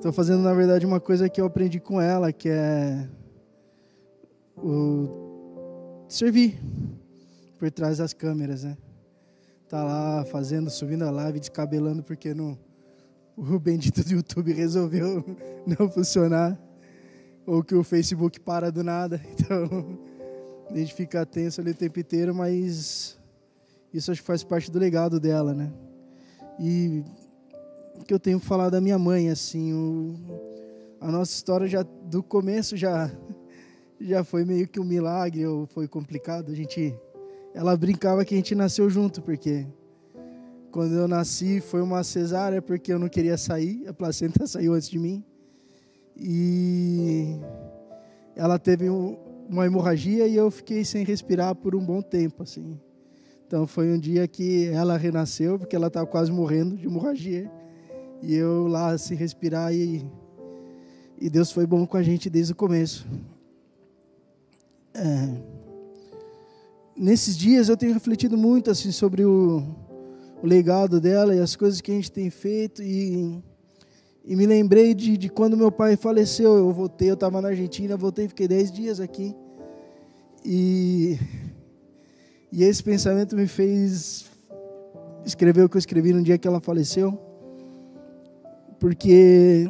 tô 0.00 0.12
fazendo, 0.12 0.42
na 0.42 0.52
verdade, 0.52 0.84
uma 0.84 0.98
coisa 0.98 1.28
que 1.28 1.40
eu 1.40 1.44
aprendi 1.44 1.78
com 1.78 2.00
ela, 2.00 2.32
que 2.32 2.48
é 2.48 3.08
o 4.56 6.04
servir 6.08 6.58
por 7.56 7.70
trás 7.70 7.98
das 7.98 8.12
câmeras, 8.12 8.64
né? 8.64 8.76
Tá 9.68 9.84
lá 9.84 10.24
fazendo, 10.24 10.68
subindo 10.70 11.04
a 11.04 11.10
live, 11.12 11.38
descabelando, 11.38 12.02
porque 12.02 12.34
no, 12.34 12.58
o 13.36 13.60
bendito 13.60 14.02
do 14.02 14.10
YouTube 14.10 14.52
resolveu 14.52 15.24
não 15.64 15.88
funcionar 15.88 16.58
ou 17.46 17.62
que 17.62 17.74
o 17.74 17.82
Facebook 17.82 18.40
para 18.40 18.70
do 18.70 18.82
nada. 18.82 19.20
Então, 19.32 19.98
a 20.70 20.76
gente 20.76 20.94
fica 20.94 21.26
tenso 21.26 21.60
ali 21.60 21.72
o 21.72 21.74
tempo 21.74 22.00
inteiro, 22.00 22.34
mas 22.34 23.18
isso 23.92 24.10
acho 24.10 24.22
que 24.22 24.26
faz 24.26 24.42
parte 24.42 24.70
do 24.70 24.78
legado 24.78 25.20
dela, 25.20 25.52
né? 25.52 25.70
E 26.58 27.04
o 28.00 28.04
que 28.04 28.14
eu 28.14 28.18
tenho 28.18 28.38
falado 28.38 28.72
da 28.72 28.80
minha 28.80 28.98
mãe, 28.98 29.28
assim, 29.28 29.74
o, 29.74 30.14
a 31.00 31.10
nossa 31.10 31.32
história 31.32 31.66
já 31.66 31.82
do 31.82 32.22
começo 32.22 32.76
já 32.76 33.10
já 34.00 34.24
foi 34.24 34.44
meio 34.44 34.66
que 34.66 34.80
um 34.80 34.84
milagre 34.84 35.46
ou 35.46 35.66
foi 35.66 35.86
complicado. 35.86 36.50
A 36.50 36.54
gente 36.54 36.94
ela 37.54 37.76
brincava 37.76 38.24
que 38.24 38.34
a 38.34 38.36
gente 38.36 38.54
nasceu 38.54 38.88
junto, 38.88 39.20
porque 39.20 39.66
quando 40.70 40.94
eu 40.94 41.06
nasci 41.06 41.60
foi 41.60 41.82
uma 41.82 42.02
cesárea 42.02 42.62
porque 42.62 42.92
eu 42.92 42.98
não 42.98 43.08
queria 43.08 43.36
sair, 43.36 43.86
a 43.86 43.92
placenta 43.92 44.46
saiu 44.48 44.72
antes 44.72 44.88
de 44.88 44.98
mim. 44.98 45.22
E 46.16 47.40
ela 48.36 48.58
teve 48.58 48.88
uma 48.88 49.66
hemorragia 49.66 50.26
e 50.26 50.36
eu 50.36 50.50
fiquei 50.50 50.84
sem 50.84 51.04
respirar 51.04 51.54
por 51.54 51.74
um 51.74 51.84
bom 51.84 52.00
tempo, 52.00 52.42
assim. 52.42 52.78
Então 53.46 53.66
foi 53.66 53.92
um 53.92 53.98
dia 53.98 54.26
que 54.26 54.68
ela 54.68 54.96
renasceu, 54.96 55.58
porque 55.58 55.76
ela 55.76 55.88
estava 55.88 56.06
quase 56.06 56.32
morrendo 56.32 56.76
de 56.76 56.86
hemorragia. 56.86 57.50
E 58.22 58.34
eu 58.34 58.66
lá 58.66 58.96
sem 58.96 59.16
respirar 59.16 59.74
e, 59.74 60.06
e 61.20 61.28
Deus 61.28 61.52
foi 61.52 61.66
bom 61.66 61.86
com 61.86 61.96
a 61.96 62.02
gente 62.02 62.30
desde 62.30 62.52
o 62.52 62.56
começo. 62.56 63.06
É, 64.94 65.28
nesses 66.96 67.36
dias 67.36 67.68
eu 67.68 67.76
tenho 67.76 67.92
refletido 67.92 68.36
muito 68.36 68.70
assim 68.70 68.92
sobre 68.92 69.24
o, 69.24 69.62
o 70.42 70.46
legado 70.46 71.00
dela 71.00 71.34
e 71.34 71.38
as 71.38 71.56
coisas 71.56 71.80
que 71.80 71.90
a 71.90 71.94
gente 71.94 72.12
tem 72.12 72.30
feito 72.30 72.82
e 72.82 73.42
e 74.24 74.36
me 74.36 74.46
lembrei 74.46 74.94
de, 74.94 75.16
de 75.16 75.28
quando 75.28 75.56
meu 75.56 75.72
pai 75.72 75.96
faleceu. 75.96 76.56
Eu 76.56 76.72
voltei, 76.72 77.10
eu 77.10 77.14
estava 77.14 77.40
na 77.40 77.48
Argentina, 77.48 77.96
voltei, 77.96 78.28
fiquei 78.28 78.46
dez 78.46 78.70
dias 78.70 79.00
aqui. 79.00 79.34
E, 80.44 81.18
e 82.52 82.62
esse 82.62 82.82
pensamento 82.82 83.34
me 83.34 83.46
fez 83.46 84.26
escrever 85.24 85.64
o 85.64 85.68
que 85.68 85.76
eu 85.76 85.80
escrevi 85.80 86.12
no 86.12 86.22
dia 86.22 86.38
que 86.38 86.46
ela 86.46 86.60
faleceu. 86.60 87.18
Porque 88.78 89.68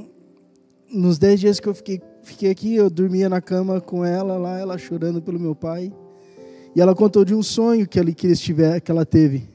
nos 0.92 1.18
dez 1.18 1.40
dias 1.40 1.58
que 1.58 1.68
eu 1.68 1.74
fiquei, 1.74 2.00
fiquei 2.22 2.50
aqui, 2.50 2.74
eu 2.74 2.90
dormia 2.90 3.28
na 3.28 3.40
cama 3.40 3.80
com 3.80 4.04
ela 4.04 4.36
lá, 4.36 4.58
ela 4.58 4.76
chorando 4.76 5.22
pelo 5.22 5.40
meu 5.40 5.54
pai. 5.54 5.92
E 6.74 6.80
ela 6.80 6.94
contou 6.94 7.24
de 7.24 7.34
um 7.34 7.42
sonho 7.42 7.86
que, 7.86 7.98
ela, 7.98 8.12
que, 8.12 8.26
eles 8.26 8.40
tiver, 8.40 8.80
que 8.80 8.90
ela 8.90 9.04
teve. 9.04 9.48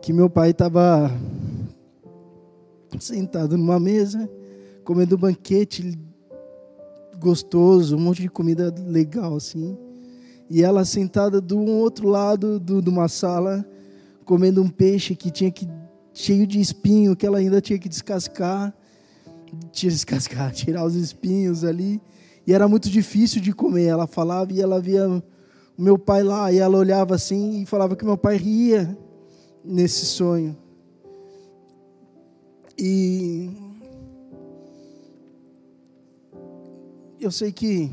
Que 0.00 0.12
meu 0.12 0.30
pai 0.30 0.50
estava 0.50 1.10
sentado 2.98 3.56
numa 3.56 3.78
mesa, 3.78 4.28
comendo 4.84 5.16
um 5.16 5.18
banquete 5.18 5.98
gostoso, 7.18 7.96
um 7.96 8.00
monte 8.00 8.22
de 8.22 8.28
comida 8.28 8.74
legal 8.86 9.36
assim. 9.36 9.76
E 10.48 10.62
ela 10.62 10.84
sentada 10.84 11.40
do 11.40 11.58
outro 11.58 12.08
lado 12.08 12.58
do, 12.58 12.80
de 12.80 12.88
uma 12.88 13.08
sala, 13.08 13.66
comendo 14.24 14.62
um 14.62 14.68
peixe 14.68 15.14
que 15.14 15.30
tinha 15.30 15.50
que 15.50 15.68
cheio 16.14 16.46
de 16.46 16.60
espinho, 16.60 17.14
que 17.14 17.26
ela 17.26 17.38
ainda 17.38 17.60
tinha 17.60 17.78
que 17.78 17.88
descascar, 17.88 18.74
descascar, 19.72 20.50
tirar 20.54 20.84
os 20.84 20.94
espinhos 20.94 21.64
ali. 21.64 22.00
E 22.46 22.52
era 22.52 22.66
muito 22.66 22.88
difícil 22.88 23.42
de 23.42 23.52
comer. 23.52 23.84
Ela 23.84 24.06
falava 24.06 24.52
e 24.52 24.60
ela 24.60 24.80
via 24.80 25.06
o 25.08 25.22
meu 25.76 25.98
pai 25.98 26.22
lá, 26.22 26.50
e 26.50 26.58
ela 26.58 26.78
olhava 26.78 27.14
assim 27.14 27.62
e 27.62 27.66
falava 27.66 27.94
que 27.94 28.04
meu 28.04 28.16
pai 28.16 28.36
ria 28.36 28.96
nesse 29.64 30.06
sonho. 30.06 30.56
E 32.78 33.50
eu 37.20 37.30
sei 37.30 37.50
que 37.50 37.90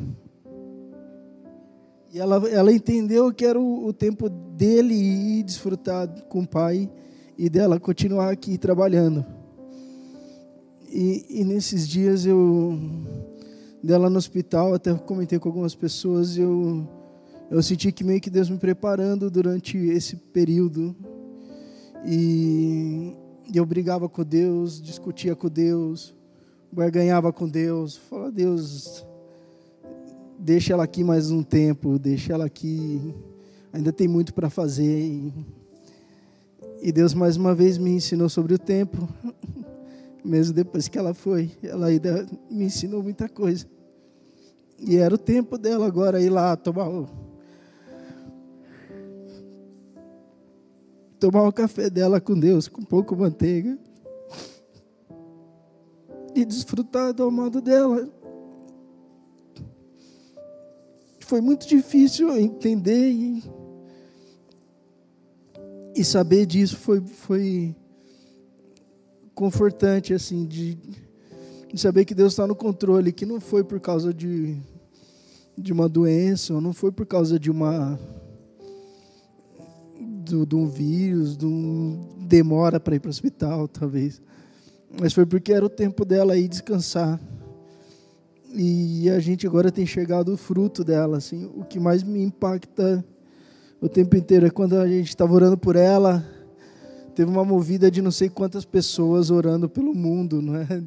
ela, 2.14 2.48
ela 2.50 2.72
entendeu 2.72 3.34
que 3.34 3.46
era 3.46 3.60
o, 3.60 3.88
o 3.88 3.94
tempo 3.94 4.30
dele 4.30 4.94
ir 4.94 5.44
desfrutar 5.44 6.08
com 6.30 6.42
o 6.42 6.48
pai 6.48 6.90
e 7.38 7.50
dela 7.50 7.80
continuar 7.80 8.32
aqui 8.32 8.58
trabalhando. 8.58 9.26
E, 10.88 11.42
e 11.42 11.44
nesses 11.44 11.88
dias 11.88 12.26
eu 12.26 12.80
dela 13.84 14.10
no 14.10 14.18
hospital, 14.18 14.74
até 14.74 14.94
comentei 14.94 15.38
com 15.40 15.50
algumas 15.50 15.76
pessoas, 15.76 16.38
eu 16.38 16.88
eu 17.50 17.62
senti 17.62 17.92
que 17.92 18.04
meio 18.04 18.20
que 18.20 18.30
Deus 18.30 18.50
me 18.50 18.58
preparando 18.58 19.30
durante 19.30 19.78
esse 19.78 20.16
período. 20.16 20.96
E 22.04 23.14
eu 23.54 23.66
brigava 23.66 24.10
com 24.10 24.24
Deus, 24.24 24.82
discutia 24.82 25.36
com 25.36 25.48
Deus, 25.48 26.16
barganhava 26.72 27.32
com 27.32 27.48
Deus, 27.48 27.96
falava, 27.96 28.32
Deus, 28.32 29.06
deixa 30.40 30.74
ela 30.74 30.84
aqui 30.84 31.04
mais 31.04 31.32
um 31.32 31.44
tempo, 31.44 32.00
deixa 32.00 32.34
ela 32.34 32.46
aqui, 32.46 33.14
ainda 33.72 33.92
tem 33.92 34.08
muito 34.08 34.34
para 34.34 34.50
fazer. 34.50 35.32
E 36.82 36.92
Deus 36.92 37.14
mais 37.14 37.38
uma 37.38 37.56
vez 37.56 37.78
me 37.78 37.92
ensinou 37.92 38.30
sobre 38.30 38.54
o 38.54 38.60
tempo, 38.60 39.08
mesmo 40.24 40.54
depois 40.54 40.88
que 40.88 40.98
ela 40.98 41.14
foi, 41.14 41.52
ela 41.64 41.88
ainda 41.88 42.26
me 42.50 42.66
ensinou 42.66 43.02
muita 43.02 43.30
coisa. 43.30 43.66
E 44.80 44.98
era 44.98 45.16
o 45.16 45.18
tempo 45.18 45.58
dela 45.58 45.88
agora 45.88 46.22
ir 46.22 46.30
lá 46.30 46.56
tomar 46.56 46.90
tomar 51.26 51.48
o 51.48 51.52
café 51.52 51.90
dela 51.90 52.22
com 52.22 52.40
Deus, 52.40 52.68
com 52.68 52.84
pouco 52.84 53.16
manteiga, 53.16 53.80
e 56.36 56.46
desfrutar 56.46 57.16
do 57.16 57.24
amado 57.24 57.60
dela. 57.60 58.08
Foi 61.22 61.42
muito 61.42 61.68
difícil 61.68 62.30
entender 62.38 63.10
e, 63.10 63.44
e 65.96 66.04
saber 66.04 66.46
disso 66.46 66.78
foi, 66.78 67.02
foi 67.02 67.76
confortante, 69.34 70.14
assim, 70.14 70.46
de, 70.46 70.76
de 71.74 71.82
saber 71.82 72.06
que 72.06 72.14
Deus 72.14 72.34
está 72.34 72.46
no 72.46 72.56
controle, 72.56 73.12
que 73.12 73.26
não 73.26 73.42
foi 73.42 73.64
por 73.64 73.80
causa 73.80 74.14
de, 74.14 74.56
de 75.58 75.74
uma 75.74 75.90
doença, 75.90 76.54
ou 76.54 76.62
não 76.62 76.72
foi 76.72 76.92
por 76.92 77.08
causa 77.08 77.40
de 77.40 77.50
uma 77.50 78.00
do, 80.26 80.46
de 80.46 80.56
um 80.56 80.68
vírus, 80.68 81.38
de 81.38 81.46
um 81.46 82.16
demora 82.20 82.80
para 82.80 82.96
ir 82.96 83.00
para 83.00 83.10
o 83.10 83.12
hospital, 83.12 83.68
talvez. 83.68 84.22
Mas 85.00 85.14
foi 85.14 85.26
porque 85.26 85.54
era 85.54 85.66
o 85.66 85.70
tempo 85.70 86.06
dela 86.06 86.38
ir 86.38 86.48
descansar. 86.48 87.20
E 88.54 89.10
a 89.10 89.20
gente 89.20 89.46
agora 89.46 89.72
tem 89.72 89.86
chegado 89.86 90.34
o 90.34 90.38
fruto 90.38 90.84
dela. 90.84 91.18
Assim, 91.18 91.50
o 91.56 91.64
que 91.64 91.80
mais 91.80 92.04
me 92.04 92.22
impacta 92.24 93.06
o 93.82 93.90
tempo 93.90 94.16
inteiro 94.16 94.46
é 94.46 94.50
quando 94.50 94.78
a 94.78 94.88
gente 94.88 95.10
estava 95.10 95.34
orando 95.34 95.58
por 95.58 95.76
ela. 95.76 96.26
Teve 97.14 97.30
uma 97.30 97.46
movida 97.46 97.92
de 97.92 98.02
não 98.02 98.12
sei 98.12 98.30
quantas 98.30 98.66
pessoas 98.66 99.30
orando 99.30 99.70
pelo 99.70 99.94
mundo, 99.94 100.42
não 100.42 100.56
é? 100.56 100.82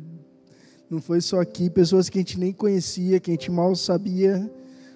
Não 0.91 1.01
foi 1.01 1.21
só 1.21 1.41
aqui, 1.41 1.69
pessoas 1.69 2.09
que 2.09 2.19
a 2.19 2.23
gente 2.23 2.39
nem 2.39 2.53
conhecia, 2.53 3.21
que 3.21 3.31
a 3.31 3.35
gente 3.35 3.51
mal 3.51 3.77
sabia, 3.77 4.51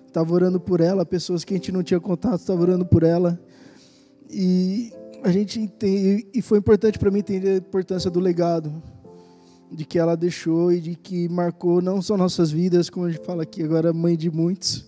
estava 0.06 0.32
orando 0.32 0.58
por 0.58 0.80
ela, 0.80 1.04
pessoas 1.04 1.44
que 1.44 1.52
a 1.52 1.56
gente 1.56 1.70
não 1.70 1.82
tinha 1.82 2.00
contato, 2.00 2.40
estava 2.40 2.62
orando 2.62 2.86
por 2.86 3.02
ela. 3.02 3.38
E 4.32 4.90
a 5.22 5.30
gente 5.30 5.60
entende, 5.60 6.26
e 6.32 6.40
foi 6.40 6.58
importante 6.58 6.98
para 6.98 7.10
mim 7.10 7.18
entender 7.18 7.50
a 7.50 7.56
importância 7.56 8.10
do 8.10 8.18
legado 8.18 8.82
de 9.70 9.84
que 9.84 9.98
ela 9.98 10.16
deixou 10.16 10.72
e 10.72 10.80
de 10.80 10.94
que 10.94 11.28
marcou 11.28 11.80
não 11.80 12.00
só 12.00 12.16
nossas 12.16 12.50
vidas, 12.50 12.90
como 12.90 13.06
a 13.06 13.10
gente 13.10 13.24
fala 13.24 13.42
aqui 13.42 13.62
agora, 13.62 13.92
mãe 13.92 14.16
de 14.16 14.30
muitos. 14.30 14.86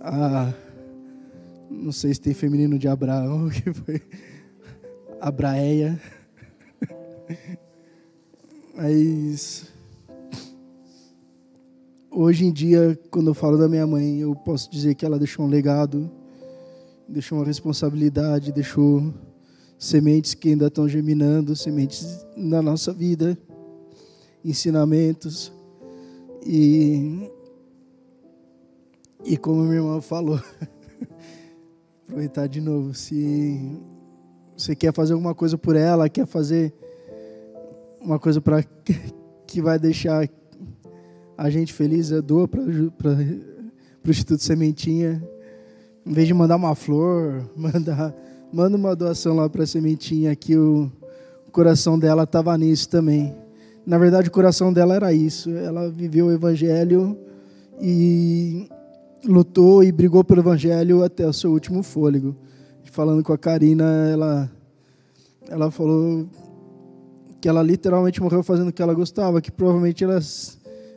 Ah, 0.00 0.52
não 1.70 1.92
sei 1.92 2.14
se 2.14 2.20
tem 2.20 2.34
feminino 2.34 2.78
de 2.78 2.88
Abraão, 2.88 3.48
que 3.50 3.72
foi 3.72 4.02
Abraéia. 5.20 6.00
Mas 8.76 9.66
hoje 12.10 12.44
em 12.44 12.52
dia, 12.52 12.98
quando 13.10 13.30
eu 13.30 13.34
falo 13.34 13.56
da 13.56 13.68
minha 13.68 13.86
mãe, 13.86 14.18
eu 14.18 14.34
posso 14.34 14.70
dizer 14.70 14.94
que 14.94 15.04
ela 15.04 15.18
deixou 15.18 15.44
um 15.44 15.48
legado 15.48 16.10
deixou 17.08 17.38
uma 17.38 17.46
responsabilidade, 17.46 18.52
deixou 18.52 19.14
sementes 19.78 20.34
que 20.34 20.50
ainda 20.50 20.66
estão 20.66 20.86
germinando, 20.86 21.56
sementes 21.56 22.26
na 22.36 22.60
nossa 22.60 22.92
vida, 22.92 23.38
ensinamentos. 24.44 25.50
E, 26.44 27.30
e 29.24 29.36
como 29.36 29.62
minha 29.62 29.76
irmã 29.76 30.00
falou, 30.00 30.40
aproveitar 32.04 32.46
de 32.46 32.60
novo, 32.60 32.92
se 32.92 33.80
você 34.56 34.76
quer 34.76 34.92
fazer 34.92 35.14
alguma 35.14 35.34
coisa 35.34 35.56
por 35.56 35.76
ela, 35.76 36.08
quer 36.08 36.26
fazer 36.26 36.74
uma 38.00 38.18
coisa 38.18 38.40
para 38.40 38.62
que 39.46 39.62
vai 39.62 39.78
deixar 39.78 40.28
a 41.38 41.48
gente 41.48 41.72
feliz, 41.72 42.10
doa 42.22 42.46
para 42.46 42.60
o 42.60 44.10
Instituto 44.10 44.42
Sementinha 44.42 45.22
em 46.08 46.12
vez 46.12 46.26
de 46.26 46.32
mandar 46.32 46.56
uma 46.56 46.74
flor, 46.74 47.44
mandar, 47.54 48.14
manda 48.50 48.76
uma 48.76 48.96
doação 48.96 49.36
lá 49.36 49.48
para 49.48 49.64
a 49.64 49.66
sementinha, 49.66 50.34
que 50.34 50.56
o, 50.56 50.90
o 51.46 51.50
coração 51.50 51.98
dela 51.98 52.22
estava 52.22 52.56
nisso 52.56 52.88
também. 52.88 53.36
Na 53.84 53.98
verdade, 53.98 54.28
o 54.28 54.32
coração 54.32 54.72
dela 54.72 54.94
era 54.94 55.12
isso. 55.12 55.50
Ela 55.50 55.90
viveu 55.90 56.26
o 56.26 56.32
evangelho 56.32 57.16
e 57.80 58.68
lutou 59.24 59.84
e 59.84 59.92
brigou 59.92 60.24
pelo 60.24 60.40
evangelho 60.40 61.04
até 61.04 61.26
o 61.26 61.32
seu 61.32 61.52
último 61.52 61.82
fôlego. 61.82 62.34
Falando 62.84 63.22
com 63.22 63.32
a 63.32 63.38
Karina, 63.38 64.08
ela 64.10 64.50
ela 65.48 65.70
falou 65.70 66.28
que 67.40 67.48
ela 67.48 67.62
literalmente 67.62 68.20
morreu 68.20 68.42
fazendo 68.42 68.68
o 68.68 68.72
que 68.72 68.82
ela 68.82 68.92
gostava, 68.92 69.40
que 69.40 69.50
provavelmente 69.50 70.04
ela 70.04 70.18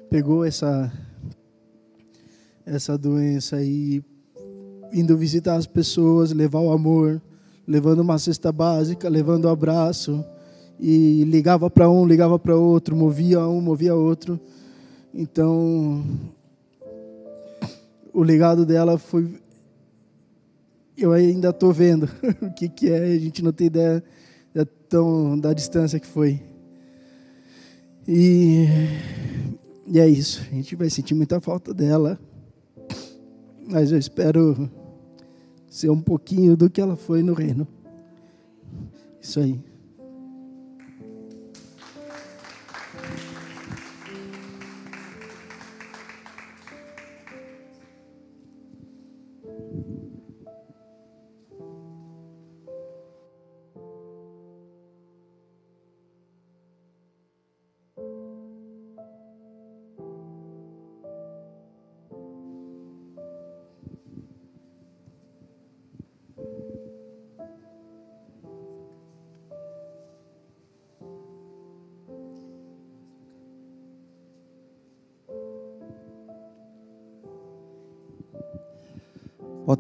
pegou 0.10 0.44
essa 0.44 0.92
essa 2.66 2.98
doença 2.98 3.62
e 3.62 4.04
indo 4.94 5.18
visitar 5.18 5.56
as 5.56 5.66
pessoas, 5.66 6.32
levar 6.32 6.60
o 6.60 6.72
amor, 6.72 7.22
levando 7.68 8.00
uma 8.00 8.18
cesta 8.18 8.52
básica, 8.52 9.08
levando 9.08 9.46
o 9.46 9.50
abraço, 9.50 10.24
e 10.80 11.24
ligava 11.26 11.70
para 11.70 11.90
um, 11.90 12.06
ligava 12.06 12.40
para 12.40 12.56
outro, 12.56 12.96
movia 12.96 13.48
um, 13.48 13.62
movia 13.62 13.94
outro. 13.96 14.40
Então, 15.14 16.04
o 18.14 18.24
legado 18.24 18.66
dela 18.66 18.98
foi. 18.98 19.40
Eu 20.98 21.12
ainda 21.14 21.50
estou 21.50 21.72
vendo 21.72 22.10
o 22.42 22.52
que, 22.52 22.68
que 22.68 22.90
é, 22.90 23.14
a 23.14 23.20
gente 23.20 23.42
não 23.42 23.52
tem 23.52 23.68
ideia 23.68 24.04
da, 24.54 24.66
tão, 24.66 25.40
da 25.40 25.54
distância 25.54 26.00
que 26.00 26.08
foi. 26.08 26.42
E, 28.08 28.66
e 29.88 30.00
é 30.00 30.08
isso, 30.08 30.42
a 30.52 30.56
gente 30.56 30.76
vai 30.76 30.90
sentir 30.90 31.14
muita 31.14 31.40
falta 31.40 31.74
dela, 31.74 32.20
mas 33.68 33.92
eu 33.92 33.98
espero 33.98 34.70
ser 35.72 35.90
um 35.90 36.02
pouquinho 36.02 36.58
do 36.58 36.70
que 36.70 36.82
ela 36.82 36.98
foi 36.98 37.24
no 37.24 37.34
reino. 37.34 37.66
Isso 39.22 39.40
aí. 39.40 39.58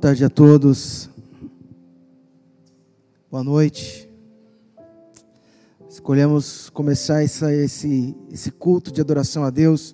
Tarde 0.01 0.25
a 0.25 0.29
todos. 0.31 1.11
Boa 3.29 3.43
noite. 3.43 4.09
Escolhemos 5.87 6.71
começar 6.71 7.23
essa, 7.23 7.53
esse, 7.53 8.15
esse 8.31 8.49
culto 8.49 8.91
de 8.91 8.99
adoração 8.99 9.43
a 9.43 9.51
Deus 9.51 9.93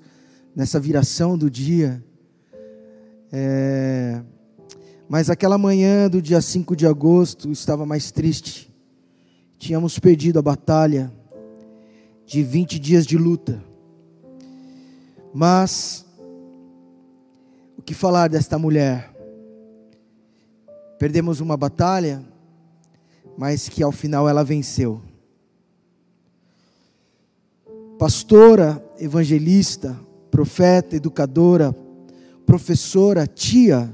nessa 0.55 0.79
viração 0.79 1.37
do 1.37 1.51
dia. 1.51 2.01
É, 3.33 4.21
Mas 5.09 5.29
aquela 5.29 5.57
manhã 5.57 6.09
do 6.09 6.21
dia 6.21 6.39
5 6.39 6.73
de 6.73 6.87
agosto 6.87 7.51
estava 7.51 7.85
mais 7.85 8.09
triste. 8.09 8.73
Tínhamos 9.59 9.99
perdido 9.99 10.39
a 10.39 10.41
batalha 10.41 11.11
de 12.25 12.43
20 12.43 12.79
dias 12.79 13.05
de 13.05 13.17
luta. 13.17 13.61
Mas 15.33 16.05
o 17.77 17.81
que 17.81 17.93
falar 17.93 18.29
desta 18.29 18.57
mulher? 18.57 19.16
Perdemos 20.97 21.39
uma 21.39 21.55
batalha, 21.55 22.23
mas 23.37 23.69
que 23.69 23.83
ao 23.83 23.91
final 23.91 24.27
ela 24.27 24.43
venceu. 24.43 25.01
Pastora, 27.99 28.83
evangelista, 28.99 29.99
profeta, 30.31 30.95
educadora, 30.95 31.75
professora, 32.45 33.27
tia, 33.27 33.93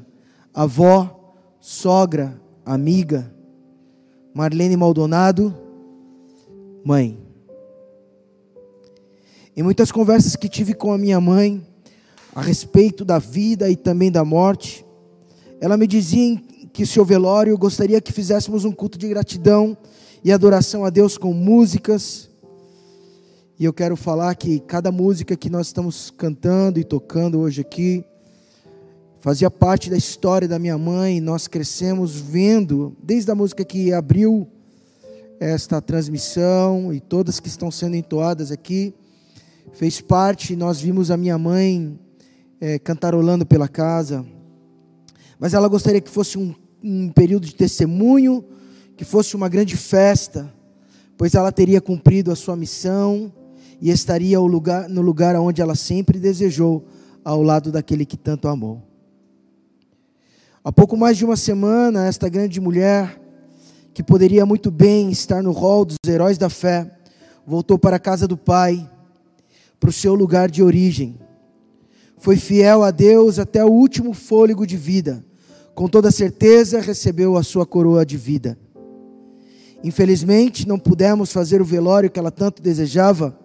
avó, 0.53 1.35
sogra, 1.59 2.39
amiga, 2.65 3.33
Marlene 4.33 4.77
Maldonado, 4.77 5.53
mãe. 6.83 7.17
Em 9.55 9.61
muitas 9.61 9.91
conversas 9.91 10.35
que 10.35 10.49
tive 10.49 10.73
com 10.73 10.91
a 10.91 10.97
minha 10.97 11.19
mãe 11.21 11.65
a 12.33 12.41
respeito 12.41 13.05
da 13.05 13.19
vida 13.19 13.69
e 13.69 13.75
também 13.75 14.11
da 14.11 14.25
morte, 14.25 14.85
ela 15.61 15.77
me 15.77 15.85
dizia 15.85 16.41
que 16.73 16.87
seu 16.87 17.05
velório 17.05 17.55
gostaria 17.55 18.01
que 18.01 18.11
fizéssemos 18.11 18.65
um 18.65 18.71
culto 18.71 18.97
de 18.97 19.07
gratidão 19.07 19.77
e 20.23 20.31
adoração 20.31 20.83
a 20.83 20.89
Deus 20.89 21.19
com 21.19 21.31
músicas. 21.31 22.31
E 23.59 23.63
eu 23.63 23.71
quero 23.71 23.95
falar 23.95 24.33
que 24.33 24.59
cada 24.59 24.91
música 24.91 25.37
que 25.37 25.51
nós 25.51 25.67
estamos 25.67 26.09
cantando 26.09 26.79
e 26.79 26.83
tocando 26.83 27.39
hoje 27.39 27.61
aqui 27.61 28.03
fazia 29.19 29.51
parte 29.51 29.87
da 29.87 29.95
história 29.95 30.47
da 30.47 30.57
minha 30.57 30.75
mãe. 30.75 31.21
Nós 31.21 31.47
crescemos 31.47 32.19
vendo, 32.19 32.97
desde 33.03 33.29
a 33.29 33.35
música 33.35 33.63
que 33.63 33.93
abriu 33.93 34.47
esta 35.39 35.79
transmissão 35.79 36.91
e 36.91 36.99
todas 36.99 37.39
que 37.39 37.47
estão 37.47 37.69
sendo 37.69 37.95
entoadas 37.95 38.51
aqui, 38.51 38.95
fez 39.73 40.01
parte. 40.01 40.55
Nós 40.55 40.81
vimos 40.81 41.11
a 41.11 41.17
minha 41.17 41.37
mãe 41.37 41.99
é, 42.59 42.79
cantarolando 42.79 43.45
pela 43.45 43.67
casa, 43.67 44.25
mas 45.37 45.53
ela 45.53 45.67
gostaria 45.67 46.01
que 46.01 46.09
fosse 46.09 46.35
um 46.35 46.62
um 46.83 47.09
período 47.09 47.45
de 47.45 47.55
testemunho, 47.55 48.43
que 48.97 49.05
fosse 49.05 49.35
uma 49.35 49.47
grande 49.47 49.77
festa, 49.77 50.53
pois 51.17 51.33
ela 51.33 51.51
teria 51.51 51.79
cumprido 51.79 52.31
a 52.31 52.35
sua 52.35 52.55
missão 52.55 53.31
e 53.81 53.89
estaria 53.89 54.39
lugar, 54.39 54.89
no 54.89 55.01
lugar 55.01 55.35
onde 55.37 55.61
ela 55.61 55.75
sempre 55.75 56.19
desejou, 56.19 56.85
ao 57.23 57.41
lado 57.41 57.71
daquele 57.71 58.05
que 58.05 58.17
tanto 58.17 58.49
amou. 58.49 58.81
Há 60.61 60.71
pouco 60.73 60.97
mais 60.97 61.17
de 61.17 61.23
uma 61.23 61.37
semana, 61.37 62.05
esta 62.05 62.27
grande 62.27 62.59
mulher, 62.59 63.19
que 63.93 64.03
poderia 64.03 64.45
muito 64.45 64.69
bem 64.69 65.09
estar 65.09 65.41
no 65.41 65.51
rol 65.51 65.85
dos 65.85 65.97
heróis 66.05 66.37
da 66.37 66.49
fé, 66.49 66.91
voltou 67.45 67.79
para 67.79 67.95
a 67.95 67.99
casa 67.99 68.27
do 68.27 68.35
Pai, 68.35 68.89
para 69.79 69.89
o 69.89 69.93
seu 69.93 70.15
lugar 70.15 70.51
de 70.51 70.61
origem. 70.61 71.17
Foi 72.17 72.35
fiel 72.35 72.83
a 72.83 72.91
Deus 72.91 73.39
até 73.39 73.63
o 73.63 73.71
último 73.71 74.13
fôlego 74.13 74.67
de 74.67 74.75
vida 74.75 75.23
com 75.75 75.87
toda 75.87 76.11
certeza 76.11 76.79
recebeu 76.79 77.37
a 77.37 77.43
sua 77.43 77.65
coroa 77.65 78.05
de 78.05 78.17
vida. 78.17 78.57
Infelizmente, 79.83 80.67
não 80.67 80.79
pudemos 80.79 81.31
fazer 81.31 81.61
o 81.61 81.65
velório 81.65 82.09
que 82.09 82.19
ela 82.19 82.31
tanto 82.31 82.61
desejava, 82.61 83.37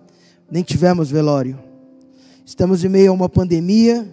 nem 0.51 0.63
tivemos 0.63 1.11
velório. 1.11 1.59
Estamos 2.45 2.85
em 2.85 2.89
meio 2.89 3.11
a 3.11 3.15
uma 3.15 3.29
pandemia 3.29 4.09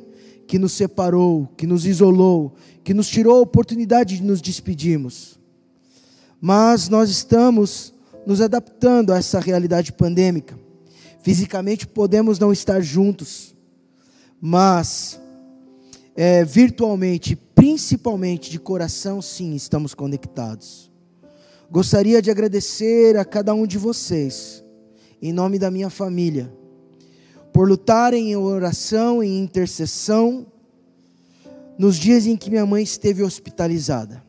que 0.47 0.57
nos 0.57 0.73
separou, 0.73 1.47
que 1.55 1.67
nos 1.67 1.85
isolou, 1.85 2.55
que 2.83 2.93
nos 2.93 3.07
tirou 3.07 3.37
a 3.37 3.41
oportunidade 3.41 4.17
de 4.17 4.23
nos 4.23 4.41
despedirmos. 4.41 5.39
Mas 6.41 6.89
nós 6.89 7.09
estamos 7.09 7.93
nos 8.25 8.41
adaptando 8.41 9.13
a 9.13 9.17
essa 9.17 9.39
realidade 9.39 9.91
pandêmica. 9.91 10.57
Fisicamente 11.21 11.87
podemos 11.87 12.37
não 12.39 12.51
estar 12.51 12.81
juntos, 12.81 13.55
mas 14.39 15.19
é, 16.15 16.43
virtualmente 16.43 17.37
principalmente 17.55 18.51
de 18.51 18.59
coração, 18.59 19.21
sim, 19.21 19.55
estamos 19.55 19.93
conectados. 19.93 20.91
Gostaria 21.71 22.21
de 22.21 22.29
agradecer 22.29 23.17
a 23.17 23.25
cada 23.25 23.53
um 23.53 23.65
de 23.65 23.77
vocês, 23.77 24.63
em 25.21 25.33
nome 25.33 25.57
da 25.57 25.71
minha 25.71 25.89
família, 25.89 26.53
por 27.51 27.67
lutarem 27.67 28.31
em 28.31 28.35
oração 28.35 29.23
e 29.23 29.39
intercessão 29.39 30.45
nos 31.77 31.95
dias 31.95 32.27
em 32.27 32.35
que 32.35 32.49
minha 32.49 32.65
mãe 32.65 32.83
esteve 32.83 33.23
hospitalizada. 33.23 34.23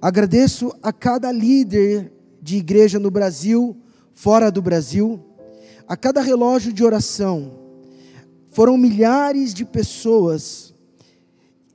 Agradeço 0.00 0.72
a 0.82 0.92
cada 0.92 1.32
líder 1.32 2.12
de 2.40 2.56
igreja 2.56 2.98
no 2.98 3.10
Brasil, 3.10 3.76
fora 4.14 4.50
do 4.50 4.62
Brasil, 4.62 5.20
a 5.86 5.96
cada 5.96 6.20
relógio 6.20 6.72
de 6.72 6.84
oração. 6.84 7.58
Foram 8.52 8.76
milhares 8.76 9.52
de 9.52 9.64
pessoas 9.64 10.65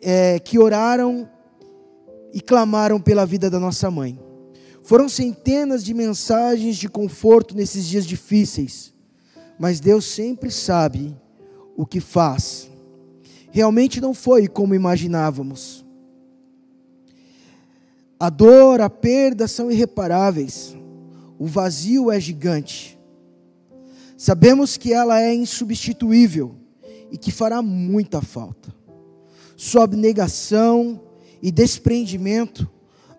é, 0.01 0.39
que 0.39 0.57
oraram 0.57 1.29
e 2.33 2.41
clamaram 2.41 2.99
pela 2.99 3.25
vida 3.25 3.49
da 3.49 3.59
nossa 3.59 3.91
mãe. 3.91 4.19
Foram 4.81 5.07
centenas 5.07 5.83
de 5.83 5.93
mensagens 5.93 6.75
de 6.75 6.89
conforto 6.89 7.55
nesses 7.55 7.85
dias 7.85 8.05
difíceis, 8.05 8.93
mas 9.59 9.79
Deus 9.79 10.05
sempre 10.05 10.49
sabe 10.49 11.15
o 11.77 11.85
que 11.85 11.99
faz. 11.99 12.69
Realmente 13.51 14.01
não 14.01 14.13
foi 14.13 14.47
como 14.47 14.73
imaginávamos. 14.73 15.85
A 18.19 18.29
dor, 18.29 18.81
a 18.81 18.89
perda 18.89 19.47
são 19.47 19.71
irreparáveis. 19.71 20.75
O 21.37 21.45
vazio 21.45 22.11
é 22.11 22.19
gigante. 22.19 22.97
Sabemos 24.17 24.77
que 24.77 24.93
ela 24.93 25.19
é 25.19 25.33
insubstituível 25.33 26.55
e 27.11 27.17
que 27.17 27.31
fará 27.31 27.61
muita 27.61 28.21
falta 28.21 28.80
sua 29.61 29.83
abnegação 29.83 30.99
e 31.39 31.51
desprendimento 31.51 32.67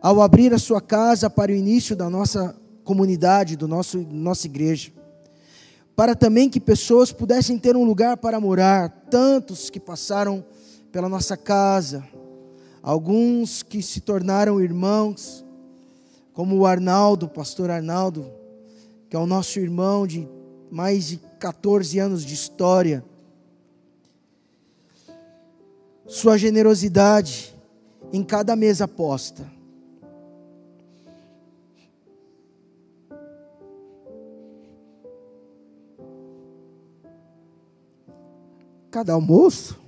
ao 0.02 0.20
abrir 0.20 0.52
a 0.52 0.58
sua 0.58 0.80
casa 0.80 1.30
para 1.30 1.52
o 1.52 1.54
início 1.54 1.94
da 1.94 2.10
nossa 2.10 2.60
comunidade, 2.82 3.54
do 3.54 3.68
nosso 3.68 4.00
nossa 4.10 4.48
igreja. 4.48 4.90
Para 5.94 6.16
também 6.16 6.50
que 6.50 6.58
pessoas 6.58 7.12
pudessem 7.12 7.56
ter 7.56 7.76
um 7.76 7.84
lugar 7.84 8.16
para 8.16 8.40
morar, 8.40 8.90
tantos 9.08 9.70
que 9.70 9.78
passaram 9.78 10.44
pela 10.90 11.08
nossa 11.08 11.36
casa, 11.36 12.02
alguns 12.82 13.62
que 13.62 13.80
se 13.80 14.00
tornaram 14.00 14.60
irmãos, 14.60 15.44
como 16.32 16.56
o 16.56 16.66
Arnaldo, 16.66 17.26
o 17.26 17.30
pastor 17.30 17.70
Arnaldo, 17.70 18.28
que 19.08 19.14
é 19.14 19.18
o 19.18 19.26
nosso 19.26 19.60
irmão 19.60 20.08
de 20.08 20.28
mais 20.72 21.06
de 21.06 21.18
14 21.38 22.00
anos 22.00 22.24
de 22.24 22.34
história 22.34 23.04
sua 26.12 26.36
generosidade 26.36 27.54
em 28.12 28.22
cada 28.22 28.54
mesa 28.54 28.86
posta. 28.86 29.50
Cada 38.90 39.14
almoço. 39.14 39.80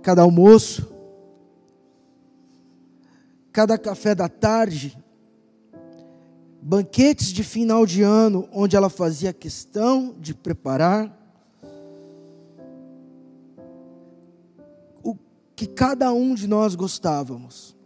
Cada 0.00 0.22
almoço. 0.22 0.90
Cada 3.52 3.76
café 3.76 4.14
da 4.14 4.26
tarde 4.26 5.03
banquetes 6.66 7.26
de 7.26 7.44
final 7.44 7.84
de 7.84 8.00
ano, 8.00 8.48
onde 8.50 8.74
ela 8.74 8.88
fazia 8.88 9.34
questão 9.34 10.14
de 10.18 10.32
preparar 10.32 11.14
o 15.02 15.14
que 15.54 15.66
cada 15.66 16.10
um 16.10 16.34
de 16.34 16.48
nós 16.48 16.74
gostávamos. 16.74 17.76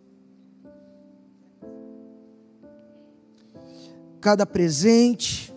Cada 4.20 4.46
presente, 4.46 5.52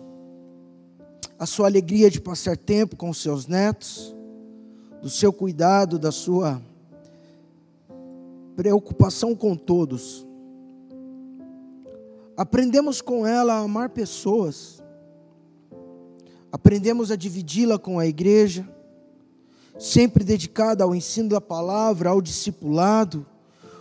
a 1.38 1.46
sua 1.46 1.68
alegria 1.68 2.10
de 2.10 2.20
passar 2.20 2.56
tempo 2.56 2.96
com 2.96 3.14
seus 3.14 3.46
netos, 3.46 4.12
do 5.00 5.08
seu 5.08 5.32
cuidado, 5.32 5.96
da 5.96 6.10
sua 6.10 6.60
preocupação 8.56 9.32
com 9.36 9.54
todos. 9.54 10.26
Aprendemos 12.42 13.00
com 13.00 13.24
ela 13.24 13.54
a 13.54 13.58
amar 13.58 13.90
pessoas. 13.90 14.82
Aprendemos 16.50 17.12
a 17.12 17.16
dividi-la 17.16 17.78
com 17.78 18.00
a 18.00 18.06
igreja, 18.06 18.68
sempre 19.78 20.24
dedicada 20.24 20.82
ao 20.82 20.92
ensino 20.92 21.28
da 21.28 21.40
palavra, 21.40 22.10
ao 22.10 22.20
discipulado. 22.20 23.24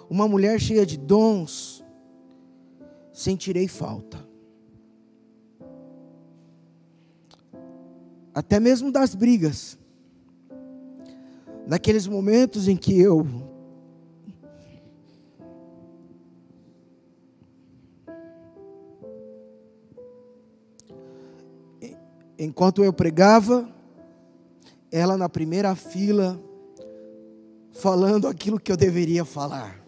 Uma 0.08 0.28
mulher 0.28 0.60
cheia 0.60 0.86
de 0.86 0.96
dons. 0.96 1.84
Sentirei 3.12 3.68
falta. 3.68 4.30
até 8.34 8.60
mesmo 8.60 8.92
das 8.92 9.14
brigas, 9.14 9.78
naqueles 11.68 12.08
momentos 12.08 12.68
em 12.68 12.78
que 12.78 12.98
eu 13.00 13.51
enquanto 22.44 22.84
eu 22.84 22.92
pregava, 22.92 23.72
ela 24.92 25.16
na 25.16 25.30
primeira 25.30 25.76
fila, 25.76 26.42
falando 27.72 28.28
aquilo 28.28 28.60
que 28.60 28.72
eu 28.72 28.76
deveria 28.76 29.24
falar. 29.24 29.80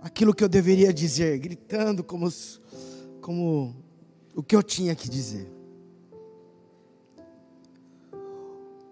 Aquilo 0.00 0.32
que 0.32 0.44
eu 0.44 0.48
deveria 0.48 0.92
dizer, 0.92 1.36
gritando 1.40 2.04
como, 2.04 2.28
como 3.20 3.74
o 4.36 4.42
que 4.42 4.54
eu 4.54 4.62
tinha 4.62 4.94
que 4.94 5.08
dizer. 5.08 5.52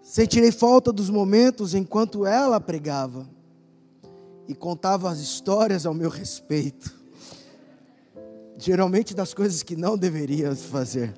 Sentirei 0.02 0.50
falta 0.50 0.92
dos 0.92 1.08
momentos 1.08 1.72
enquanto 1.72 2.26
ela 2.26 2.60
pregava 2.60 3.28
e 4.48 4.56
contava 4.56 5.08
as 5.08 5.20
histórias 5.20 5.86
ao 5.86 5.94
meu 5.94 6.10
respeito. 6.10 7.05
Geralmente 8.58 9.14
das 9.14 9.34
coisas 9.34 9.62
que 9.62 9.76
não 9.76 9.96
deveria 9.96 10.54
fazer 10.54 11.14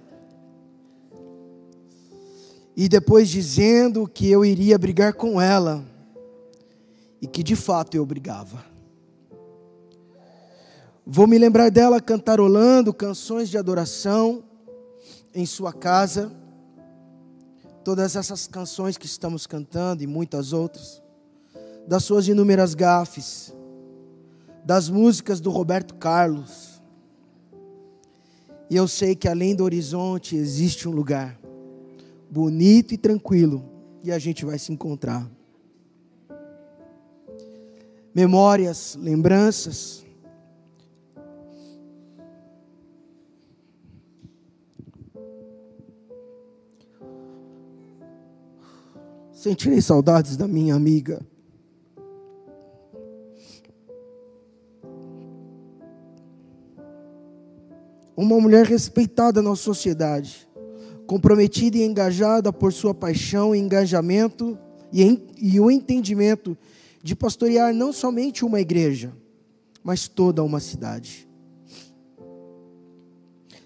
e 2.81 2.89
depois 2.89 3.29
dizendo 3.29 4.07
que 4.07 4.31
eu 4.31 4.45
iria 4.45 4.79
brigar 4.79 5.13
com 5.13 5.41
ela, 5.41 5.85
e 7.21 7.27
que 7.27 7.43
de 7.43 7.57
fato 7.57 7.97
eu 7.97 8.07
brigava. 8.07 8.65
Vou 11.05 11.27
me 11.27 11.37
lembrar 11.37 11.73
dela 11.73 12.01
cantarolando 12.01 12.95
canções 12.95 13.49
de 13.49 13.59
adoração 13.59 14.45
em 15.35 15.45
sua 15.45 15.73
casa, 15.73 16.31
todas 17.83 18.15
essas 18.15 18.47
canções 18.47 18.97
que 18.97 19.07
estamos 19.07 19.45
cantando 19.45 20.05
e 20.05 20.07
muitas 20.07 20.53
outras, 20.53 21.03
das 21.85 22.05
suas 22.05 22.29
inúmeras 22.29 22.75
gafes, 22.75 23.53
das 24.65 24.89
músicas 24.89 25.41
do 25.41 25.51
Roberto 25.51 25.97
Carlos. 25.97 26.78
E 28.71 28.77
eu 28.77 28.87
sei 28.87 29.15
que 29.15 29.29
além 29.29 29.55
do 29.55 29.65
horizonte 29.65 30.37
existe 30.37 30.89
um 30.89 30.93
lugar 30.93 31.39
bonito 32.31 32.93
e 32.93 32.99
tranquilo, 32.99 33.65
e 34.05 34.13
a 34.13 34.19
gente 34.19 34.45
vai 34.45 34.59
se 34.59 34.73
encontrar. 34.73 35.29
Memórias, 38.15 38.97
lembranças. 39.01 40.05
Sentirei 49.33 49.81
saudades 49.81 50.37
da 50.37 50.49
minha 50.49 50.75
amiga. 50.75 51.25
Uma 58.21 58.41
mulher 58.41 58.67
respeitada 58.67 59.41
na 59.41 59.55
sociedade 59.55 60.49
comprometida 61.07 61.79
e 61.79 61.85
engajada 61.85 62.53
por 62.53 62.73
sua 62.73 62.93
paixão 62.93 63.55
e 63.55 63.61
engajamento 63.61 64.59
e, 64.93 65.05
em, 65.05 65.25
e 65.41 65.61
o 65.61 65.71
entendimento 65.71 66.59
de 67.01 67.15
pastorear 67.15 67.73
não 67.73 67.93
somente 67.93 68.45
uma 68.45 68.61
igreja, 68.61 69.13
mas 69.85 70.09
toda 70.09 70.43
uma 70.43 70.59
cidade. 70.59 71.29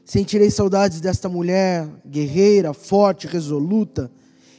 Sentirei 0.05 0.50
saudades 0.50 1.00
desta 1.00 1.30
mulher 1.30 1.88
guerreira, 2.07 2.74
forte, 2.74 3.26
resoluta, 3.26 4.12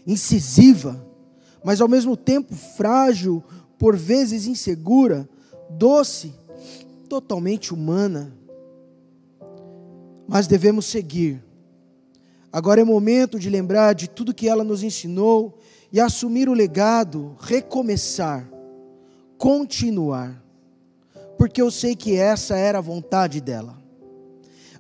incisiva, 0.08 1.08
mas 1.64 1.80
ao 1.80 1.88
mesmo 1.88 2.18
tempo 2.18 2.56
frágil, 2.56 3.44
por 3.78 3.96
vezes 3.96 4.48
insegura, 4.48 5.30
doce, 5.70 6.34
totalmente 7.08 7.72
humana. 7.72 8.36
Mas 10.28 10.48
devemos 10.48 10.86
seguir. 10.86 11.44
Agora 12.52 12.80
é 12.80 12.84
momento 12.84 13.40
de 13.40 13.50
lembrar 13.50 13.94
de 13.94 14.08
tudo 14.08 14.34
que 14.34 14.48
ela 14.48 14.64
nos 14.64 14.84
ensinou 14.84 15.58
e 15.92 16.00
assumir 16.00 16.48
o 16.48 16.54
legado, 16.54 17.36
recomeçar, 17.40 18.48
continuar, 19.40 20.44
porque 21.36 21.62
eu 21.62 21.72
sei 21.72 21.96
que 21.96 22.16
essa 22.16 22.56
era 22.56 22.78
a 22.78 22.82
vontade 22.82 23.42
dela. 23.42 23.76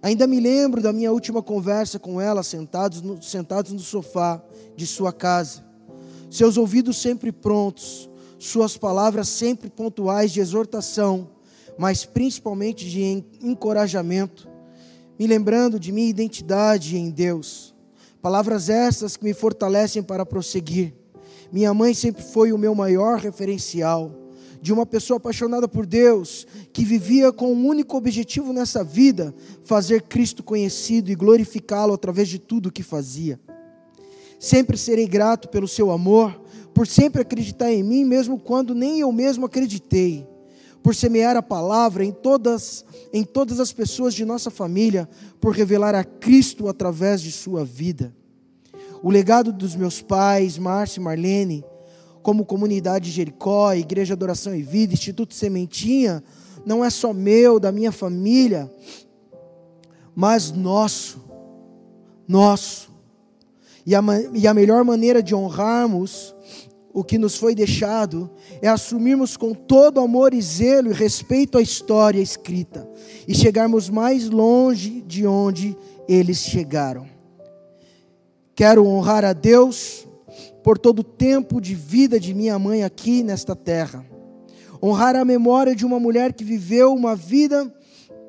Ainda 0.03 0.27
me 0.27 0.39
lembro 0.39 0.81
da 0.81 0.93
minha 0.93 1.11
última 1.11 1.41
conversa 1.41 1.97
com 1.97 2.21
ela, 2.21 2.43
sentados 2.43 3.01
no, 3.01 3.21
sentados 3.23 3.71
no 3.71 3.79
sofá 3.79 4.39
de 4.75 4.85
sua 4.85 5.11
casa, 5.11 5.65
seus 6.29 6.57
ouvidos 6.57 7.01
sempre 7.01 7.31
prontos, 7.31 8.07
suas 8.37 8.77
palavras 8.77 9.29
sempre 9.29 9.69
pontuais 9.69 10.31
de 10.31 10.41
exortação, 10.41 11.29
mas 11.75 12.05
principalmente 12.05 12.87
de 12.87 13.23
encorajamento 13.41 14.52
me 15.17 15.27
lembrando 15.27 15.79
de 15.79 15.91
minha 15.91 16.09
identidade 16.09 16.97
em 16.97 17.09
Deus. 17.09 17.73
Palavras 18.21 18.69
essas 18.69 19.15
que 19.15 19.23
me 19.23 19.33
fortalecem 19.33 20.01
para 20.01 20.25
prosseguir. 20.25 20.93
Minha 21.51 21.73
mãe 21.73 21.93
sempre 21.93 22.23
foi 22.23 22.51
o 22.51 22.57
meu 22.57 22.73
maior 22.73 23.19
referencial, 23.19 24.11
de 24.61 24.71
uma 24.73 24.85
pessoa 24.85 25.17
apaixonada 25.17 25.67
por 25.67 25.85
Deus, 25.85 26.47
que 26.71 26.85
vivia 26.85 27.31
com 27.31 27.53
um 27.53 27.67
único 27.67 27.97
objetivo 27.97 28.53
nessa 28.53 28.83
vida: 28.83 29.35
fazer 29.63 30.03
Cristo 30.03 30.41
conhecido 30.41 31.11
e 31.11 31.15
glorificá-lo 31.15 31.93
através 31.93 32.27
de 32.27 32.39
tudo 32.39 32.69
o 32.69 32.71
que 32.71 32.81
fazia. 32.81 33.39
Sempre 34.39 34.77
serei 34.77 35.07
grato 35.07 35.47
pelo 35.49 35.67
seu 35.67 35.91
amor, 35.91 36.41
por 36.73 36.87
sempre 36.87 37.21
acreditar 37.21 37.71
em 37.71 37.83
mim, 37.83 38.03
mesmo 38.03 38.39
quando 38.39 38.73
nem 38.73 38.99
eu 38.99 39.11
mesmo 39.11 39.45
acreditei 39.45 40.27
por 40.83 40.93
semear 40.93 41.37
a 41.37 41.41
palavra 41.41 42.03
em 42.03 42.11
todas, 42.11 42.83
em 43.13 43.23
todas 43.23 43.61
as 43.61 43.71
pessoas 43.71 44.13
de 44.13 44.25
nossa 44.25 44.51
família, 44.51 45.09
por 45.39 45.55
revelar 45.55 45.95
a 45.95 46.03
Cristo 46.03 46.67
através 46.67 47.21
de 47.21 47.31
sua 47.31 47.63
vida. 47.63 48.13
O 49.01 49.09
legado 49.09 49.53
dos 49.53 49.75
meus 49.75 50.01
pais, 50.01 50.57
Márcio 50.57 50.99
e 50.99 51.03
Marlene, 51.03 51.65
como 52.21 52.45
comunidade 52.45 53.09
Jericó, 53.09 53.73
Igreja 53.73 54.13
Adoração 54.13 54.53
e 54.53 54.61
Vida, 54.61 54.93
Instituto 54.93 55.33
Sementinha, 55.33 56.21
não 56.65 56.83
é 56.83 56.89
só 56.89 57.13
meu, 57.13 57.59
da 57.59 57.71
minha 57.71 57.91
família, 57.91 58.69
mas 60.13 60.51
nosso. 60.51 61.23
Nosso. 62.27 62.91
E 63.85 63.95
a, 63.95 64.01
e 64.33 64.47
a 64.47 64.53
melhor 64.53 64.83
maneira 64.83 65.21
de 65.21 65.35
honrarmos 65.35 66.33
o 66.93 67.03
que 67.03 67.17
nos 67.17 67.35
foi 67.35 67.55
deixado 67.55 68.29
é 68.61 68.67
assumirmos 68.67 69.35
com 69.35 69.53
todo 69.53 69.99
amor 69.99 70.33
e 70.33 70.41
zelo 70.41 70.91
e 70.91 70.93
respeito 70.93 71.57
a 71.57 71.61
história 71.61 72.21
escrita 72.21 72.87
e 73.27 73.33
chegarmos 73.33 73.89
mais 73.89 74.29
longe 74.29 75.01
de 75.01 75.25
onde 75.25 75.75
eles 76.07 76.37
chegaram. 76.37 77.07
Quero 78.55 78.85
honrar 78.85 79.25
a 79.25 79.33
Deus 79.33 80.07
por 80.63 80.77
todo 80.77 80.99
o 80.99 81.03
tempo 81.03 81.59
de 81.59 81.73
vida 81.73 82.19
de 82.19 82.33
minha 82.33 82.59
mãe 82.59 82.83
aqui 82.83 83.23
nesta 83.23 83.55
terra. 83.55 84.05
Honrar 84.81 85.15
a 85.15 85.25
memória 85.25 85.75
de 85.75 85.85
uma 85.85 85.99
mulher 85.99 86.33
que 86.33 86.43
viveu 86.43 86.93
uma 86.93 87.15
vida 87.15 87.73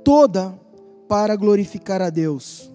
toda 0.03 0.59
para 1.07 1.36
glorificar 1.36 2.01
a 2.01 2.09
Deus. 2.09 2.73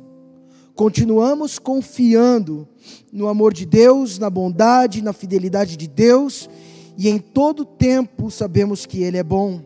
Continuamos 0.80 1.60
confiando 1.60 2.66
no 3.12 3.28
amor 3.28 3.54
de 3.54 3.66
Deus, 3.66 4.18
na 4.18 4.30
bondade, 4.30 5.02
na 5.02 5.12
fidelidade 5.12 5.76
de 5.76 5.90
Deus, 5.90 6.50
e 6.98 7.10
em 7.10 7.20
todo 7.20 7.66
tempo 7.66 8.32
sabemos 8.32 8.86
que 8.86 9.04
Ele 9.04 9.18
é 9.18 9.24
bom. 9.24 9.62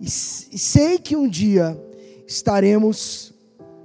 E 0.00 0.08
sei 0.08 0.98
que 0.98 1.16
um 1.16 1.26
dia 1.26 1.76
estaremos 2.28 3.34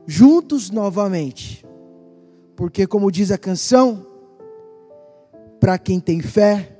juntos 0.05 0.69
novamente, 0.69 1.65
porque, 2.55 2.85
como 2.85 3.11
diz 3.11 3.31
a 3.31 3.39
canção, 3.39 4.05
para 5.59 5.79
quem 5.79 5.99
tem 5.99 6.21
fé, 6.21 6.79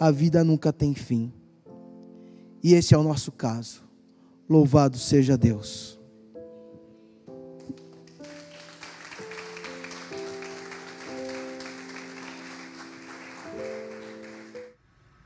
a 0.00 0.10
vida 0.10 0.42
nunca 0.42 0.72
tem 0.72 0.94
fim. 0.94 1.30
E 2.64 2.72
esse 2.72 2.94
é 2.94 2.96
o 2.96 3.02
nosso 3.02 3.32
caso. 3.32 3.82
Louvado 4.48 4.96
seja 4.96 5.36
Deus. 5.36 5.97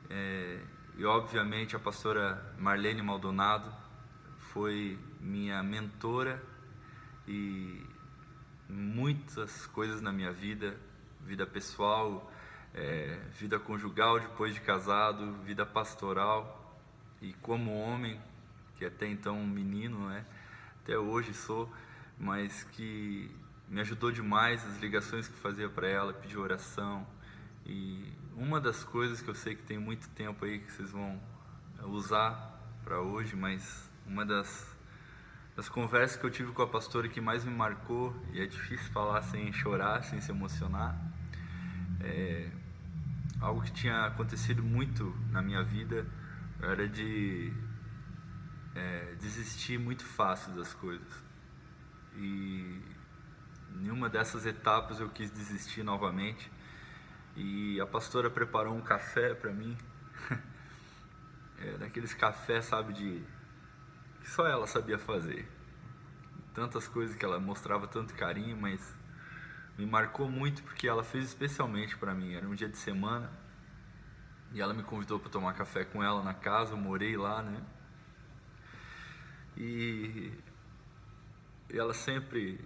é, 0.08 0.60
e 0.96 1.04
obviamente 1.04 1.76
a 1.76 1.78
pastora 1.78 2.54
Marlene 2.58 3.02
Maldonado 3.02 3.72
foi 4.52 4.98
minha 5.20 5.62
mentora 5.62 6.42
e 7.26 7.84
muitas 8.68 9.66
coisas 9.66 10.00
na 10.00 10.12
minha 10.12 10.32
vida, 10.32 10.76
vida 11.20 11.46
pessoal, 11.46 12.32
é, 12.74 13.18
vida 13.38 13.58
conjugal 13.58 14.20
depois 14.20 14.54
de 14.54 14.60
casado, 14.60 15.32
vida 15.44 15.66
pastoral 15.66 16.80
e 17.20 17.32
como 17.34 17.78
homem, 17.78 18.20
que 18.76 18.84
até 18.84 19.06
então 19.06 19.38
um 19.38 19.46
menino, 19.46 20.08
né? 20.08 20.24
Até 20.82 20.96
hoje 20.96 21.34
sou, 21.34 21.72
mas 22.18 22.64
que 22.72 23.30
me 23.68 23.80
ajudou 23.80 24.12
demais 24.12 24.64
as 24.64 24.78
ligações 24.78 25.26
que 25.26 25.36
fazia 25.36 25.68
para 25.68 25.88
ela, 25.88 26.12
pedir 26.12 26.38
oração. 26.38 27.06
E 27.64 28.12
uma 28.36 28.60
das 28.60 28.84
coisas 28.84 29.22
que 29.22 29.28
eu 29.28 29.34
sei 29.34 29.54
que 29.54 29.62
tem 29.62 29.78
muito 29.78 30.08
tempo 30.10 30.44
aí 30.44 30.58
que 30.58 30.70
vocês 30.70 30.90
vão 30.90 31.18
usar 31.84 32.60
para 32.84 33.00
hoje, 33.00 33.34
mas 33.34 33.90
uma 34.06 34.24
das 34.24 34.76
das 35.56 35.70
conversas 35.70 36.18
que 36.20 36.26
eu 36.26 36.30
tive 36.30 36.52
com 36.52 36.60
a 36.60 36.66
pastora 36.66 37.08
que 37.08 37.18
mais 37.18 37.42
me 37.42 37.50
marcou, 37.50 38.14
e 38.34 38.42
é 38.42 38.46
difícil 38.46 38.92
falar 38.92 39.22
sem 39.22 39.50
chorar, 39.54 40.04
sem 40.04 40.20
se 40.20 40.30
emocionar, 40.30 40.94
é 41.98 42.50
algo 43.40 43.62
que 43.62 43.72
tinha 43.72 44.04
acontecido 44.04 44.62
muito 44.62 45.16
na 45.30 45.40
minha 45.40 45.64
vida, 45.64 46.06
era 46.60 46.86
de 46.86 47.50
é, 48.74 49.14
desistir 49.18 49.78
muito 49.78 50.04
fácil 50.04 50.52
das 50.52 50.74
coisas. 50.74 51.24
E 52.16 52.82
em 53.82 54.08
dessas 54.10 54.44
etapas 54.44 55.00
eu 55.00 55.08
quis 55.08 55.30
desistir 55.30 55.82
novamente, 55.82 56.50
e 57.36 57.78
a 57.80 57.86
pastora 57.86 58.30
preparou 58.30 58.74
um 58.74 58.80
café 58.80 59.34
para 59.34 59.52
mim, 59.52 59.76
é, 61.60 61.78
daqueles 61.78 62.14
cafés, 62.14 62.64
sabe, 62.64 62.94
de 62.94 63.22
que 64.20 64.30
só 64.30 64.46
ela 64.46 64.66
sabia 64.66 64.98
fazer. 64.98 65.46
Tantas 66.54 66.88
coisas 66.88 67.14
que 67.14 67.24
ela 67.24 67.38
mostrava 67.38 67.86
tanto 67.86 68.14
carinho, 68.14 68.56
mas 68.56 68.96
me 69.76 69.84
marcou 69.84 70.28
muito 70.28 70.62
porque 70.62 70.88
ela 70.88 71.04
fez 71.04 71.24
especialmente 71.26 71.96
para 71.98 72.14
mim. 72.14 72.34
Era 72.34 72.48
um 72.48 72.54
dia 72.54 72.68
de 72.68 72.78
semana 72.78 73.30
e 74.52 74.60
ela 74.60 74.72
me 74.72 74.82
convidou 74.82 75.20
para 75.20 75.28
tomar 75.28 75.52
café 75.52 75.84
com 75.84 76.02
ela 76.02 76.22
na 76.22 76.32
casa. 76.32 76.72
Eu 76.72 76.78
morei 76.78 77.16
lá, 77.16 77.42
né? 77.42 77.62
E, 79.56 80.32
ela 81.70 81.92
sempre 81.92 82.58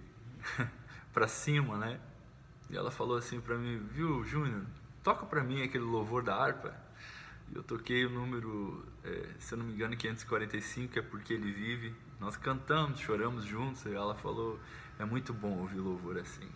para 1.13 1.27
cima, 1.27 1.77
né? 1.77 1.99
E 2.71 2.77
ela 2.77 2.89
falou 2.89 3.17
assim 3.17 3.41
para 3.41 3.57
mim, 3.57 3.85
viu, 3.91 4.23
Júnior, 4.23 4.65
toca 5.03 5.25
para 5.25 5.43
mim 5.43 5.61
aquele 5.61 5.83
louvor 5.83 6.23
da 6.23 6.35
harpa. 6.35 6.73
Eu 7.53 7.61
toquei 7.61 8.05
o 8.05 8.09
número, 8.09 8.85
é, 9.03 9.35
se 9.37 9.53
eu 9.53 9.57
não 9.57 9.65
me 9.65 9.73
engano, 9.73 9.95
545, 9.97 10.93
que 10.93 10.99
é 10.99 11.01
porque 11.01 11.33
ele 11.33 11.51
vive. 11.51 11.93
Nós 12.17 12.37
cantamos, 12.37 13.01
choramos 13.01 13.43
juntos, 13.43 13.85
e 13.85 13.93
ela 13.93 14.15
falou: 14.15 14.57
é 14.97 15.03
muito 15.03 15.33
bom 15.33 15.57
ouvir 15.59 15.79
louvor 15.79 16.17
assim. 16.17 16.49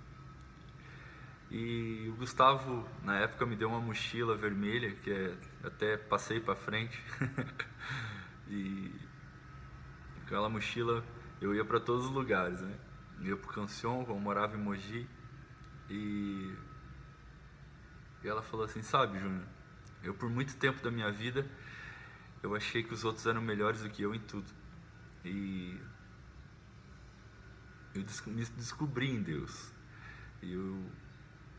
E 1.51 2.07
o 2.09 2.15
Gustavo, 2.15 2.87
na 3.03 3.17
época, 3.19 3.45
me 3.45 3.57
deu 3.57 3.67
uma 3.67 3.81
mochila 3.81 4.37
vermelha, 4.37 4.91
que 4.95 5.11
é, 5.11 5.35
até 5.63 5.97
passei 5.97 6.39
para 6.39 6.55
frente. 6.55 6.97
e 8.47 8.89
com 10.15 10.21
aquela 10.25 10.49
mochila 10.49 11.03
eu 11.41 11.53
ia 11.53 11.65
para 11.65 11.79
todos 11.79 12.05
os 12.05 12.11
lugares, 12.11 12.61
né? 12.61 12.73
Eu 13.19 13.27
ia 13.27 13.37
para 13.37 13.49
o 13.49 13.53
Cancion, 13.53 14.05
eu 14.07 14.17
morava 14.17 14.55
em 14.55 14.59
Mogi. 14.59 15.07
E, 15.89 16.53
e 18.23 18.27
ela 18.27 18.41
falou 18.41 18.65
assim: 18.65 18.81
Sabe, 18.81 19.19
Júnior, 19.19 19.45
eu, 20.03 20.13
por 20.13 20.29
muito 20.29 20.55
tempo 20.57 20.83
da 20.83 20.91
minha 20.91 21.11
vida, 21.11 21.49
eu 22.41 22.55
achei 22.55 22.83
que 22.83 22.93
os 22.93 23.03
outros 23.03 23.25
eram 23.25 23.41
melhores 23.41 23.81
do 23.81 23.89
que 23.89 24.01
eu 24.01 24.13
em 24.13 24.19
tudo. 24.19 24.49
E 25.23 25.79
eu 27.93 28.05
me 28.27 28.45
descobri 28.45 29.09
em 29.09 29.21
Deus. 29.21 29.71
E 30.41 30.53
eu 30.53 30.85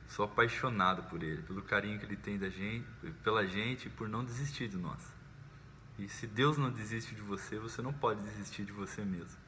sou 0.06 0.24
apaixonado 0.24 1.02
por 1.04 1.22
Ele, 1.22 1.42
pelo 1.42 1.62
carinho 1.62 1.98
que 1.98 2.04
Ele 2.04 2.16
tem 2.16 2.38
da 2.38 2.48
gente, 2.48 2.86
pela 3.24 3.46
gente 3.46 3.88
e 3.88 3.90
por 3.90 4.08
não 4.08 4.24
desistir 4.24 4.68
de 4.68 4.76
nós. 4.76 5.14
E 5.98 6.08
se 6.08 6.26
Deus 6.26 6.58
não 6.58 6.70
desiste 6.70 7.14
de 7.14 7.22
você, 7.22 7.58
você 7.58 7.80
não 7.80 7.92
pode 7.92 8.20
desistir 8.22 8.64
de 8.64 8.72
você 8.72 9.02
mesmo. 9.04 9.38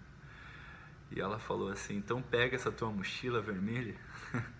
E 1.10 1.20
ela 1.20 1.38
falou 1.38 1.70
assim: 1.70 1.96
então 1.96 2.22
pega 2.22 2.56
essa 2.56 2.72
tua 2.72 2.90
mochila 2.90 3.40
vermelha 3.40 3.94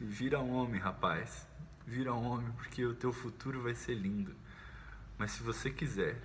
vira 0.00 0.38
homem, 0.38 0.80
rapaz 0.80 1.46
vira 1.86 2.12
homem, 2.12 2.50
porque 2.52 2.84
o 2.84 2.94
teu 2.94 3.12
futuro 3.12 3.62
vai 3.62 3.74
ser 3.74 3.94
lindo. 3.94 4.34
Mas 5.16 5.30
se 5.30 5.42
você 5.42 5.70
quiser, 5.70 6.20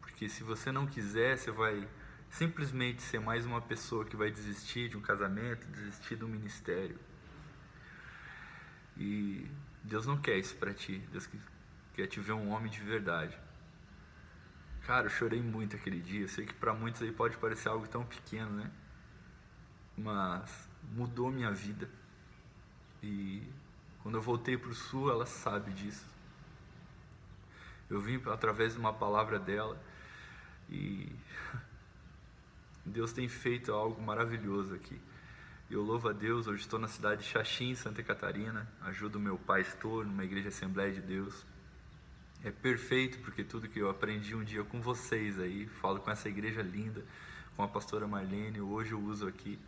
porque 0.00 0.28
se 0.28 0.42
você 0.42 0.72
não 0.72 0.86
quiser, 0.86 1.36
você 1.36 1.50
vai 1.50 1.86
simplesmente 2.30 3.02
ser 3.02 3.20
mais 3.20 3.44
uma 3.44 3.60
pessoa 3.60 4.04
que 4.04 4.16
vai 4.16 4.30
desistir 4.30 4.88
de 4.88 4.96
um 4.96 5.02
casamento, 5.02 5.66
desistir 5.68 6.16
do 6.16 6.26
ministério. 6.26 6.98
E 8.96 9.46
Deus 9.84 10.06
não 10.06 10.16
quer 10.16 10.38
isso 10.38 10.56
para 10.56 10.72
ti. 10.72 10.98
Deus 11.12 11.28
quer 11.94 12.06
te 12.06 12.18
ver 12.18 12.32
um 12.32 12.50
homem 12.50 12.70
de 12.70 12.80
verdade. 12.80 13.38
Cara, 14.86 15.06
eu 15.06 15.10
chorei 15.10 15.42
muito 15.42 15.76
aquele 15.76 16.00
dia. 16.00 16.22
Eu 16.22 16.28
sei 16.28 16.46
que 16.46 16.54
para 16.54 16.72
muitos 16.72 17.02
aí 17.02 17.12
pode 17.12 17.36
parecer 17.36 17.68
algo 17.68 17.86
tão 17.86 18.04
pequeno, 18.04 18.50
né? 18.50 18.70
Mas 19.96 20.68
mudou 20.82 21.30
minha 21.30 21.52
vida. 21.52 21.88
E 23.02 23.42
quando 24.02 24.16
eu 24.16 24.22
voltei 24.22 24.56
para 24.56 24.70
o 24.70 24.74
sul, 24.74 25.10
ela 25.10 25.26
sabe 25.26 25.72
disso. 25.72 26.04
Eu 27.90 28.00
vim 28.00 28.20
através 28.26 28.72
de 28.74 28.78
uma 28.78 28.92
palavra 28.92 29.38
dela 29.38 29.78
e 30.70 31.12
Deus 32.86 33.12
tem 33.12 33.28
feito 33.28 33.72
algo 33.72 34.00
maravilhoso 34.02 34.74
aqui. 34.74 34.98
Eu 35.70 35.82
louvo 35.82 36.08
a 36.08 36.12
Deus, 36.12 36.46
hoje 36.46 36.60
estou 36.60 36.78
na 36.78 36.88
cidade 36.88 37.22
de 37.22 37.28
Xaxim, 37.28 37.74
Santa 37.74 38.02
Catarina, 38.02 38.68
ajudo 38.82 39.18
meu 39.18 39.38
pastor 39.38 40.04
numa 40.04 40.24
igreja 40.24 40.48
Assembleia 40.48 40.92
de 40.92 41.00
Deus. 41.00 41.46
É 42.44 42.50
perfeito 42.50 43.18
porque 43.20 43.44
tudo 43.44 43.68
que 43.68 43.78
eu 43.78 43.88
aprendi 43.88 44.34
um 44.34 44.44
dia 44.44 44.64
com 44.64 44.80
vocês 44.80 45.38
aí, 45.38 45.66
falo 45.66 46.00
com 46.00 46.10
essa 46.10 46.28
igreja 46.28 46.60
linda, 46.60 47.04
com 47.56 47.62
a 47.62 47.68
pastora 47.68 48.06
Marlene, 48.06 48.60
hoje 48.60 48.92
eu 48.92 49.00
uso 49.00 49.26
aqui. 49.26 49.58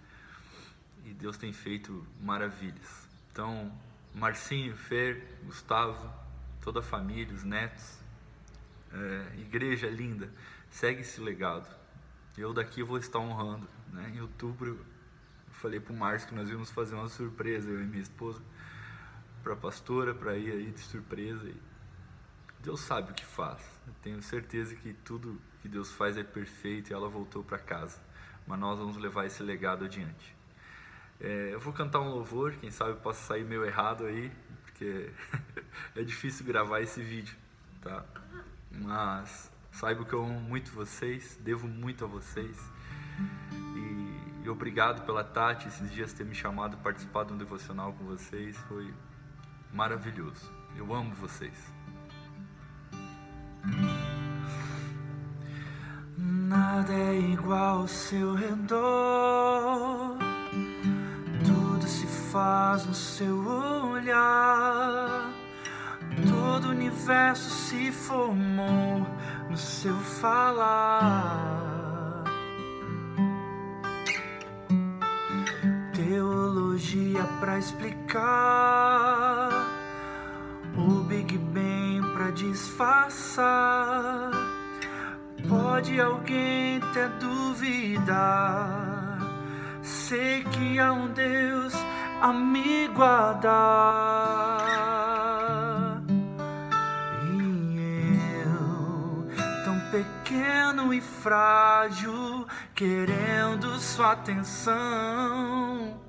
E 1.05 1.13
Deus 1.13 1.37
tem 1.37 1.53
feito 1.53 2.07
maravilhas. 2.21 3.04
Então, 3.35 3.77
Marcinho, 4.15 4.77
Fer, 4.77 5.41
Gustavo, 5.43 6.09
toda 6.61 6.79
a 6.79 6.83
família, 6.85 7.35
os 7.35 7.43
netos, 7.43 7.99
é, 8.93 9.41
igreja 9.41 9.89
linda, 9.89 10.33
segue 10.71 11.01
esse 11.01 11.21
legado. 11.21 11.69
Eu 12.39 12.55
daqui 12.55 12.81
vou 12.85 12.97
estar 12.97 13.19
honrando. 13.19 13.69
Né? 13.93 14.13
Em 14.15 14.21
outubro, 14.21 14.79
eu 15.49 15.53
falei 15.55 15.81
para 15.81 15.93
o 15.93 15.97
Márcio 15.97 16.29
que 16.29 16.35
nós 16.37 16.49
íamos 16.49 16.71
fazer 16.71 16.95
uma 16.95 17.09
surpresa, 17.09 17.69
eu 17.69 17.83
e 17.83 17.85
minha 17.85 18.03
esposa, 18.03 18.41
para 19.43 19.55
a 19.55 19.57
pastora, 19.57 20.15
para 20.15 20.37
ir 20.37 20.53
aí 20.53 20.71
de 20.71 20.79
surpresa. 20.79 21.49
E 21.49 21.61
Deus 22.61 22.83
sabe 22.83 23.11
o 23.11 23.15
que 23.17 23.25
faz. 23.27 23.61
Eu 23.85 23.95
tenho 24.01 24.23
certeza 24.23 24.77
que 24.77 24.93
tudo 24.93 25.41
que 25.61 25.67
Deus 25.67 25.91
faz 25.91 26.17
é 26.17 26.23
perfeito 26.23 26.91
e 26.91 26.95
ela 26.95 27.09
voltou 27.09 27.43
para 27.43 27.59
casa. 27.59 28.01
Mas 28.47 28.61
nós 28.61 28.79
vamos 28.79 28.97
levar 28.97 29.27
esse 29.27 29.43
legado 29.43 29.87
adiante. 29.87 30.37
É, 31.21 31.51
eu 31.53 31.61
vou 31.61 31.73
cantar 31.73 32.01
um 32.01 32.09
louvor, 32.09 32.53
quem 32.61 32.71
sabe 32.71 32.95
possa 33.01 33.25
sair 33.25 33.45
meio 33.45 33.65
errado 33.65 34.05
aí, 34.07 34.31
porque 34.63 35.11
é 35.95 36.03
difícil 36.03 36.45
gravar 36.45 36.81
esse 36.81 37.03
vídeo, 37.03 37.37
tá? 37.81 38.05
Mas 38.71 39.51
saiba 39.71 40.05
que 40.05 40.13
eu 40.13 40.23
amo 40.23 40.41
muito 40.41 40.73
vocês, 40.73 41.39
devo 41.43 41.69
muito 41.69 42.05
a 42.05 42.09
vocês. 42.09 42.59
E, 43.53 44.45
e 44.45 44.49
obrigado 44.49 45.05
pela 45.07 45.23
Tati, 45.23 45.69
esses 45.69 45.91
dias 45.93 46.13
ter 46.13 46.25
me 46.25 46.35
chamado 46.35 46.77
para 46.77 46.85
participar 46.85 47.25
de 47.25 47.33
um 47.33 47.39
devocional 47.39 47.93
com 47.93 48.05
vocês, 48.05 48.57
foi 48.69 48.93
maravilhoso. 49.73 50.51
Eu 50.77 50.93
amo 50.93 51.15
vocês. 51.15 51.73
Nada 56.19 56.93
é 56.93 57.19
igual 57.19 57.81
ao 57.81 57.89
seu 57.89 58.35
redor 58.35 60.24
faz 62.35 62.85
no 62.85 62.93
seu 62.93 63.47
olhar. 63.93 65.31
Todo 66.29 66.67
o 66.67 66.71
universo 66.71 67.49
se 67.49 67.93
formou 67.93 69.07
no 69.49 69.57
seu 69.57 69.95
falar. 69.95 71.45
Teologia 75.95 77.23
para 77.39 77.57
explicar, 77.57 78.19
o 80.77 81.05
Big 81.05 81.39
Bang 81.39 82.03
para 82.15 82.33
disfarçar 82.33 84.33
Pode 85.49 86.01
alguém 86.01 86.81
ter 86.93 87.09
dúvida? 87.21 88.15
Sei 89.83 90.45
que 90.45 90.79
há 90.79 90.93
um 90.93 91.09
Deus 91.09 91.75
a 92.25 92.33
me 92.33 92.89
guardar. 92.89 93.53
E 97.35 97.79
eu, 98.43 99.29
tão 99.63 99.79
pequeno 99.91 100.95
e 100.95 101.03
frágil, 101.03 102.47
querendo 102.75 103.79
sua 103.79 104.13
atenção. 104.13 106.01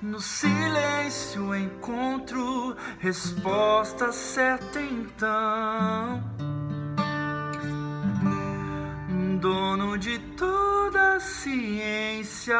No 0.00 0.18
silêncio 0.18 1.54
encontro 1.54 2.74
resposta 3.00 4.12
certa 4.12 4.80
então. 4.80 6.22
Dono 9.42 9.98
de 9.98 10.20
toda 10.38 11.18
ciência, 11.18 12.54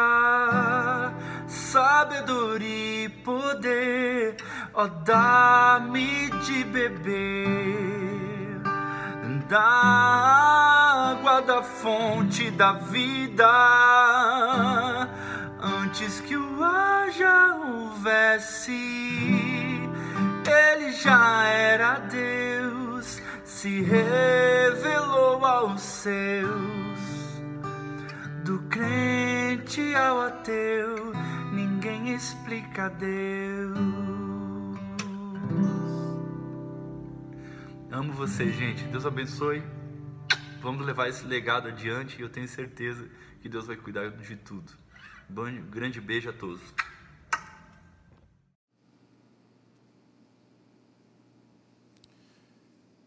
sabedoria 1.46 3.04
e 3.04 3.08
poder, 3.08 4.34
ó, 4.74 4.88
dá-me 4.88 6.28
de 6.44 6.64
beber 6.64 8.60
da 9.48 9.60
água 11.12 11.40
da 11.42 11.62
fonte 11.62 12.50
da 12.50 12.72
vida 12.72 13.46
antes 15.62 16.20
que 16.20 16.36
o 16.36 16.58
já 17.12 17.54
houvesse, 17.54 18.72
ele 20.44 20.90
já 20.92 21.44
era 21.46 22.00
Deus, 22.00 23.22
se 23.44 23.82
revelou 23.82 25.44
aos 25.44 25.80
seus. 25.80 26.71
Crente 28.82 29.94
ao 29.94 30.22
ateu, 30.22 31.12
ninguém 31.52 32.16
explica 32.16 32.88
Deus. 32.88 33.78
Amo 37.92 38.12
vocês, 38.12 38.52
gente. 38.56 38.82
Deus 38.88 39.06
abençoe. 39.06 39.62
Vamos 40.60 40.84
levar 40.84 41.08
esse 41.08 41.24
legado 41.24 41.68
adiante 41.68 42.18
e 42.18 42.22
eu 42.22 42.28
tenho 42.28 42.48
certeza 42.48 43.08
que 43.40 43.48
Deus 43.48 43.68
vai 43.68 43.76
cuidar 43.76 44.10
de 44.10 44.34
tudo. 44.34 44.72
Bom, 45.28 45.44
grande 45.70 46.00
beijo 46.00 46.28
a 46.28 46.32
todos. 46.32 46.60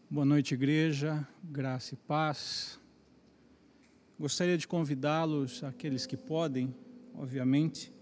Boa 0.08 0.24
noite, 0.24 0.54
igreja, 0.54 1.28
graça 1.44 1.92
e 1.92 1.98
paz. 1.98 2.80
Gostaria 4.18 4.56
de 4.56 4.66
convidá-los, 4.66 5.62
aqueles 5.62 6.06
que 6.06 6.16
podem, 6.16 6.74
obviamente, 7.14 7.92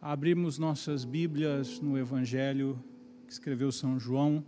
a 0.00 0.12
abrirmos 0.12 0.58
nossas 0.58 1.04
Bíblias 1.04 1.80
no 1.80 1.98
Evangelho 1.98 2.78
que 3.26 3.32
escreveu 3.32 3.72
São 3.72 3.98
João, 3.98 4.46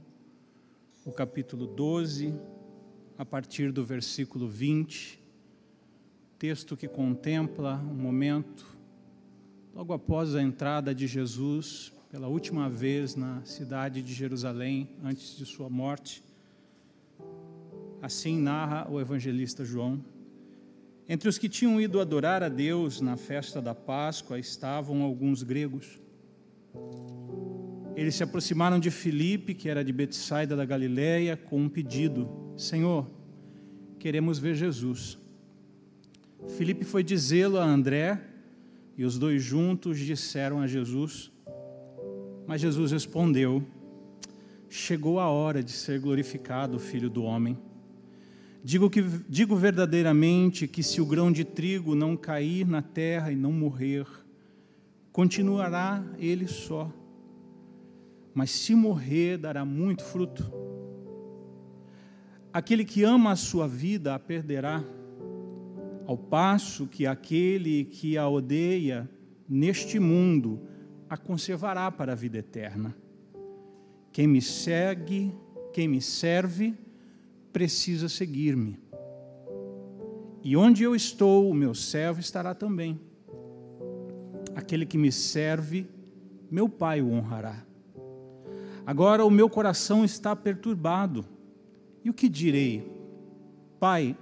o 1.05 1.11
capítulo 1.11 1.67
12, 1.67 2.33
a 3.19 3.25
partir 3.25 3.73
do 3.73 3.85
versículo 3.85 4.47
20, 4.47 5.21
texto 6.39 6.77
que 6.77 6.87
contempla 6.87 7.75
um 7.91 7.97
momento 7.97 8.65
logo 9.75 9.93
após 9.93 10.37
a 10.37 10.43
entrada 10.43 10.95
de 10.95 11.09
Jesus 11.09 11.93
pela 12.13 12.29
última 12.29 12.71
vez 12.71 13.17
na 13.17 13.45
cidade 13.45 14.03
de 14.03 14.15
Jerusalém, 14.15 14.89
antes 15.03 15.37
de 15.37 15.45
sua 15.45 15.69
morte. 15.69 16.23
Assim 18.01 18.39
narra 18.39 18.89
o 18.89 19.01
evangelista 19.01 19.65
João. 19.65 20.20
Entre 21.13 21.29
os 21.29 21.39
que 21.39 21.49
tinham 21.49 21.81
ido 21.81 21.99
adorar 21.99 22.41
a 22.41 22.49
Deus 22.49 23.01
na 23.01 23.17
festa 23.17 23.61
da 23.61 23.75
Páscoa 23.75 24.39
estavam 24.39 25.03
alguns 25.03 25.43
gregos. 25.43 25.99
Eles 27.97 28.15
se 28.15 28.23
aproximaram 28.23 28.79
de 28.79 28.93
Filipe, 28.93 29.53
que 29.53 29.69
era 29.69 29.83
de 29.83 29.93
Betsaida 29.93 30.55
da 30.55 30.65
Galileia, 30.65 31.37
com 31.37 31.63
um 31.63 31.69
pedido: 31.69 32.31
Senhor, 32.57 33.11
queremos 33.99 34.39
ver 34.39 34.55
Jesus. 34.55 35.19
Filipe 36.57 36.85
foi 36.85 37.03
dizê-lo 37.03 37.59
a 37.59 37.65
André, 37.65 38.17
e 38.97 39.05
os 39.05 39.19
dois 39.19 39.43
juntos 39.43 39.99
disseram 39.99 40.61
a 40.61 40.69
Jesus. 40.69 41.33
Mas 42.47 42.61
Jesus 42.61 42.93
respondeu: 42.93 43.67
Chegou 44.69 45.19
a 45.19 45.29
hora 45.29 45.61
de 45.61 45.73
ser 45.73 45.99
glorificado 45.99 46.77
o 46.77 46.81
Filho 46.81 47.11
do 47.11 47.25
Homem. 47.25 47.59
Digo, 48.63 48.91
que, 48.91 49.03
digo 49.29 49.57
verdadeiramente 49.57 50.69
que 50.69 50.83
se 50.83 51.01
o 51.01 51.07
grão 51.07 51.33
de 51.33 51.45
trigo 51.45 51.95
não 51.95 52.17
cair 52.17 52.67
na 52.67 52.83
terra 52.83 53.33
e 53.33 53.37
não 53.37 53.53
morrer, 53.53 54.07
continuará 55.11 56.05
ele 56.19 56.47
só. 56.47 56.93
Mas 58.35 58.51
se 58.51 58.75
morrer, 58.75 59.39
dará 59.39 59.65
muito 59.65 60.05
fruto. 60.05 60.53
Aquele 62.53 62.85
que 62.85 63.03
ama 63.03 63.33
a 63.33 63.37
sua 63.37 63.67
vida 63.67 64.15
a 64.15 64.19
perderá 64.19 64.85
ao 66.07 66.19
passo 66.19 66.87
que 66.87 67.07
aquele 67.07 67.85
que 67.85 68.19
a 68.19 68.29
odeia 68.29 69.09
neste 69.49 69.99
mundo 69.99 70.61
a 71.09 71.17
conservará 71.17 71.91
para 71.91 72.13
a 72.13 72.17
vida 72.17 72.39
eterna. 72.39 72.95
Quem 74.13 74.27
me 74.27 74.43
segue, 74.43 75.33
quem 75.73 75.89
me 75.89 76.01
serve, 76.01 76.75
precisa 77.53 78.09
seguir-me. 78.09 78.79
E 80.43 80.57
onde 80.57 80.83
eu 80.83 80.95
estou, 80.95 81.51
o 81.51 81.55
meu 81.55 81.75
servo 81.75 82.21
estará 82.21 82.55
também. 82.55 82.99
Aquele 84.55 84.87
que 84.87 84.97
me 84.97 85.13
serve, 85.13 85.87
meu 86.51 86.69
Pai 86.69 87.03
o 87.03 87.11
honrará. 87.11 87.65
Agora 88.87 89.25
o 89.25 89.31
meu 89.31 89.49
coração 89.49 90.05
está 90.05 90.35
perturbado. 90.35 91.25
E 92.03 92.11
o 92.11 92.15
que 92.15 92.29
direi? 92.29 92.91
Pai, 93.79 94.17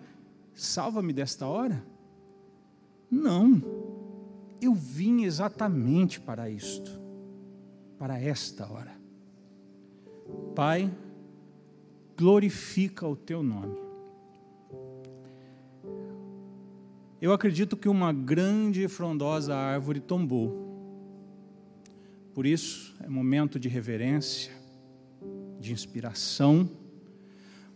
salva-me 0.53 1.13
desta 1.13 1.47
hora? 1.47 1.85
Não, 3.11 3.63
eu 4.61 4.75
vim 4.75 5.23
exatamente 5.23 6.21
para 6.21 6.51
isto, 6.51 6.91
para 7.99 8.21
esta 8.21 8.71
hora. 8.71 8.95
Pai, 10.55 10.93
glorifica 12.19 13.07
o 13.07 13.15
teu 13.15 13.45
nome. 13.45 13.79
Eu 17.23 17.33
acredito 17.33 17.77
que 17.77 17.89
uma 17.89 18.13
grande 18.13 18.83
e 18.83 18.89
frondosa 18.89 19.55
árvore 19.55 20.01
tombou. 20.01 20.67
Por 22.35 22.45
isso, 22.45 22.93
é 23.05 23.09
momento 23.09 23.57
de 23.57 23.69
reverência, 23.69 24.53
de 25.61 25.73
inspiração, 25.73 26.69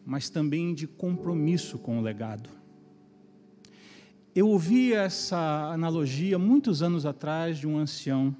mas 0.05 0.28
também 0.28 0.74
de 0.74 0.89
compromisso 0.89 1.78
com 1.78 2.01
o 2.01 2.02
legado. 2.02 2.51
Eu 4.35 4.48
ouvi 4.48 4.93
essa 4.93 5.70
analogia 5.73 6.36
muitos 6.36 6.82
anos 6.82 7.06
atrás 7.06 7.59
de 7.59 7.69
um 7.69 7.78
ancião. 7.78 8.35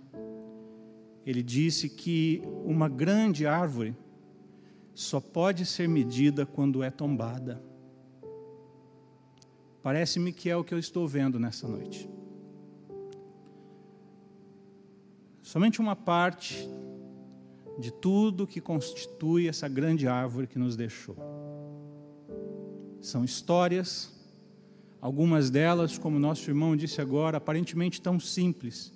Ele 1.24 1.45
disse 1.45 1.89
que 1.89 2.43
uma 2.65 2.89
grande 2.89 3.47
árvore 3.47 3.95
só 4.94 5.20
pode 5.20 5.64
ser 5.66 5.89
medida 5.89 6.44
quando 6.44 6.82
é 6.82 6.90
tombada. 6.90 7.62
Parece-me 9.82 10.32
que 10.32 10.48
é 10.48 10.56
o 10.56 10.62
que 10.62 10.73
eu 10.73 10.78
estou 10.78 11.09
vendo 11.09 11.39
nessa 11.39 11.66
noite. 11.66 12.09
Somente 15.43 15.81
uma 15.81 15.97
parte 15.97 16.69
de 17.78 17.93
tudo 17.93 18.47
que 18.47 18.60
constitui 18.60 19.48
essa 19.48 19.69
grande 19.69 20.06
árvore 20.06 20.47
que 20.47 20.59
nos 20.59 20.77
deixou. 20.77 21.16
São 23.01 23.24
histórias, 23.24 24.12
Algumas 25.02 25.51
delas, 25.51 25.98
como 25.98 26.16
nosso 26.16 26.48
irmão 26.48 26.77
disse 26.77 27.01
agora, 27.01 27.39
aparentemente 27.39 28.01
tão 28.01 28.20
simples, 28.20 28.93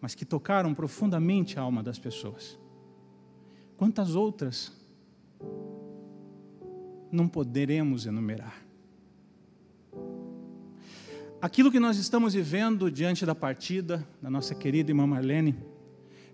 mas 0.00 0.14
que 0.14 0.24
tocaram 0.24 0.72
profundamente 0.72 1.58
a 1.58 1.62
alma 1.62 1.82
das 1.82 1.98
pessoas. 1.98 2.58
Quantas 3.76 4.14
outras 4.14 4.72
não 7.14 7.28
poderemos 7.28 8.06
enumerar? 8.06 8.64
Aquilo 11.40 11.70
que 11.70 11.80
nós 11.80 11.96
estamos 11.98 12.34
vivendo 12.34 12.90
diante 12.90 13.24
da 13.24 13.34
partida 13.34 14.06
da 14.20 14.30
nossa 14.30 14.54
querida 14.54 14.90
irmã 14.90 15.06
Marlene 15.06 15.54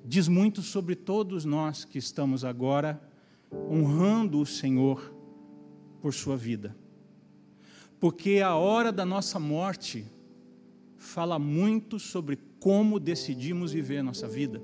diz 0.05 0.29
muito 0.29 0.63
sobre 0.63 0.95
todos 0.95 1.45
nós 1.45 1.85
que 1.85 1.99
estamos 1.99 2.45
agora 2.45 3.01
honrando 3.53 4.41
o 4.41 4.47
Senhor 4.47 5.13
por 6.01 6.15
sua 6.15 6.37
vida 6.37 6.75
porque 8.01 8.41
a 8.41 8.57
hora 8.57 8.91
da 8.91 9.05
nossa 9.05 9.39
morte 9.39 10.07
fala 10.97 11.39
muito 11.39 11.99
sobre 11.99 12.39
como 12.59 12.99
decidimos 12.99 13.73
viver 13.73 14.03
nossa 14.03 14.27
vida. 14.27 14.63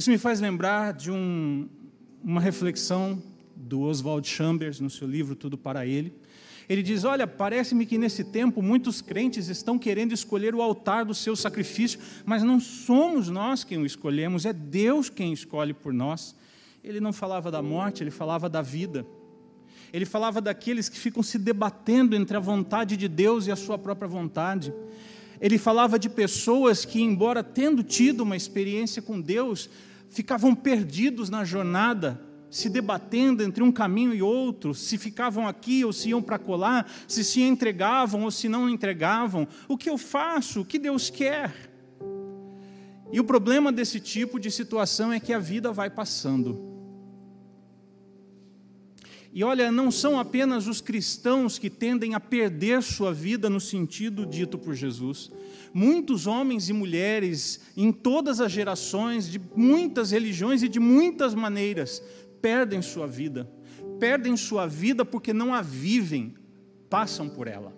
Isso 0.00 0.10
me 0.10 0.16
faz 0.16 0.40
lembrar 0.40 0.94
de 0.94 1.10
um, 1.10 1.68
uma 2.24 2.40
reflexão 2.40 3.22
do 3.54 3.82
Oswald 3.82 4.26
Chambers 4.26 4.80
no 4.80 4.88
seu 4.88 5.06
livro 5.06 5.36
Tudo 5.36 5.58
para 5.58 5.84
Ele. 5.84 6.10
Ele 6.66 6.82
diz: 6.82 7.04
Olha, 7.04 7.26
parece-me 7.26 7.84
que 7.84 7.98
nesse 7.98 8.24
tempo 8.24 8.62
muitos 8.62 9.02
crentes 9.02 9.48
estão 9.48 9.78
querendo 9.78 10.14
escolher 10.14 10.54
o 10.54 10.62
altar 10.62 11.04
do 11.04 11.14
seu 11.14 11.36
sacrifício, 11.36 12.00
mas 12.24 12.42
não 12.42 12.58
somos 12.58 13.28
nós 13.28 13.62
quem 13.62 13.76
o 13.76 13.84
escolhemos, 13.84 14.46
é 14.46 14.54
Deus 14.54 15.10
quem 15.10 15.34
escolhe 15.34 15.74
por 15.74 15.92
nós. 15.92 16.34
Ele 16.82 16.98
não 16.98 17.12
falava 17.12 17.50
da 17.50 17.60
morte, 17.60 18.02
ele 18.02 18.10
falava 18.10 18.48
da 18.48 18.62
vida. 18.62 19.04
Ele 19.92 20.06
falava 20.06 20.40
daqueles 20.40 20.88
que 20.88 20.98
ficam 20.98 21.22
se 21.22 21.36
debatendo 21.36 22.16
entre 22.16 22.38
a 22.38 22.40
vontade 22.40 22.96
de 22.96 23.06
Deus 23.06 23.46
e 23.46 23.52
a 23.52 23.56
sua 23.56 23.76
própria 23.76 24.08
vontade. 24.08 24.72
Ele 25.38 25.58
falava 25.58 25.98
de 25.98 26.08
pessoas 26.08 26.86
que, 26.86 27.02
embora 27.02 27.44
tendo 27.44 27.82
tido 27.82 28.22
uma 28.22 28.36
experiência 28.36 29.02
com 29.02 29.20
Deus, 29.20 29.68
ficavam 30.10 30.54
perdidos 30.54 31.30
na 31.30 31.44
jornada, 31.44 32.20
se 32.50 32.68
debatendo 32.68 33.42
entre 33.42 33.62
um 33.62 33.70
caminho 33.70 34.12
e 34.12 34.20
outro, 34.20 34.74
se 34.74 34.98
ficavam 34.98 35.46
aqui 35.46 35.84
ou 35.84 35.92
se 35.92 36.10
iam 36.10 36.20
para 36.20 36.38
colar, 36.38 36.90
se 37.06 37.22
se 37.22 37.40
entregavam 37.40 38.24
ou 38.24 38.30
se 38.30 38.48
não 38.48 38.68
entregavam. 38.68 39.46
O 39.68 39.78
que 39.78 39.88
eu 39.88 39.96
faço? 39.96 40.60
O 40.60 40.64
que 40.64 40.78
Deus 40.78 41.08
quer? 41.08 41.70
E 43.12 43.18
o 43.18 43.24
problema 43.24 43.72
desse 43.72 43.98
tipo 43.98 44.38
de 44.38 44.50
situação 44.50 45.12
é 45.12 45.18
que 45.18 45.32
a 45.32 45.38
vida 45.38 45.72
vai 45.72 45.88
passando. 45.88 46.69
E 49.32 49.44
olha, 49.44 49.70
não 49.70 49.92
são 49.92 50.18
apenas 50.18 50.66
os 50.66 50.80
cristãos 50.80 51.56
que 51.56 51.70
tendem 51.70 52.14
a 52.14 52.20
perder 52.20 52.82
sua 52.82 53.12
vida 53.12 53.48
no 53.48 53.60
sentido 53.60 54.26
dito 54.26 54.58
por 54.58 54.74
Jesus. 54.74 55.30
Muitos 55.72 56.26
homens 56.26 56.68
e 56.68 56.72
mulheres, 56.72 57.60
em 57.76 57.92
todas 57.92 58.40
as 58.40 58.50
gerações, 58.50 59.30
de 59.30 59.40
muitas 59.54 60.10
religiões 60.10 60.64
e 60.64 60.68
de 60.68 60.80
muitas 60.80 61.32
maneiras, 61.32 62.02
perdem 62.42 62.82
sua 62.82 63.06
vida. 63.06 63.48
Perdem 64.00 64.36
sua 64.36 64.66
vida 64.66 65.04
porque 65.04 65.32
não 65.32 65.54
a 65.54 65.62
vivem, 65.62 66.34
passam 66.88 67.28
por 67.28 67.46
ela. 67.46 67.72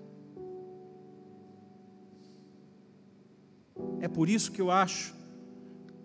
É 4.00 4.08
por 4.08 4.28
isso 4.28 4.50
que 4.50 4.60
eu 4.60 4.70
acho 4.70 5.14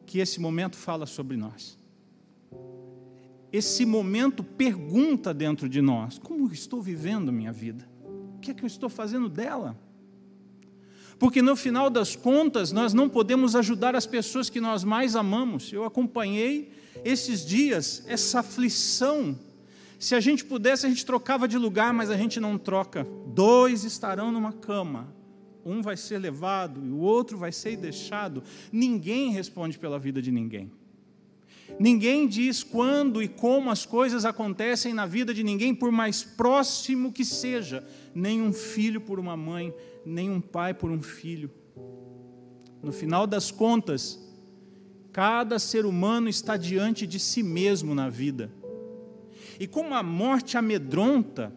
que 0.05 0.19
esse 0.19 0.41
momento 0.41 0.75
fala 0.75 1.05
sobre 1.05 1.37
nós 1.37 1.77
esse 3.57 3.85
momento 3.85 4.43
pergunta 4.43 5.34
dentro 5.34 5.67
de 5.67 5.81
nós: 5.81 6.17
como 6.17 6.51
estou 6.51 6.81
vivendo 6.81 7.31
minha 7.31 7.51
vida? 7.51 7.88
O 8.35 8.39
que 8.39 8.51
é 8.51 8.53
que 8.53 8.63
eu 8.63 8.67
estou 8.67 8.89
fazendo 8.89 9.27
dela? 9.27 9.77
Porque 11.19 11.41
no 11.41 11.55
final 11.55 11.89
das 11.89 12.15
contas, 12.15 12.71
nós 12.71 12.93
não 12.93 13.09
podemos 13.09 13.55
ajudar 13.55 13.95
as 13.95 14.05
pessoas 14.05 14.49
que 14.49 14.61
nós 14.61 14.84
mais 14.84 15.15
amamos. 15.15 15.73
Eu 15.73 15.84
acompanhei 15.84 16.71
esses 17.03 17.43
dias 17.43 18.03
essa 18.07 18.41
aflição. 18.41 19.38
Se 19.97 20.13
a 20.13 20.19
gente 20.19 20.45
pudesse, 20.45 20.85
a 20.85 20.89
gente 20.89 21.03
trocava 21.03 21.47
de 21.47 21.57
lugar, 21.57 21.91
mas 21.91 22.11
a 22.11 22.17
gente 22.17 22.39
não 22.39 22.55
troca. 22.57 23.07
Dois 23.25 23.84
estarão 23.84 24.31
numa 24.31 24.53
cama. 24.53 25.11
Um 25.65 25.81
vai 25.81 25.97
ser 25.97 26.19
levado 26.19 26.85
e 26.85 26.91
o 26.91 26.99
outro 26.99 27.35
vai 27.35 27.51
ser 27.51 27.75
deixado. 27.75 28.43
Ninguém 28.71 29.31
responde 29.31 29.79
pela 29.79 29.97
vida 29.97 30.21
de 30.21 30.31
ninguém. 30.31 30.71
Ninguém 31.80 32.27
diz 32.27 32.64
quando 32.64 33.22
e 33.22 33.27
como 33.27 33.69
as 33.69 33.85
coisas 33.85 34.26
acontecem 34.26 34.94
na 34.94 35.06
vida 35.06 35.34
de 35.34 35.44
ninguém, 35.44 35.76
por 35.76 35.91
mais 35.91 36.23
próximo 36.23 37.11
que 37.11 37.23
seja, 37.23 37.85
nem 38.15 38.41
um 38.41 38.52
filho 38.52 39.02
por 39.02 39.19
uma 39.19 39.38
mãe, 39.38 39.73
nem 40.06 40.30
um 40.30 40.41
pai 40.41 40.73
por 40.73 40.89
um 40.89 41.02
filho. 41.02 41.52
No 42.81 42.91
final 42.91 43.27
das 43.27 43.52
contas, 43.52 44.19
cada 45.11 45.60
ser 45.60 45.85
humano 45.85 46.30
está 46.30 46.57
diante 46.57 47.06
de 47.06 47.19
si 47.19 47.44
mesmo 47.44 47.94
na 47.94 48.10
vida. 48.10 48.52
E 49.60 49.68
como 49.68 49.94
a 49.94 50.03
morte 50.03 50.57
amedronta, 50.57 51.53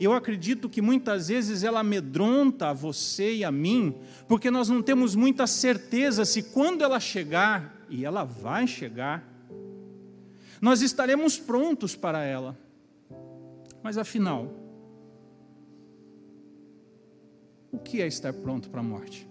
eu 0.00 0.12
acredito 0.12 0.68
que 0.68 0.80
muitas 0.80 1.28
vezes 1.28 1.62
ela 1.62 1.80
amedronta 1.80 2.68
a 2.68 2.72
você 2.72 3.36
e 3.36 3.44
a 3.44 3.50
mim, 3.50 3.94
porque 4.26 4.50
nós 4.50 4.68
não 4.68 4.80
temos 4.80 5.14
muita 5.14 5.46
certeza 5.46 6.24
se 6.24 6.42
quando 6.42 6.82
ela 6.82 7.00
chegar, 7.00 7.77
e 7.88 8.04
ela 8.04 8.24
vai 8.24 8.66
chegar, 8.66 9.26
nós 10.60 10.82
estaremos 10.82 11.38
prontos 11.38 11.94
para 11.94 12.24
ela. 12.24 12.56
Mas 13.82 13.96
afinal, 13.96 14.52
o 17.70 17.78
que 17.78 18.02
é 18.02 18.06
estar 18.06 18.32
pronto 18.32 18.68
para 18.70 18.80
a 18.80 18.84
morte? 18.84 19.28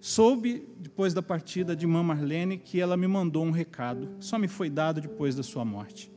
Soube, 0.00 0.68
depois 0.78 1.14
da 1.14 1.22
partida 1.22 1.76
de 1.76 1.86
Mãe 1.86 2.02
Marlene, 2.02 2.58
que 2.58 2.80
ela 2.80 2.96
me 2.96 3.06
mandou 3.06 3.44
um 3.44 3.52
recado, 3.52 4.16
só 4.18 4.36
me 4.36 4.48
foi 4.48 4.68
dado 4.68 5.00
depois 5.00 5.36
da 5.36 5.42
sua 5.42 5.64
morte. 5.64 6.12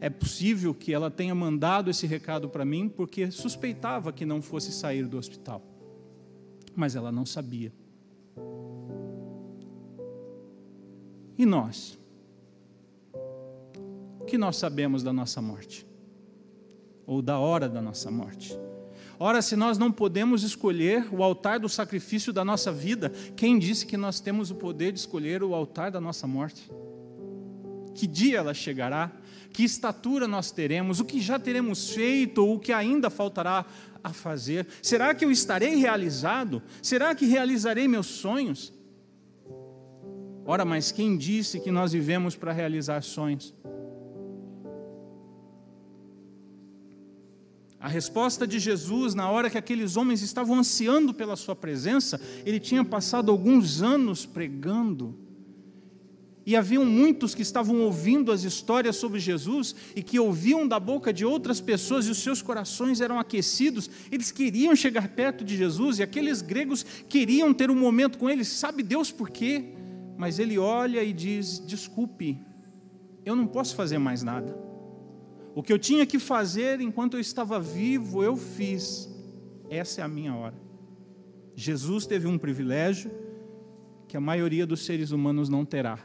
É 0.00 0.10
possível 0.10 0.74
que 0.74 0.92
ela 0.92 1.10
tenha 1.10 1.34
mandado 1.34 1.90
esse 1.90 2.06
recado 2.06 2.48
para 2.48 2.64
mim 2.64 2.88
porque 2.88 3.30
suspeitava 3.30 4.12
que 4.12 4.24
não 4.24 4.42
fosse 4.42 4.72
sair 4.72 5.06
do 5.06 5.16
hospital, 5.16 5.62
mas 6.74 6.96
ela 6.96 7.12
não 7.12 7.24
sabia. 7.24 7.72
E 11.36 11.46
nós? 11.46 11.98
O 14.20 14.24
que 14.24 14.38
nós 14.38 14.56
sabemos 14.56 15.02
da 15.02 15.12
nossa 15.12 15.42
morte? 15.42 15.86
Ou 17.06 17.20
da 17.20 17.38
hora 17.38 17.68
da 17.68 17.82
nossa 17.82 18.10
morte? 18.10 18.56
Ora, 19.18 19.40
se 19.40 19.54
nós 19.54 19.78
não 19.78 19.92
podemos 19.92 20.42
escolher 20.42 21.06
o 21.12 21.22
altar 21.22 21.60
do 21.60 21.68
sacrifício 21.68 22.32
da 22.32 22.44
nossa 22.44 22.72
vida, 22.72 23.10
quem 23.36 23.58
disse 23.58 23.86
que 23.86 23.96
nós 23.96 24.20
temos 24.20 24.50
o 24.50 24.54
poder 24.54 24.92
de 24.92 24.98
escolher 24.98 25.42
o 25.42 25.54
altar 25.54 25.90
da 25.90 26.00
nossa 26.00 26.26
morte? 26.26 26.70
Que 27.94 28.06
dia 28.06 28.38
ela 28.38 28.54
chegará? 28.54 29.12
Que 29.52 29.62
estatura 29.62 30.26
nós 30.26 30.50
teremos? 30.50 30.98
O 30.98 31.04
que 31.04 31.20
já 31.20 31.38
teremos 31.38 31.90
feito 31.90 32.38
ou 32.38 32.56
o 32.56 32.58
que 32.58 32.72
ainda 32.72 33.10
faltará 33.10 33.66
a 34.02 34.12
fazer? 34.12 34.66
Será 34.82 35.14
que 35.14 35.24
eu 35.24 35.30
estarei 35.30 35.76
realizado? 35.76 36.62
Será 36.82 37.14
que 37.14 37.26
realizarei 37.26 37.86
meus 37.86 38.06
sonhos? 38.06 38.72
Ora, 40.44 40.64
mas 40.64 40.90
quem 40.90 41.16
disse 41.16 41.60
que 41.60 41.70
nós 41.70 41.92
vivemos 41.92 42.34
para 42.34 42.52
realizar 42.52 43.02
sonhos? 43.02 43.54
A 47.78 47.88
resposta 47.88 48.46
de 48.46 48.60
Jesus, 48.60 49.12
na 49.12 49.28
hora 49.28 49.50
que 49.50 49.58
aqueles 49.58 49.96
homens 49.96 50.22
estavam 50.22 50.58
ansiando 50.58 51.12
pela 51.12 51.34
Sua 51.34 51.54
presença, 51.54 52.20
ele 52.46 52.60
tinha 52.60 52.84
passado 52.84 53.30
alguns 53.30 53.82
anos 53.82 54.24
pregando. 54.24 55.16
E 56.44 56.56
haviam 56.56 56.84
muitos 56.84 57.34
que 57.36 57.42
estavam 57.42 57.80
ouvindo 57.82 58.32
as 58.32 58.42
histórias 58.42 58.96
sobre 58.96 59.20
Jesus 59.20 59.76
e 59.94 60.02
que 60.02 60.18
ouviam 60.18 60.66
da 60.66 60.78
boca 60.78 61.12
de 61.12 61.24
outras 61.24 61.60
pessoas 61.60 62.06
e 62.06 62.10
os 62.10 62.18
seus 62.18 62.42
corações 62.42 63.00
eram 63.00 63.18
aquecidos. 63.18 63.88
Eles 64.10 64.32
queriam 64.32 64.74
chegar 64.74 65.08
perto 65.08 65.44
de 65.44 65.56
Jesus 65.56 65.98
e 65.98 66.02
aqueles 66.02 66.42
gregos 66.42 66.84
queriam 67.08 67.54
ter 67.54 67.70
um 67.70 67.76
momento 67.76 68.18
com 68.18 68.28
ele. 68.28 68.44
Sabe 68.44 68.82
Deus 68.82 69.12
por 69.12 69.30
quê? 69.30 69.81
Mas 70.16 70.38
ele 70.38 70.58
olha 70.58 71.02
e 71.02 71.12
diz: 71.12 71.64
Desculpe, 71.66 72.38
eu 73.24 73.36
não 73.36 73.46
posso 73.46 73.74
fazer 73.74 73.98
mais 73.98 74.22
nada. 74.22 74.56
O 75.54 75.62
que 75.62 75.72
eu 75.72 75.78
tinha 75.78 76.06
que 76.06 76.18
fazer 76.18 76.80
enquanto 76.80 77.14
eu 77.14 77.20
estava 77.20 77.60
vivo, 77.60 78.22
eu 78.22 78.36
fiz. 78.36 79.10
Essa 79.68 80.00
é 80.00 80.04
a 80.04 80.08
minha 80.08 80.34
hora. 80.34 80.54
Jesus 81.54 82.06
teve 82.06 82.26
um 82.26 82.38
privilégio 82.38 83.10
que 84.08 84.16
a 84.16 84.20
maioria 84.20 84.66
dos 84.66 84.84
seres 84.84 85.10
humanos 85.10 85.48
não 85.48 85.64
terá. 85.64 85.98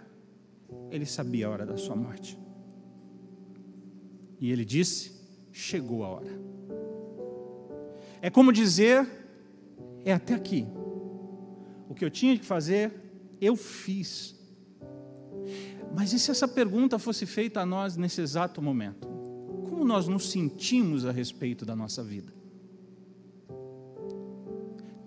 Ele 0.91 1.05
sabia 1.05 1.47
a 1.47 1.49
hora 1.49 1.65
da 1.65 1.77
sua 1.77 1.95
morte. 1.95 2.37
E 4.39 4.51
ele 4.51 4.65
disse: 4.65 5.11
Chegou 5.51 6.03
a 6.03 6.09
hora. 6.09 6.41
É 8.21 8.29
como 8.29 8.51
dizer: 8.51 9.07
É 10.03 10.13
até 10.13 10.33
aqui. 10.33 10.67
O 11.89 11.95
que 11.95 12.03
eu 12.03 12.09
tinha 12.09 12.37
que 12.37 12.45
fazer, 12.45 12.91
eu 13.39 13.55
fiz. 13.55 14.35
Mas 15.95 16.13
e 16.13 16.19
se 16.19 16.31
essa 16.31 16.47
pergunta 16.47 16.99
fosse 16.99 17.25
feita 17.25 17.61
a 17.61 17.65
nós 17.65 17.95
nesse 17.97 18.21
exato 18.21 18.61
momento? 18.61 19.07
Como 19.69 19.85
nós 19.85 20.07
nos 20.07 20.29
sentimos 20.29 21.05
a 21.05 21.11
respeito 21.11 21.65
da 21.65 21.75
nossa 21.75 22.03
vida? 22.03 22.33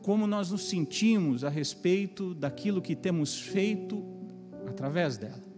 Como 0.02 0.27
nós 0.27 0.51
nos 0.51 0.69
sentimos 0.69 1.44
a 1.44 1.48
respeito 1.48 2.35
daquilo 2.35 2.81
que 2.81 2.97
temos 2.97 3.39
feito 3.39 4.02
através 4.66 5.16
dela? 5.16 5.51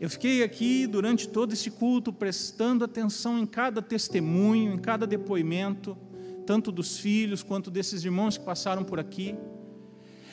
Eu 0.00 0.08
fiquei 0.08 0.44
aqui 0.44 0.86
durante 0.86 1.28
todo 1.28 1.52
esse 1.52 1.70
culto 1.70 2.12
prestando 2.12 2.84
atenção 2.84 3.38
em 3.38 3.46
cada 3.46 3.82
testemunho, 3.82 4.74
em 4.74 4.78
cada 4.78 5.06
depoimento, 5.06 5.96
tanto 6.46 6.70
dos 6.70 6.98
filhos 6.98 7.42
quanto 7.42 7.70
desses 7.70 8.04
irmãos 8.04 8.38
que 8.38 8.44
passaram 8.44 8.84
por 8.84 9.00
aqui. 9.00 9.34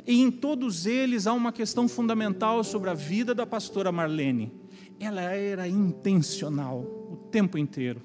E 0.08 0.22
em 0.22 0.30
todos 0.30 0.86
eles 0.86 1.26
há 1.26 1.34
uma 1.34 1.52
questão 1.52 1.88
fundamental 1.88 2.64
sobre 2.64 2.90
a 2.90 2.94
vida 2.94 3.34
da 3.34 3.46
pastora 3.46 3.92
Marlene. 3.92 4.52
Ela 5.00 5.22
era 5.22 5.68
intencional 5.68 6.80
o 7.12 7.18
tempo 7.32 7.58
inteiro. 7.58 8.02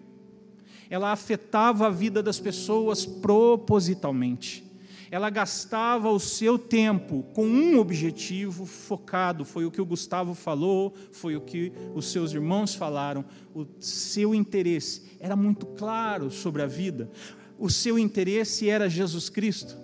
Ela 0.89 1.13
afetava 1.13 1.87
a 1.87 1.91
vida 1.91 2.23
das 2.23 2.41
pessoas 2.41 3.05
propositalmente. 3.07 4.69
ela 5.13 5.29
gastava 5.29 6.09
o 6.09 6.21
seu 6.21 6.57
tempo 6.57 7.25
com 7.35 7.45
um 7.45 7.79
objetivo 7.79 8.65
focado. 8.65 9.45
Foi 9.45 9.65
o 9.65 9.71
que 9.71 9.81
o 9.81 9.85
Gustavo 9.85 10.35
falou, 10.35 10.95
foi 11.11 11.35
o 11.35 11.41
que 11.41 11.73
os 11.97 12.13
seus 12.13 12.33
irmãos 12.33 12.77
falaram. 12.77 13.25
O 13.53 13.67
seu 13.81 14.33
interesse 14.35 15.03
era 15.19 15.35
muito 15.35 15.67
claro 15.67 16.31
sobre 16.31 16.63
a 16.63 16.67
vida. 16.67 17.11
O 17.59 17.69
seu 17.69 17.99
interesse 17.99 18.71
era 18.71 18.89
Jesus 18.89 19.29
Cristo. 19.29 19.77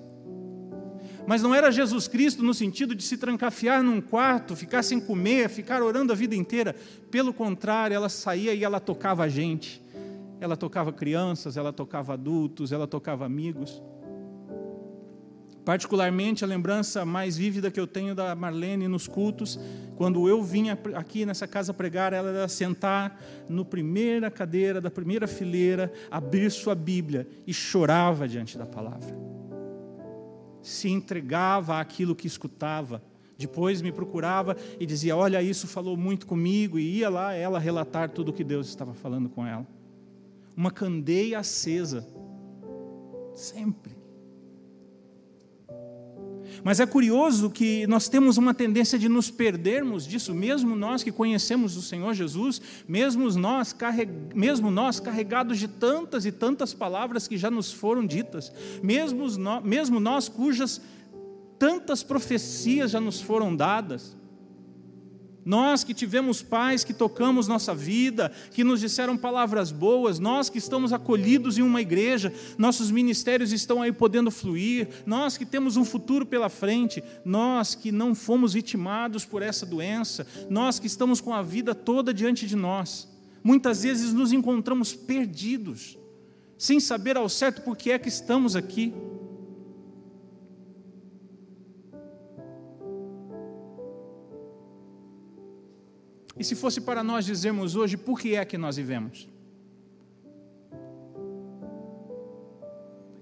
Mas 1.26 1.42
não 1.42 1.54
era 1.54 1.72
Jesus 1.72 2.06
Cristo 2.06 2.42
no 2.42 2.54
sentido 2.54 2.94
de 2.94 3.02
se 3.02 3.16
trancafiar 3.16 3.82
num 3.82 4.00
quarto, 4.00 4.54
ficar 4.54 4.82
sem 4.82 5.00
comer, 5.00 5.48
ficar 5.48 5.82
orando 5.82 6.12
a 6.12 6.16
vida 6.16 6.36
inteira. 6.36 6.74
Pelo 7.10 7.34
contrário, 7.34 7.94
ela 7.94 8.08
saía 8.08 8.54
e 8.54 8.62
ela 8.62 8.78
tocava 8.78 9.24
a 9.24 9.28
gente. 9.28 9.82
Ela 10.40 10.56
tocava 10.56 10.92
crianças, 10.92 11.56
ela 11.56 11.72
tocava 11.72 12.12
adultos, 12.12 12.70
ela 12.70 12.86
tocava 12.86 13.26
amigos. 13.26 13.82
Particularmente, 15.64 16.44
a 16.44 16.46
lembrança 16.46 17.04
mais 17.04 17.36
vívida 17.36 17.72
que 17.72 17.80
eu 17.80 17.88
tenho 17.88 18.14
da 18.14 18.36
Marlene 18.36 18.86
nos 18.86 19.08
cultos, 19.08 19.58
quando 19.96 20.28
eu 20.28 20.40
vinha 20.40 20.78
aqui 20.94 21.26
nessa 21.26 21.48
casa 21.48 21.74
pregar, 21.74 22.12
ela 22.12 22.28
era 22.28 22.46
sentar 22.46 23.20
no 23.48 23.64
primeira 23.64 24.30
cadeira 24.30 24.80
da 24.80 24.92
primeira 24.92 25.26
fileira, 25.26 25.92
abrir 26.08 26.52
sua 26.52 26.76
Bíblia 26.76 27.26
e 27.44 27.52
chorava 27.52 28.28
diante 28.28 28.56
da 28.56 28.64
palavra. 28.64 29.12
Se 30.66 30.88
entregava 30.88 31.78
àquilo 31.78 32.16
que 32.16 32.26
escutava. 32.26 33.00
Depois 33.38 33.80
me 33.80 33.92
procurava 33.92 34.56
e 34.80 34.84
dizia: 34.84 35.16
Olha, 35.16 35.40
isso 35.40 35.68
falou 35.68 35.96
muito 35.96 36.26
comigo, 36.26 36.76
e 36.76 36.98
ia 36.98 37.08
lá 37.08 37.32
ela 37.34 37.60
relatar 37.60 38.10
tudo 38.10 38.30
o 38.30 38.32
que 38.32 38.42
Deus 38.42 38.66
estava 38.66 38.92
falando 38.92 39.28
com 39.28 39.46
ela. 39.46 39.64
Uma 40.56 40.72
candeia 40.72 41.38
acesa, 41.38 42.04
sempre. 43.32 43.95
Mas 46.66 46.80
é 46.80 46.84
curioso 46.84 47.48
que 47.48 47.86
nós 47.86 48.08
temos 48.08 48.38
uma 48.38 48.52
tendência 48.52 48.98
de 48.98 49.08
nos 49.08 49.30
perdermos 49.30 50.04
disso, 50.04 50.34
mesmo 50.34 50.74
nós 50.74 51.04
que 51.04 51.12
conhecemos 51.12 51.76
o 51.76 51.80
Senhor 51.80 52.12
Jesus, 52.12 52.60
mesmo 52.88 53.30
nós, 53.34 53.72
carreg... 53.72 54.10
mesmo 54.34 54.68
nós 54.68 54.98
carregados 54.98 55.60
de 55.60 55.68
tantas 55.68 56.26
e 56.26 56.32
tantas 56.32 56.74
palavras 56.74 57.28
que 57.28 57.38
já 57.38 57.52
nos 57.52 57.70
foram 57.72 58.04
ditas, 58.04 58.52
mesmo 58.82 59.28
mesmo 59.62 60.00
nós 60.00 60.28
cujas 60.28 60.80
tantas 61.56 62.02
profecias 62.02 62.90
já 62.90 63.00
nos 63.00 63.20
foram 63.20 63.54
dadas, 63.54 64.16
nós 65.46 65.84
que 65.84 65.94
tivemos 65.94 66.42
pais 66.42 66.82
que 66.82 66.92
tocamos 66.92 67.46
nossa 67.46 67.72
vida, 67.72 68.32
que 68.50 68.64
nos 68.64 68.80
disseram 68.80 69.16
palavras 69.16 69.70
boas, 69.70 70.18
nós 70.18 70.50
que 70.50 70.58
estamos 70.58 70.92
acolhidos 70.92 71.56
em 71.56 71.62
uma 71.62 71.80
igreja, 71.80 72.34
nossos 72.58 72.90
ministérios 72.90 73.52
estão 73.52 73.80
aí 73.80 73.92
podendo 73.92 74.28
fluir, 74.32 74.88
nós 75.06 75.36
que 75.36 75.46
temos 75.46 75.76
um 75.76 75.84
futuro 75.84 76.26
pela 76.26 76.48
frente, 76.48 77.00
nós 77.24 77.76
que 77.76 77.92
não 77.92 78.12
fomos 78.12 78.54
vitimados 78.54 79.24
por 79.24 79.40
essa 79.40 79.64
doença, 79.64 80.26
nós 80.50 80.80
que 80.80 80.88
estamos 80.88 81.20
com 81.20 81.32
a 81.32 81.42
vida 81.42 81.76
toda 81.76 82.12
diante 82.12 82.44
de 82.44 82.56
nós, 82.56 83.08
muitas 83.44 83.84
vezes 83.84 84.12
nos 84.12 84.32
encontramos 84.32 84.94
perdidos, 84.94 85.96
sem 86.58 86.80
saber 86.80 87.16
ao 87.16 87.28
certo 87.28 87.62
por 87.62 87.76
que 87.76 87.92
é 87.92 87.98
que 88.00 88.08
estamos 88.08 88.56
aqui. 88.56 88.92
E 96.38 96.44
se 96.44 96.54
fosse 96.54 96.80
para 96.80 97.02
nós 97.02 97.24
dizermos 97.24 97.76
hoje 97.76 97.96
por 97.96 98.20
que 98.20 98.34
é 98.34 98.44
que 98.44 98.58
nós 98.58 98.76
vivemos? 98.76 99.28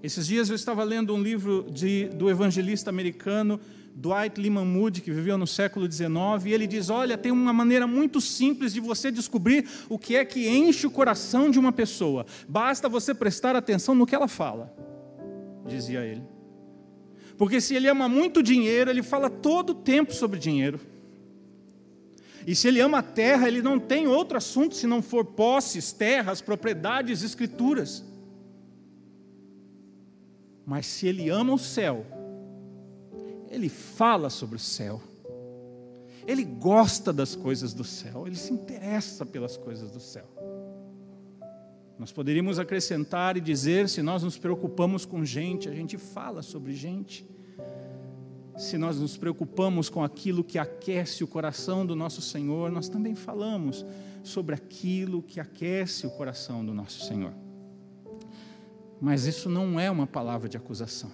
Esses 0.03 0.27
dias 0.27 0.49
eu 0.49 0.55
estava 0.55 0.83
lendo 0.83 1.15
um 1.15 1.21
livro 1.21 1.65
de, 1.71 2.05
do 2.09 2.29
evangelista 2.29 2.89
americano 2.89 3.59
Dwight 3.95 4.39
Lyman 4.39 4.65
Moody, 4.65 4.99
que 5.01 5.09
viveu 5.09 5.37
no 5.37 5.47
século 5.47 5.89
XIX, 5.89 6.11
e 6.45 6.53
ele 6.53 6.67
diz: 6.67 6.89
Olha, 6.89 7.17
tem 7.17 7.31
uma 7.31 7.53
maneira 7.53 7.87
muito 7.87 8.19
simples 8.19 8.73
de 8.73 8.81
você 8.81 9.09
descobrir 9.09 9.67
o 9.87 9.97
que 9.97 10.17
é 10.17 10.25
que 10.25 10.49
enche 10.49 10.85
o 10.85 10.91
coração 10.91 11.49
de 11.49 11.57
uma 11.57 11.71
pessoa. 11.71 12.25
Basta 12.47 12.89
você 12.89 13.15
prestar 13.15 13.55
atenção 13.55 13.95
no 13.95 14.05
que 14.05 14.13
ela 14.13 14.27
fala, 14.27 14.71
dizia 15.65 16.01
ele. 16.01 16.21
Porque 17.37 17.61
se 17.61 17.73
ele 17.73 17.87
ama 17.87 18.09
muito 18.09 18.43
dinheiro, 18.43 18.89
ele 18.89 19.01
fala 19.01 19.29
todo 19.29 19.69
o 19.71 19.75
tempo 19.75 20.13
sobre 20.13 20.37
dinheiro. 20.37 20.79
E 22.45 22.55
se 22.55 22.67
ele 22.67 22.79
ama 22.79 22.99
a 22.99 23.03
terra, 23.03 23.47
ele 23.47 23.61
não 23.61 23.79
tem 23.79 24.07
outro 24.07 24.37
assunto 24.37 24.75
se 24.75 24.85
não 24.85 25.01
for 25.01 25.25
posses, 25.25 25.91
terras, 25.91 26.41
propriedades, 26.41 27.23
escrituras. 27.23 28.03
Mas 30.63 30.85
se 30.85 31.07
ele 31.07 31.29
ama 31.29 31.53
o 31.53 31.57
céu, 31.59 32.05
ele 33.49 33.67
fala 33.67 34.29
sobre 34.29 34.57
o 34.57 34.59
céu. 34.59 35.01
Ele 36.27 36.43
gosta 36.43 37.11
das 37.11 37.35
coisas 37.35 37.73
do 37.73 37.83
céu, 37.83 38.25
ele 38.27 38.35
se 38.35 38.53
interessa 38.53 39.25
pelas 39.25 39.57
coisas 39.57 39.89
do 39.91 39.99
céu. 39.99 40.25
Nós 41.97 42.11
poderíamos 42.11 42.59
acrescentar 42.59 43.37
e 43.37 43.41
dizer: 43.41 43.89
se 43.89 44.01
nós 44.01 44.21
nos 44.21 44.37
preocupamos 44.37 45.05
com 45.05 45.23
gente, 45.23 45.69
a 45.69 45.73
gente 45.73 45.97
fala 45.97 46.41
sobre 46.41 46.73
gente 46.73 47.34
se 48.57 48.77
nós 48.77 48.99
nos 48.99 49.17
preocupamos 49.17 49.89
com 49.89 50.03
aquilo 50.03 50.43
que 50.43 50.57
aquece 50.57 51.23
o 51.23 51.27
coração 51.27 51.85
do 51.85 51.95
nosso 51.95 52.21
Senhor, 52.21 52.71
nós 52.71 52.87
também 52.87 53.15
falamos 53.15 53.85
sobre 54.23 54.55
aquilo 54.55 55.21
que 55.21 55.39
aquece 55.39 56.07
o 56.07 56.11
coração 56.11 56.65
do 56.65 56.73
nosso 56.73 57.05
Senhor. 57.05 57.33
Mas 58.99 59.25
isso 59.25 59.49
não 59.49 59.79
é 59.79 59.91
uma 59.91 60.07
palavra 60.07 60.47
de 60.47 60.57
acusação. 60.57 61.11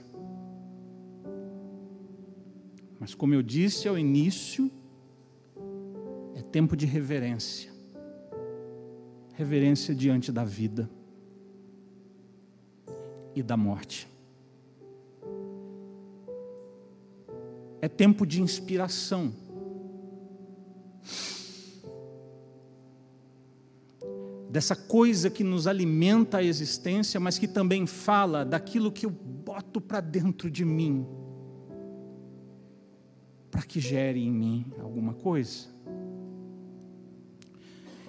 Mas, 2.99 3.15
como 3.15 3.33
eu 3.33 3.41
disse 3.41 3.87
ao 3.87 3.97
início, 3.97 4.71
é 6.35 6.41
tempo 6.41 6.77
de 6.77 6.85
reverência 6.85 7.71
reverência 9.41 9.95
diante 9.95 10.31
da 10.31 10.43
vida 10.43 10.87
e 13.35 13.41
da 13.41 13.57
morte. 13.57 14.07
É 17.81 17.89
tempo 17.89 18.25
de 18.25 18.41
inspiração. 18.41 19.33
Dessa 24.49 24.75
coisa 24.75 25.29
que 25.29 25.43
nos 25.43 25.65
alimenta 25.65 26.37
a 26.37 26.43
existência, 26.43 27.19
mas 27.19 27.39
que 27.39 27.47
também 27.47 27.87
fala 27.87 28.45
daquilo 28.45 28.91
que 28.91 29.05
eu 29.05 29.09
boto 29.09 29.81
para 29.81 29.99
dentro 29.99 30.51
de 30.51 30.63
mim, 30.63 31.05
para 33.49 33.63
que 33.63 33.79
gere 33.79 34.23
em 34.23 34.31
mim 34.31 34.65
alguma 34.79 35.13
coisa. 35.13 35.71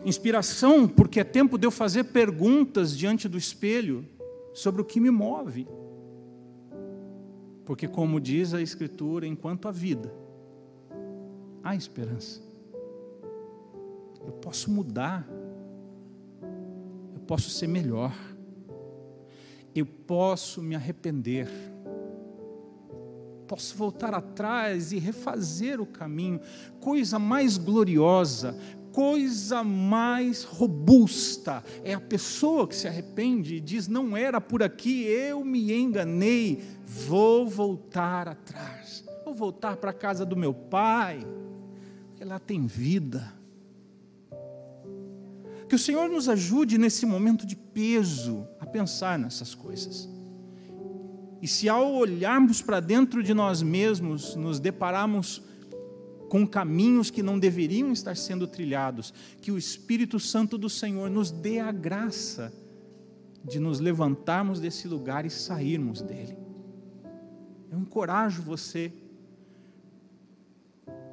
Inspiração, 0.04 0.86
porque 0.86 1.20
é 1.20 1.24
tempo 1.24 1.56
de 1.56 1.66
eu 1.66 1.70
fazer 1.70 2.04
perguntas 2.04 2.96
diante 2.96 3.28
do 3.28 3.38
espelho 3.38 4.04
sobre 4.52 4.82
o 4.82 4.84
que 4.84 5.00
me 5.00 5.10
move. 5.10 5.66
Porque, 7.72 7.88
como 7.88 8.20
diz 8.20 8.52
a 8.52 8.60
Escritura, 8.60 9.26
enquanto 9.26 9.66
há 9.66 9.70
vida, 9.70 10.12
há 11.64 11.74
esperança. 11.74 12.42
Eu 14.26 14.32
posso 14.32 14.70
mudar, 14.70 15.26
eu 17.14 17.20
posso 17.26 17.48
ser 17.48 17.68
melhor, 17.68 18.14
eu 19.74 19.86
posso 19.86 20.60
me 20.60 20.74
arrepender, 20.74 21.48
posso 23.48 23.74
voltar 23.74 24.12
atrás 24.12 24.92
e 24.92 24.98
refazer 24.98 25.80
o 25.80 25.86
caminho. 25.86 26.42
Coisa 26.78 27.18
mais 27.18 27.56
gloriosa, 27.56 28.54
coisa 28.92 29.64
mais 29.64 30.44
robusta 30.44 31.64
é 31.82 31.94
a 31.94 32.00
pessoa 32.00 32.68
que 32.68 32.76
se 32.76 32.86
arrepende 32.86 33.56
e 33.56 33.60
diz: 33.60 33.88
Não 33.88 34.16
era 34.16 34.40
por 34.40 34.62
aqui, 34.62 35.04
eu 35.04 35.44
me 35.44 35.72
enganei, 35.72 36.62
vou 36.84 37.48
voltar 37.48 38.28
atrás, 38.28 39.04
vou 39.24 39.34
voltar 39.34 39.76
para 39.76 39.90
a 39.90 39.94
casa 39.94 40.24
do 40.24 40.36
meu 40.36 40.52
pai, 40.52 41.26
porque 42.08 42.24
lá 42.24 42.38
tem 42.38 42.66
vida. 42.66 43.32
Que 45.68 45.74
o 45.74 45.78
Senhor 45.78 46.08
nos 46.10 46.28
ajude 46.28 46.76
nesse 46.76 47.06
momento 47.06 47.46
de 47.46 47.56
peso 47.56 48.46
a 48.60 48.66
pensar 48.66 49.18
nessas 49.18 49.54
coisas. 49.54 50.06
E 51.40 51.48
se 51.48 51.68
ao 51.68 51.94
olharmos 51.94 52.60
para 52.62 52.78
dentro 52.78 53.22
de 53.22 53.32
nós 53.32 53.62
mesmos, 53.62 54.36
nos 54.36 54.60
depararmos 54.60 55.42
com 56.32 56.46
caminhos 56.46 57.10
que 57.10 57.22
não 57.22 57.38
deveriam 57.38 57.92
estar 57.92 58.16
sendo 58.16 58.46
trilhados, 58.46 59.12
que 59.42 59.52
o 59.52 59.58
Espírito 59.58 60.18
Santo 60.18 60.56
do 60.56 60.70
Senhor 60.70 61.10
nos 61.10 61.30
dê 61.30 61.58
a 61.58 61.70
graça 61.70 62.50
de 63.44 63.60
nos 63.60 63.80
levantarmos 63.80 64.58
desse 64.58 64.88
lugar 64.88 65.26
e 65.26 65.30
sairmos 65.30 66.00
dele. 66.00 66.34
Eu 67.70 67.78
encorajo 67.78 68.40
você 68.40 68.90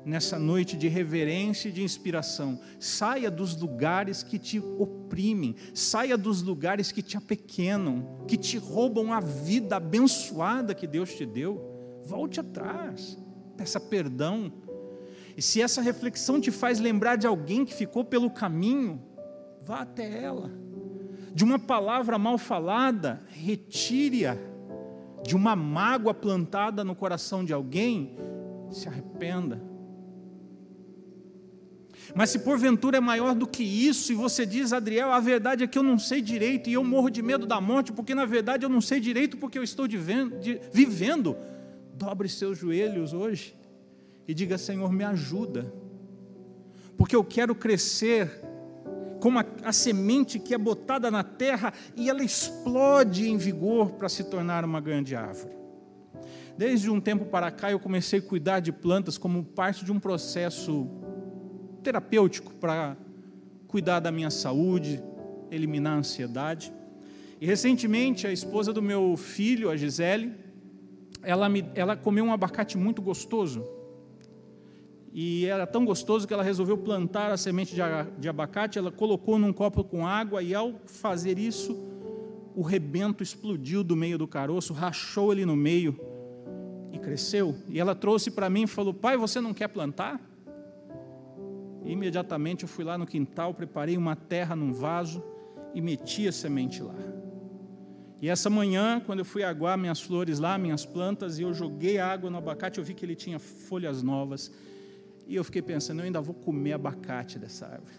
nessa 0.06 0.40
noite 0.40 0.78
de 0.78 0.88
reverência 0.88 1.68
e 1.68 1.74
de 1.74 1.84
inspiração. 1.84 2.58
Saia 2.80 3.30
dos 3.30 3.58
lugares 3.58 4.24
que 4.24 4.40
te 4.40 4.58
oprimem, 4.58 5.54
saia 5.74 6.18
dos 6.18 6.42
lugares 6.42 6.94
que 6.94 7.02
te 7.02 7.18
apequenam, 7.18 8.24
que 8.26 8.38
te 8.38 8.58
roubam 8.58 9.12
a 9.12 9.20
vida 9.20 9.76
abençoada 9.76 10.74
que 10.74 10.88
Deus 10.88 11.14
te 11.14 11.26
deu. 11.26 12.02
Volte 12.06 12.40
atrás, 12.40 13.18
peça 13.58 13.82
perdão. 13.82 14.69
E 15.40 15.42
se 15.42 15.62
essa 15.62 15.82
reflexão 15.82 16.42
te 16.42 16.52
faz 16.52 16.82
lembrar 16.82 17.16
de 17.16 17.26
alguém 17.26 17.64
que 17.64 17.74
ficou 17.74 18.04
pelo 18.04 18.30
caminho, 18.30 19.02
vá 19.62 19.84
até 19.84 20.22
ela. 20.22 20.52
De 21.34 21.46
uma 21.46 21.58
palavra 21.58 22.20
mal 22.20 22.38
falada, 22.38 23.24
retire-a. 23.30 24.36
De 25.24 25.38
uma 25.38 25.56
mágoa 25.56 26.14
plantada 26.14 26.84
no 26.84 26.94
coração 26.94 27.46
de 27.46 27.54
alguém, 27.54 28.18
se 28.70 28.90
arrependa. 28.90 29.64
Mas 32.14 32.32
se 32.32 32.40
porventura 32.40 32.98
é 32.98 33.00
maior 33.00 33.34
do 33.34 33.48
que 33.48 33.64
isso, 33.64 34.12
e 34.12 34.16
você 34.16 34.46
diz, 34.46 34.74
Adriel, 34.74 35.10
a 35.10 35.22
verdade 35.22 35.64
é 35.64 35.68
que 35.68 35.80
eu 35.80 35.84
não 35.84 35.98
sei 35.98 36.22
direito, 36.22 36.70
e 36.70 36.74
eu 36.74 36.84
morro 36.84 37.10
de 37.10 37.22
medo 37.22 37.46
da 37.46 37.62
morte, 37.62 37.94
porque 37.94 38.14
na 38.14 38.26
verdade 38.26 38.66
eu 38.66 38.70
não 38.70 38.82
sei 38.82 39.00
direito 39.00 39.38
porque 39.38 39.58
eu 39.58 39.64
estou 39.64 39.88
vivendo, 40.74 41.38
dobre 41.96 42.28
seus 42.28 42.58
joelhos 42.58 43.14
hoje 43.14 43.58
e 44.30 44.34
diga: 44.36 44.60
Senhor, 44.60 44.92
me 44.92 45.04
ajuda, 45.04 45.74
porque 46.96 47.16
eu 47.16 47.24
quero 47.24 47.56
crescer 47.56 48.30
como 49.20 49.40
a, 49.40 49.46
a 49.64 49.74
semente 49.74 50.38
que 50.38 50.54
é 50.54 50.58
botada 50.58 51.10
na 51.10 51.24
terra 51.24 51.74
e 51.98 52.12
ela 52.12 52.24
explode 52.24 53.28
em 53.28 53.38
vigor 53.38 53.94
para 53.94 54.08
se 54.08 54.24
tornar 54.26 54.64
uma 54.64 54.80
grande 54.80 55.16
árvore. 55.16 55.58
Desde 56.56 56.92
um 56.92 57.02
tempo 57.02 57.26
para 57.26 57.50
cá 57.50 57.72
eu 57.72 57.80
comecei 57.80 58.20
a 58.20 58.22
cuidar 58.22 58.60
de 58.60 58.72
plantas 58.72 59.18
como 59.18 59.44
parte 59.44 59.84
de 59.84 59.92
um 59.92 60.00
processo 60.00 60.88
terapêutico 61.82 62.54
para 62.54 62.96
cuidar 63.68 64.00
da 64.00 64.12
minha 64.12 64.30
saúde, 64.30 65.02
eliminar 65.50 65.94
a 65.94 65.98
ansiedade. 65.98 66.72
E 67.42 67.48
recentemente 67.48 68.28
a 68.28 68.32
esposa 68.32 68.72
do 68.72 68.82
meu 68.82 69.18
filho, 69.18 69.72
a 69.72 69.76
Gisele, 69.76 70.36
ela, 71.24 71.50
me, 71.50 71.66
ela 71.74 71.98
comeu 71.98 72.26
um 72.26 72.32
abacate 72.32 72.78
muito 72.78 73.02
gostoso. 73.02 73.79
E 75.22 75.46
era 75.48 75.68
tão 75.68 75.84
gostoso 75.84 76.26
que 76.26 76.34
ela 76.34 76.42
resolveu 76.42 76.78
plantar 76.78 77.30
a 77.30 77.36
semente 77.36 77.76
de, 77.76 78.30
abacate, 78.30 78.80
ela 78.80 78.90
colocou 78.90 79.38
num 79.38 79.52
copo 79.52 79.84
com 79.84 80.08
água 80.08 80.42
e 80.42 80.56
ao 80.56 80.80
fazer 80.86 81.38
isso, 81.38 81.78
o 82.56 82.62
rebento 82.62 83.22
explodiu 83.22 83.84
do 83.84 83.98
meio 83.98 84.18
do 84.18 84.26
caroço, 84.26 84.72
rachou 84.72 85.34
ele 85.34 85.46
no 85.46 85.58
meio 85.58 86.00
e 86.94 86.98
cresceu. 86.98 87.54
E 87.68 87.82
ela 87.82 87.94
trouxe 87.94 88.32
para 88.32 88.50
mim 88.50 88.64
e 88.64 88.68
falou: 88.68 88.94
Pai, 88.94 89.18
você 89.18 89.42
não 89.42 89.54
quer 89.54 89.68
plantar? 89.68 90.22
E 91.84 91.92
imediatamente 91.92 92.64
eu 92.64 92.70
fui 92.70 92.86
lá 92.86 92.98
no 92.98 93.06
quintal, 93.06 93.54
preparei 93.54 93.98
uma 93.98 94.16
terra 94.16 94.56
num 94.56 94.72
vaso 94.72 95.22
e 95.76 95.82
meti 95.82 96.30
a 96.30 96.32
semente 96.32 96.82
lá. 96.82 96.96
E 98.22 98.30
essa 98.30 98.50
manhã, 98.50 99.02
quando 99.06 99.20
eu 99.20 99.26
fui 99.26 99.44
aguar 99.44 99.78
minhas 99.78 100.00
flores 100.00 100.40
lá, 100.40 100.58
minhas 100.58 100.86
plantas, 100.86 101.40
e 101.40 101.42
eu 101.42 101.54
joguei 101.54 101.98
água 101.98 102.30
no 102.30 102.38
abacate, 102.38 102.80
eu 102.80 102.86
vi 102.86 102.94
que 102.94 103.06
ele 103.06 103.16
tinha 103.16 103.38
folhas 103.38 104.02
novas. 104.02 104.50
E 105.30 105.36
eu 105.36 105.44
fiquei 105.46 105.62
pensando, 105.62 106.00
eu 106.00 106.06
ainda 106.06 106.20
vou 106.20 106.36
comer 106.36 106.74
abacate 106.74 107.40
dessa 107.40 107.68
árvore. 107.68 107.96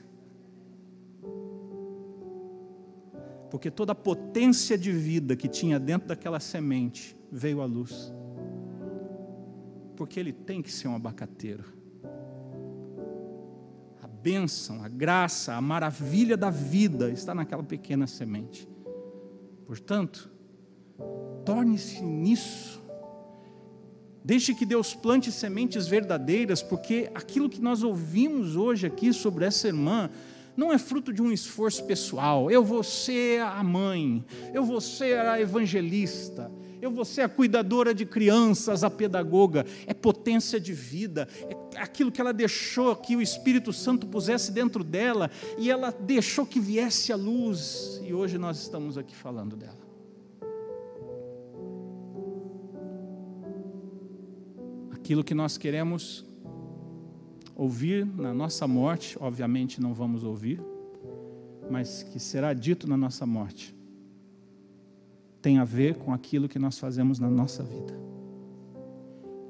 Porque 3.51 3.70
toda 3.70 3.93
a 3.93 3.94
potência 3.94 4.77
de 4.77 4.93
vida 4.93 5.35
que 5.35 5.48
tinha 5.48 5.81
dentro 5.81 6.09
daquela 6.09 6.39
semente 6.39 7.16
veio 7.32 7.62
à 7.62 7.65
luz. 7.65 8.12
Porque 9.97 10.20
ele 10.20 10.35
tem 10.35 10.61
que 10.61 10.70
ser 10.70 10.89
um 10.89 10.94
abacateiro 10.94 11.81
bênção, 14.23 14.82
a 14.82 14.89
graça, 14.89 15.55
a 15.55 15.61
maravilha 15.61 16.36
da 16.36 16.51
vida 16.51 17.11
está 17.11 17.35
naquela 17.35 17.62
pequena 17.62 18.07
semente. 18.07 18.69
Portanto, 19.65 20.31
torne-se 21.44 22.02
nisso. 22.02 22.80
Deixe 24.25 24.55
que 24.55 24.67
Deus 24.67 24.95
plante 24.95 25.33
sementes 25.33 25.87
verdadeiras, 25.87 26.63
porque 26.63 27.11
aquilo 27.15 27.49
que 27.49 27.61
nós 27.61 27.83
ouvimos 27.83 28.55
hoje 28.55 28.87
aqui 28.87 29.13
sobre 29.13 29.47
essa 29.47 29.67
irmã 29.67 30.11
não 30.57 30.73
é 30.73 30.79
fruto 30.79 31.13
de 31.13 31.23
um 31.23 31.33
esforço 31.33 31.85
pessoal. 31.85 32.51
Eu 32.51 32.63
vou 32.63 32.83
ser 32.83 33.41
a 33.41 33.63
mãe, 33.63 34.25
eu 34.53 34.63
vou 34.63 34.81
ser 34.81 35.19
a 35.19 35.41
evangelista, 35.41 36.51
eu 36.83 36.91
vou 36.91 37.05
ser 37.05 37.23
a 37.23 37.29
cuidadora 37.29 37.95
de 37.95 38.05
crianças, 38.05 38.85
a 38.85 38.91
pedagoga. 38.91 39.65
É 39.87 39.95
potência 39.95 40.61
de 40.61 40.75
vida, 40.75 41.27
é 41.75 41.81
aquilo 41.81 42.13
que 42.13 42.21
ela 42.21 42.33
deixou 42.33 42.95
que 42.95 43.17
o 43.17 43.23
Espírito 43.23 43.73
Santo 43.73 44.07
pusesse 44.07 44.53
dentro 44.53 44.85
dela 44.85 45.31
e 45.57 45.71
ela 45.71 45.91
deixou 45.91 46.45
que 46.45 46.61
viesse 46.61 47.11
a 47.11 47.17
luz. 47.17 47.99
E 48.05 48.13
hoje 48.13 48.37
nós 48.37 48.61
estamos 48.61 48.99
aqui 48.99 49.15
falando 49.15 49.57
dela. 49.57 49.80
Aquilo 55.11 55.24
que 55.24 55.35
nós 55.35 55.59
queremos 55.59 56.24
ouvir 57.57 58.07
na 58.07 58.32
nossa 58.32 58.69
morte, 58.69 59.19
obviamente 59.20 59.81
não 59.81 59.93
vamos 59.93 60.23
ouvir, 60.23 60.62
mas 61.69 62.05
que 62.05 62.20
será 62.20 62.55
dito 62.55 62.89
na 62.89 62.97
nossa 62.97 63.27
morte 63.27 63.74
tem 65.43 65.59
a 65.59 65.65
ver 65.65 65.97
com 65.97 66.15
aquilo 66.15 66.49
que 66.49 66.61
nós 66.61 66.78
fazemos 66.78 67.19
na 67.19 67.28
nossa 67.28 67.65
vida. 67.65 67.93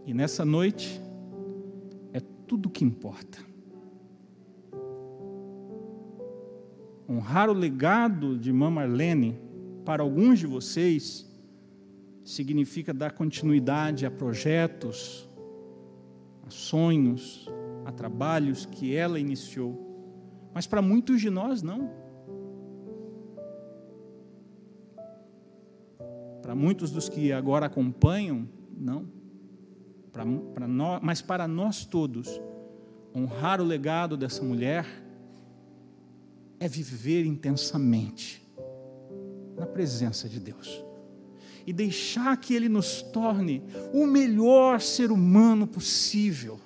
E 0.07 0.15
nessa 0.15 0.47
noite, 0.47 0.99
é 2.15 2.20
tudo 2.47 2.70
que 2.70 2.82
importa. 2.82 3.39
Honrar 7.07 7.51
o 7.51 7.53
legado 7.53 8.39
de 8.39 8.51
Mama 8.51 8.81
Marlene, 8.81 9.39
para 9.85 10.03
alguns 10.03 10.39
de 10.39 10.47
vocês, 10.47 11.31
significa 12.24 12.95
dar 12.95 13.11
continuidade 13.11 14.07
a 14.07 14.11
projetos, 14.11 15.28
a 16.51 16.52
sonhos, 16.52 17.48
a 17.85 17.93
trabalhos 17.93 18.66
que 18.66 18.94
ela 18.94 19.20
iniciou. 19.20 19.78
Mas 20.52 20.66
para 20.66 20.82
muitos 20.82 21.20
de 21.20 21.31
nós, 21.31 21.62
não. 21.62 21.89
Para 26.43 26.56
muitos 26.56 26.90
dos 26.90 27.09
que 27.09 27.32
agora 27.32 27.66
acompanham, 27.66 28.48
não. 28.77 29.06
Para, 30.12 30.24
para 30.52 30.66
nós, 30.66 31.01
mas 31.01 31.22
para 31.22 31.47
nós 31.47 31.85
todos, 31.85 32.40
honrar 33.14 33.60
o 33.60 33.64
legado 33.64 34.16
dessa 34.16 34.43
mulher 34.43 34.85
é 36.59 36.66
viver 36.66 37.24
intensamente 37.24 38.44
na 39.56 39.66
presença 39.66 40.28
de 40.28 40.40
Deus 40.40 40.90
e 41.71 41.73
deixar 41.73 42.37
que 42.37 42.53
Ele 42.53 42.69
nos 42.69 43.01
torne 43.01 43.63
o 43.95 44.05
melhor 44.05 44.81
ser 44.81 45.13
humano 45.13 45.69
possível, 45.69 46.59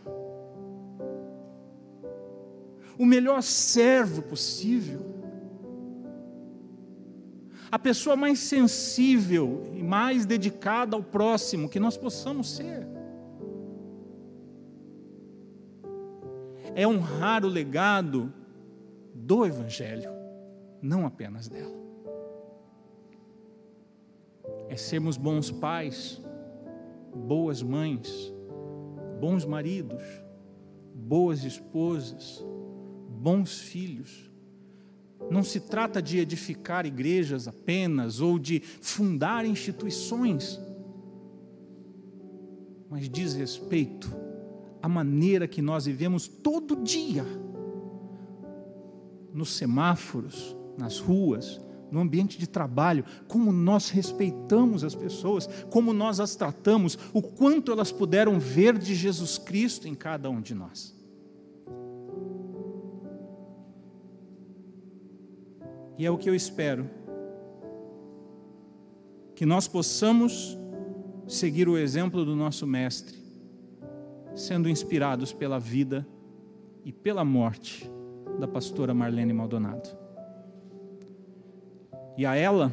o 2.99 3.05
melhor 3.05 3.43
servo 3.43 4.23
possível 4.23 5.13
a 7.71 7.79
pessoa 7.79 8.17
mais 8.17 8.39
sensível 8.39 9.65
e 9.75 9.83
mais 9.83 10.25
dedicada 10.25 10.97
ao 10.97 11.03
próximo 11.03 11.69
que 11.69 11.81
nós 11.81 11.97
possamos 11.99 12.55
ser. 12.55 12.87
É 16.75 16.87
honrar 16.87 17.45
o 17.45 17.49
legado 17.49 18.33
do 19.13 19.45
Evangelho, 19.45 20.09
não 20.81 21.05
apenas 21.05 21.49
dela. 21.49 21.84
É 24.69 24.77
sermos 24.77 25.17
bons 25.17 25.51
pais, 25.51 26.21
boas 27.15 27.63
mães, 27.63 28.33
bons 29.21 29.45
maridos, 29.45 30.03
boas 30.95 31.45
esposas, 31.45 32.45
bons 33.09 33.59
filhos. 33.59 34.31
Não 35.31 35.43
se 35.43 35.61
trata 35.61 36.03
de 36.03 36.19
edificar 36.19 36.85
igrejas 36.85 37.49
apenas 37.49 38.21
ou 38.21 38.39
de 38.39 38.61
fundar 38.61 39.47
instituições, 39.47 40.61
mas 42.91 43.09
diz 43.09 43.35
respeito 43.35 44.15
à 44.83 44.89
maneira 44.89 45.49
que 45.49 45.63
nós 45.63 45.87
vivemos 45.87 46.29
todo 46.29 46.77
dia 46.83 47.25
nos 49.33 49.57
semáforos, 49.57 50.55
nas 50.79 51.01
ruas, 51.01 51.61
no 51.91 52.01
ambiente 52.01 52.39
de 52.39 52.47
trabalho, 52.47 53.05
como 53.29 53.53
nós 53.53 53.91
respeitamos 53.91 54.85
as 54.85 54.95
pessoas, 54.95 55.49
como 55.71 55.93
nós 55.93 56.21
as 56.21 56.35
tratamos, 56.35 56.99
o 57.13 57.23
quanto 57.23 57.73
elas 57.73 57.93
puderam 57.93 58.39
ver 58.39 58.79
de 58.79 58.95
Jesus 58.95 59.39
Cristo 59.39 59.87
em 59.87 59.95
cada 59.95 60.29
um 60.31 60.41
de 60.41 60.55
nós. 60.55 60.95
E 65.97 66.05
é 66.05 66.11
o 66.11 66.19
que 66.19 66.29
eu 66.29 66.35
espero. 66.35 66.91
Que 69.35 69.47
nós 69.47 69.69
possamos 69.69 70.59
seguir 71.27 71.69
o 71.69 71.79
exemplo 71.79 72.25
do 72.25 72.35
nosso 72.35 72.67
Mestre 72.67 73.25
sendo 74.35 74.69
inspirados 74.69 75.33
pela 75.33 75.59
vida 75.59 76.07
e 76.85 76.93
pela 76.93 77.25
morte 77.25 77.91
da 78.39 78.49
pastora 78.49 78.93
Marlene 78.93 79.33
Maldonado. 79.33 80.04
E 82.17 82.25
a 82.25 82.37
ela, 82.37 82.71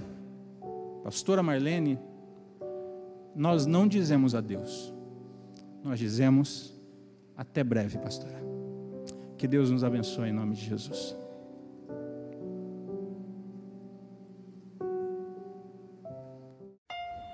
pastora 1.04 1.42
Marlene, 1.42 2.00
nós 3.36 3.66
não 3.66 3.88
dizemos 3.88 4.36
adeus, 4.36 4.94
nós 5.84 5.98
dizemos 5.98 6.80
até 7.36 7.64
breve, 7.64 7.98
pastora. 7.98 8.40
Que 9.38 9.48
Deus 9.48 9.72
nos 9.72 9.84
abençoe 9.84 10.30
em 10.30 10.32
nome 10.32 10.54
de 10.54 10.66
Jesus. 10.66 11.18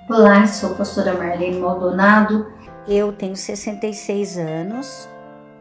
Olá, 0.09 0.47
sou 0.47 0.71
a 0.71 0.75
pastora 0.75 1.13
Marlene 1.13 1.59
Maldonado. 1.59 2.49
Eu 2.87 3.11
tenho 3.11 3.35
66 3.35 4.37
anos, 4.37 5.09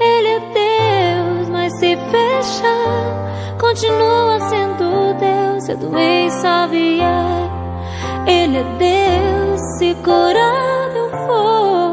Ele 0.00 0.28
é 0.28 0.40
Deus, 0.40 1.48
mas 1.48 1.72
se 1.78 1.96
fechar, 1.96 3.58
continua 3.60 4.40
sendo 4.48 5.14
Deus. 5.18 5.64
Se 5.64 5.72
a 5.72 5.74
doença 5.76 6.66
vier, 6.66 7.50
Ele 8.26 8.58
é 8.58 8.64
Deus. 8.78 9.60
Se 9.78 9.94
curar 10.02 10.96
eu 10.96 11.10
for, 11.10 11.85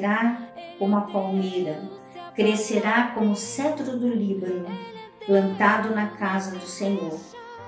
florescerá 0.00 0.38
como 0.78 0.96
a 0.96 1.02
palmeira, 1.02 1.82
crescerá 2.34 3.12
como 3.14 3.32
o 3.32 3.36
cedro 3.36 3.98
do 3.98 4.08
Líbano, 4.08 4.66
plantado 5.26 5.94
na 5.94 6.08
casa 6.08 6.56
do 6.56 6.66
Senhor. 6.66 7.18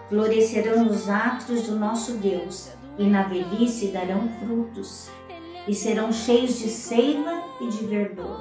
Florescerão 0.09 0.85
nos 0.85 1.09
atos 1.09 1.65
do 1.65 1.77
nosso 1.77 2.15
Deus, 2.15 2.71
e 2.99 3.05
na 3.05 3.23
velhice 3.25 3.89
darão 3.89 4.29
frutos, 4.41 5.11
e 5.69 5.75
serão 5.75 6.13
cheios 6.13 6.59
de 6.59 6.69
seiva 6.69 7.43
e 7.61 7.69
de 7.69 7.87
verdor, 7.87 8.41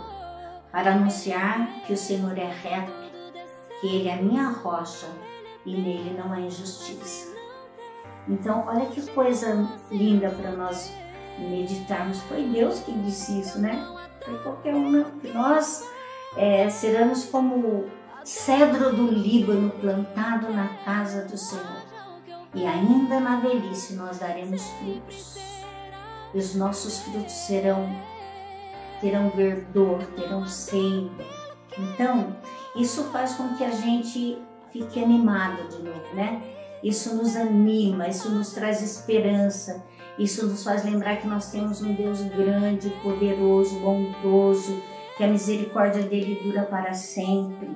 para 0.72 0.94
anunciar 0.94 1.68
que 1.86 1.94
o 1.94 1.98
Senhor 1.98 2.38
é 2.38 2.50
reto, 2.50 2.92
que 3.80 3.88
Ele 3.88 4.10
é 4.10 4.22
minha 4.22 4.50
rocha 4.50 5.08
e 5.66 5.76
nele 5.76 6.16
não 6.18 6.34
há 6.34 6.40
injustiça. 6.40 7.32
Então, 8.28 8.66
olha 8.68 8.86
que 8.86 9.02
coisa 9.12 9.68
linda 9.92 10.30
para 10.30 10.52
nós 10.52 10.92
meditarmos. 11.40 12.20
Foi 12.22 12.44
Deus 12.44 12.80
que 12.80 12.92
disse 12.92 13.40
isso, 13.40 13.60
né? 13.60 13.88
Foi 14.24 14.38
qualquer 14.40 14.76
um, 14.76 15.06
nós 15.34 15.84
é, 16.38 16.70
seremos 16.70 17.26
como 17.26 17.90
cedro 18.24 18.96
do 18.96 19.08
Líbano 19.12 19.72
plantado 19.72 20.52
na 20.54 20.68
casa 20.86 21.26
do 21.26 21.38
Senhor. 21.38 21.82
E 22.54 22.66
ainda 22.66 23.20
na 23.20 23.40
velhice 23.40 23.94
nós 23.94 24.20
daremos 24.20 24.62
frutos. 24.80 25.38
E 26.34 26.38
os 26.38 26.56
nossos 26.56 27.00
frutos 27.00 27.32
serão 27.32 27.90
terão 29.02 29.32
verdor, 29.32 30.04
terão 30.16 30.48
seiva. 30.48 31.26
Então, 31.78 32.36
isso 32.76 33.06
faz 33.06 33.34
com 33.34 33.56
que 33.56 33.64
a 33.64 33.72
gente 33.72 34.38
fique 34.72 35.04
animado 35.04 35.68
de 35.70 35.82
novo, 35.82 36.14
né? 36.14 36.42
Isso 36.84 37.16
nos 37.16 37.36
anima, 37.36 38.08
isso 38.08 38.30
nos 38.30 38.52
traz 38.52 38.82
esperança, 38.82 39.84
isso 40.18 40.46
nos 40.48 40.64
faz 40.64 40.84
lembrar 40.84 41.18
que 41.18 41.28
nós 41.28 41.52
temos 41.52 41.82
um 41.82 41.94
Deus 41.94 42.22
grande, 42.22 42.90
poderoso, 43.02 43.80
bondoso, 43.80 44.82
que 45.18 45.24
a 45.24 45.28
misericórdia 45.28 46.04
dele 46.04 46.40
dura 46.44 46.64
para 46.64 46.94
sempre. 46.94 47.70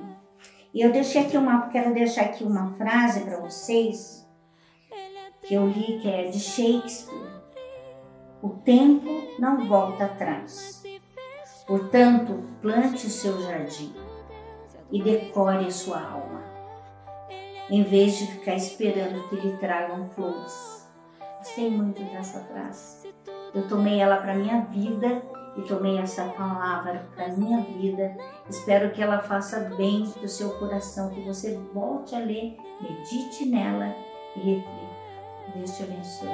E 0.72 0.80
eu 0.80 0.92
deixei 0.92 1.22
aqui 1.22 1.36
uma, 1.36 1.68
quero 1.68 1.94
deixar 1.94 2.26
aqui 2.26 2.44
uma 2.44 2.74
frase 2.74 3.20
para 3.20 3.40
vocês 3.40 4.26
que 5.42 5.54
eu 5.54 5.66
li 5.66 5.98
que 6.00 6.08
é 6.08 6.24
de 6.24 6.38
Shakespeare. 6.38 7.36
O 8.42 8.50
tempo 8.50 9.08
não 9.38 9.66
volta 9.66 10.04
atrás. 10.04 10.82
Portanto, 11.66 12.44
plante 12.60 13.06
o 13.06 13.10
seu 13.10 13.40
jardim 13.42 13.94
e 14.90 15.02
decore 15.02 15.66
a 15.66 15.70
sua 15.70 16.00
alma, 16.00 16.42
em 17.68 17.82
vez 17.82 18.18
de 18.18 18.26
ficar 18.26 18.54
esperando 18.54 19.28
que 19.28 19.36
lhe 19.36 19.56
tragam 19.56 20.08
flores. 20.10 20.75
Gostei 21.46 21.70
muito 21.70 22.02
dessa 22.02 22.40
frase. 22.40 23.14
Eu 23.54 23.68
tomei 23.68 24.00
ela 24.00 24.16
para 24.16 24.34
minha 24.34 24.62
vida 24.62 25.22
e 25.56 25.62
tomei 25.62 25.96
essa 25.96 26.24
palavra 26.24 27.06
para 27.14 27.28
minha 27.28 27.60
vida. 27.60 28.16
Espero 28.50 28.90
que 28.90 29.00
ela 29.00 29.20
faça 29.20 29.60
bem 29.76 30.10
para 30.10 30.24
o 30.24 30.28
seu 30.28 30.50
coração, 30.58 31.08
que 31.10 31.20
você 31.20 31.56
volte 31.72 32.16
a 32.16 32.18
ler, 32.18 32.56
medite 32.80 33.46
nela 33.46 33.94
e 34.34 34.40
reflita. 34.40 34.96
Deus 35.54 35.70
te 35.76 35.84
abençoe. 35.84 36.28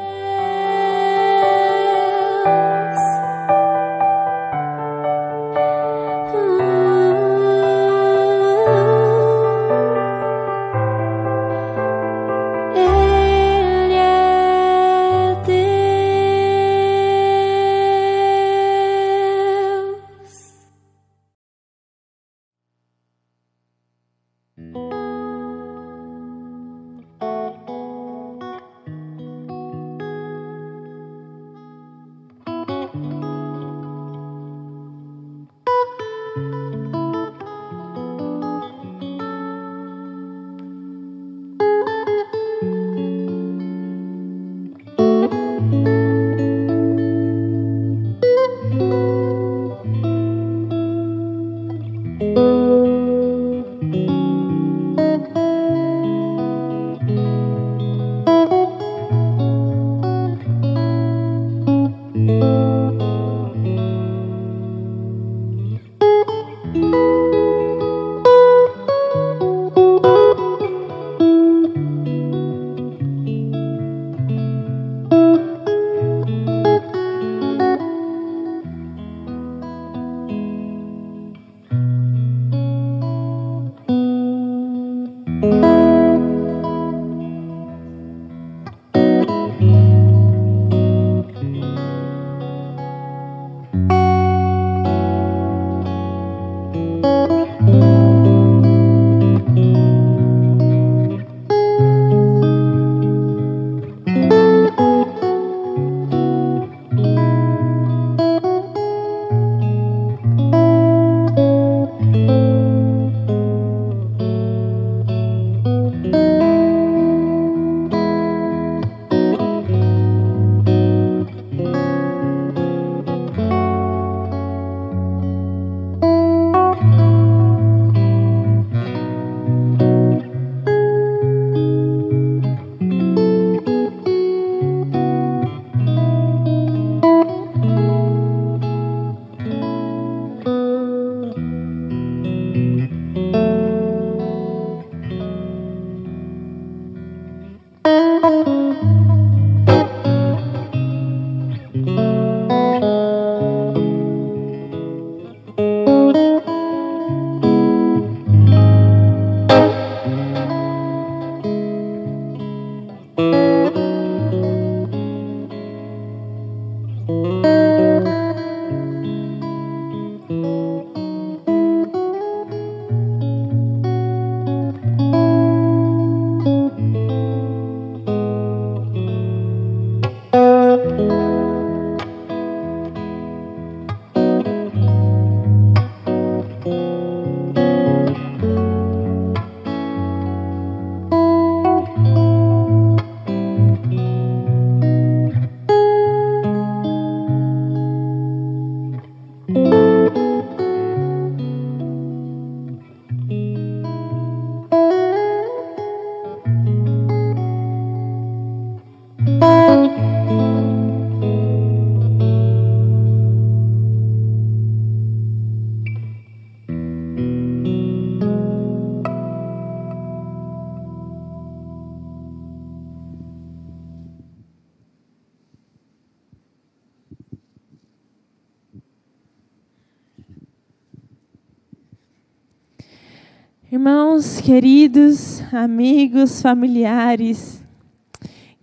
Queridos, 234.42 235.40
amigos, 235.54 236.42
familiares, 236.42 237.62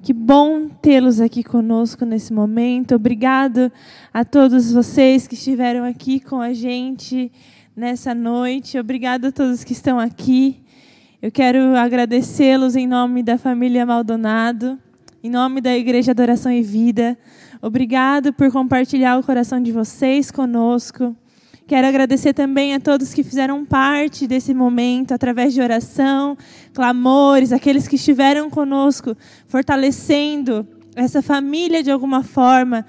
que 0.04 0.12
bom 0.12 0.68
tê-los 0.68 1.22
aqui 1.22 1.42
conosco 1.42 2.04
nesse 2.04 2.34
momento. 2.34 2.96
Obrigado 2.96 3.72
a 4.14 4.26
todos 4.26 4.74
vocês 4.74 5.26
que 5.26 5.36
estiveram 5.36 5.86
aqui 5.86 6.20
com 6.20 6.42
a 6.42 6.52
gente 6.52 7.32
nessa 7.74 8.14
noite. 8.14 8.78
Obrigado 8.78 9.28
a 9.28 9.32
todos 9.32 9.64
que 9.64 9.72
estão 9.72 9.98
aqui. 9.98 10.62
Eu 11.22 11.32
quero 11.32 11.78
agradecê-los 11.78 12.76
em 12.76 12.86
nome 12.86 13.24
da 13.24 13.38
família 13.38 13.86
Maldonado, 13.86 14.78
em 15.24 15.30
nome 15.30 15.62
da 15.62 15.78
Igreja 15.78 16.12
Adoração 16.12 16.52
e 16.52 16.62
Vida. 16.62 17.18
Obrigado 17.62 18.34
por 18.34 18.52
compartilhar 18.52 19.18
o 19.18 19.24
coração 19.24 19.64
de 19.64 19.72
vocês 19.72 20.30
conosco. 20.30 21.16
Quero 21.70 21.86
agradecer 21.86 22.34
também 22.34 22.74
a 22.74 22.80
todos 22.80 23.14
que 23.14 23.24
fizeram 23.24 23.64
parte 23.64 24.26
desse 24.26 24.56
momento 24.56 25.14
através 25.14 25.54
de 25.54 25.62
oração, 25.62 26.36
clamores, 26.74 27.52
aqueles 27.52 27.88
que 27.88 27.96
estiveram 27.96 28.50
conosco, 28.50 29.16
fortalecendo 29.46 30.68
essa 30.96 31.22
família 31.22 31.84
de 31.84 31.92
alguma 31.92 32.24
forma, 32.24 32.84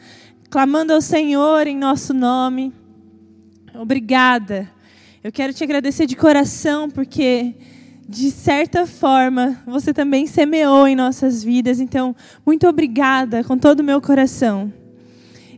clamando 0.49 0.95
ao 0.95 1.03
Senhor 1.03 1.67
em 1.67 1.77
nosso 1.77 2.15
nome. 2.15 2.73
Obrigada. 3.75 4.67
Eu 5.23 5.31
quero 5.31 5.53
te 5.53 5.63
agradecer 5.63 6.07
de 6.07 6.17
coração 6.17 6.89
porque 6.89 7.55
de 8.09 8.31
certa 8.31 8.87
forma, 8.87 9.63
você 9.67 9.93
também 9.93 10.27
semeou 10.27 10.89
em 10.89 10.97
nossas 10.97 11.45
vidas. 11.45 11.81
Então, 11.81 12.17
muito 12.47 12.67
obrigada 12.67 13.45
com 13.45 13.59
todo 13.59 13.81
o 13.81 13.85
meu 13.85 14.01
coração. 14.01 14.73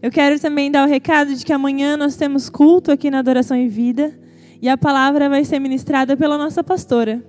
Eu 0.03 0.11
quero 0.11 0.37
também 0.41 0.69
dar 0.69 0.85
o 0.85 0.91
recado 0.91 1.33
de 1.33 1.45
que 1.47 1.53
amanhã 1.53 1.97
nós 1.97 2.16
temos 2.16 2.51
culto 2.51 2.91
aqui 2.91 3.09
na 3.09 3.20
Adoração 3.20 3.57
em 3.57 3.69
Vida 3.69 4.12
e 4.61 4.69
a 4.69 4.77
palavra 4.77 5.29
vai 5.29 5.45
ser 5.45 5.61
ministrada 5.61 6.16
pela 6.16 6.37
nossa 6.37 6.65
pastora. 6.65 7.24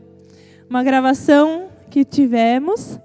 Uma 0.67 0.83
gravação 0.83 1.67
que 1.91 2.03
tivemos 2.03 2.99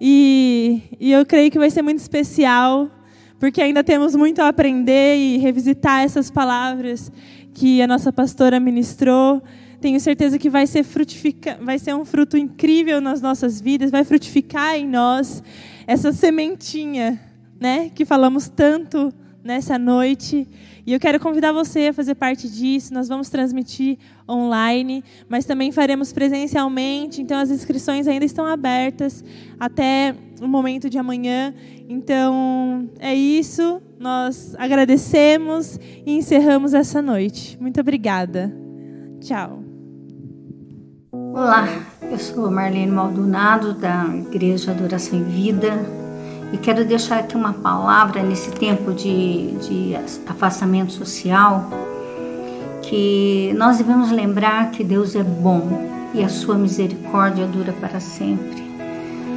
e, 0.00 0.82
e 0.98 1.12
eu 1.12 1.24
creio 1.24 1.48
que 1.48 1.60
vai 1.60 1.70
ser 1.70 1.80
muito 1.80 2.00
especial, 2.00 2.90
porque 3.38 3.62
ainda 3.62 3.84
temos 3.84 4.16
muito 4.16 4.42
a 4.42 4.48
aprender 4.48 5.16
e 5.16 5.38
revisitar 5.38 6.02
essas 6.02 6.28
palavras 6.28 7.12
que 7.54 7.80
a 7.80 7.86
nossa 7.86 8.12
pastora 8.12 8.58
ministrou. 8.58 9.40
Tenho 9.80 10.00
certeza 10.00 10.40
que 10.40 10.50
vai 10.50 10.66
ser, 10.66 10.82
frutifica, 10.82 11.56
vai 11.62 11.78
ser 11.78 11.94
um 11.94 12.04
fruto 12.04 12.36
incrível 12.36 13.00
nas 13.00 13.22
nossas 13.22 13.60
vidas, 13.60 13.92
vai 13.92 14.02
frutificar 14.02 14.74
em 14.74 14.88
nós 14.88 15.40
essa 15.86 16.12
sementinha 16.12 17.20
né, 17.64 17.88
que 17.94 18.04
falamos 18.04 18.46
tanto 18.46 19.10
nessa 19.42 19.78
noite. 19.78 20.46
E 20.86 20.92
eu 20.92 21.00
quero 21.00 21.18
convidar 21.18 21.50
você 21.50 21.88
a 21.88 21.92
fazer 21.94 22.14
parte 22.14 22.46
disso. 22.46 22.92
Nós 22.92 23.08
vamos 23.08 23.30
transmitir 23.30 23.96
online, 24.28 25.02
mas 25.30 25.46
também 25.46 25.72
faremos 25.72 26.12
presencialmente. 26.12 27.22
Então 27.22 27.38
as 27.38 27.50
inscrições 27.50 28.06
ainda 28.06 28.26
estão 28.26 28.44
abertas 28.44 29.24
até 29.58 30.14
o 30.42 30.46
momento 30.46 30.90
de 30.90 30.98
amanhã. 30.98 31.54
Então 31.88 32.86
é 32.98 33.14
isso. 33.14 33.80
Nós 33.98 34.54
agradecemos 34.58 35.80
e 36.04 36.18
encerramos 36.18 36.74
essa 36.74 37.00
noite. 37.00 37.56
Muito 37.58 37.80
obrigada. 37.80 38.54
Tchau. 39.22 39.64
Olá, 41.32 41.66
eu 42.02 42.18
sou 42.18 42.50
Marlene 42.50 42.92
Maldonado 42.92 43.72
da 43.72 44.04
Igreja 44.14 44.70
Adoração 44.70 45.18
em 45.18 45.24
Vida 45.24 46.03
e 46.54 46.56
quero 46.56 46.84
deixar 46.84 47.18
aqui 47.18 47.34
uma 47.34 47.52
palavra 47.52 48.22
nesse 48.22 48.52
tempo 48.52 48.92
de, 48.92 49.50
de 49.56 49.96
afastamento 50.24 50.92
social, 50.92 51.68
que 52.80 53.52
nós 53.56 53.78
devemos 53.78 54.12
lembrar 54.12 54.70
que 54.70 54.84
Deus 54.84 55.16
é 55.16 55.24
bom 55.24 55.90
e 56.14 56.22
a 56.22 56.28
sua 56.28 56.54
misericórdia 56.54 57.44
dura 57.44 57.72
para 57.72 57.98
sempre. 57.98 58.62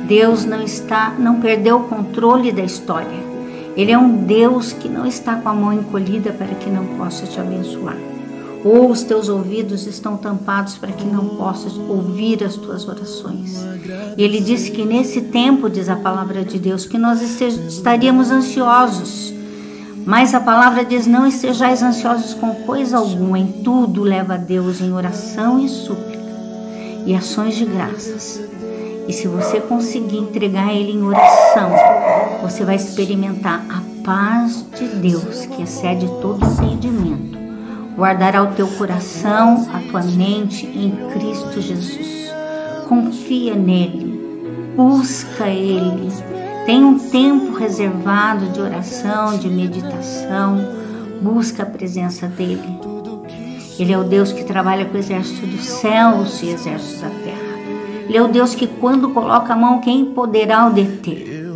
Deus 0.07 0.45
não 0.45 0.61
está, 0.61 1.09
não 1.17 1.41
perdeu 1.41 1.77
o 1.77 1.83
controle 1.85 2.51
da 2.51 2.61
história. 2.61 3.25
Ele 3.75 3.91
é 3.91 3.97
um 3.97 4.17
Deus 4.17 4.71
que 4.71 4.87
não 4.87 5.03
está 5.03 5.37
com 5.37 5.49
a 5.49 5.53
mão 5.55 5.73
encolhida 5.73 6.31
para 6.31 6.53
que 6.53 6.69
não 6.69 6.85
possa 6.97 7.25
te 7.25 7.39
abençoar 7.39 7.97
ou 8.67 8.91
os 8.91 9.03
teus 9.03 9.29
ouvidos 9.29 9.87
estão 9.87 10.17
tampados 10.17 10.77
para 10.77 10.91
que 10.91 11.05
não 11.05 11.29
possas 11.29 11.73
ouvir 11.77 12.43
as 12.43 12.55
tuas 12.55 12.87
orações. 12.87 13.55
E 14.17 14.23
ele 14.23 14.41
disse 14.41 14.71
que 14.71 14.83
nesse 14.83 15.21
tempo, 15.21 15.69
diz 15.69 15.87
a 15.89 15.95
palavra 15.95 16.43
de 16.43 16.59
Deus, 16.59 16.85
que 16.85 16.97
nós 16.97 17.21
estaríamos 17.21 18.29
ansiosos. 18.29 19.33
Mas 20.05 20.33
a 20.33 20.39
palavra 20.39 20.83
diz: 20.83 21.07
Não 21.07 21.25
estejais 21.25 21.81
ansiosos 21.81 22.33
com 22.33 22.53
coisa 22.55 22.97
alguma, 22.97 23.39
em 23.39 23.47
tudo 23.63 24.03
leva 24.03 24.35
a 24.35 24.37
Deus 24.37 24.81
em 24.81 24.93
oração 24.93 25.63
e 25.63 25.69
súplica 25.69 26.17
e 27.05 27.15
ações 27.15 27.55
de 27.55 27.65
graças. 27.65 28.41
E 29.07 29.13
se 29.13 29.27
você 29.27 29.61
conseguir 29.61 30.17
entregar 30.17 30.73
Ele 30.73 30.91
em 30.91 31.03
oração, 31.03 31.71
você 32.41 32.65
vai 32.65 32.75
experimentar 32.75 33.65
a 33.69 33.81
paz 34.03 34.65
de 34.77 34.87
Deus 34.87 35.45
que 35.45 35.63
excede 35.63 36.05
todo 36.21 36.45
entendimento 36.45 37.36
guardará 37.97 38.43
o 38.43 38.53
teu 38.53 38.67
coração, 38.67 39.67
a 39.73 39.79
tua 39.89 40.03
mente 40.03 40.67
em 40.67 40.91
Cristo 41.11 41.59
Jesus. 41.59 42.31
Confia 42.87 43.55
nele, 43.55 44.21
busca 44.75 45.47
ele. 45.47 46.11
Tem 46.65 46.83
um 46.83 46.99
tempo 46.99 47.57
reservado 47.57 48.49
de 48.51 48.61
oração, 48.61 49.37
de 49.39 49.49
meditação. 49.49 50.77
Busca 51.21 51.63
a 51.63 51.65
presença 51.65 52.27
dele. 52.27 52.77
Ele 53.79 53.93
é 53.93 53.97
o 53.97 54.03
Deus 54.03 54.31
que 54.31 54.43
trabalha 54.43 54.85
com 54.85 54.95
o 54.95 54.99
exército 54.99 55.47
dos 55.47 55.65
céus 55.65 56.41
e 56.43 56.49
exército 56.49 57.01
da 57.01 57.09
terra. 57.09 57.47
Ele 58.07 58.17
é 58.17 58.21
o 58.21 58.27
Deus 58.27 58.53
que, 58.53 58.67
quando 58.67 59.09
coloca 59.09 59.53
a 59.53 59.55
mão, 59.55 59.81
quem 59.81 60.05
poderá 60.05 60.67
o 60.67 60.71
deter? 60.71 61.47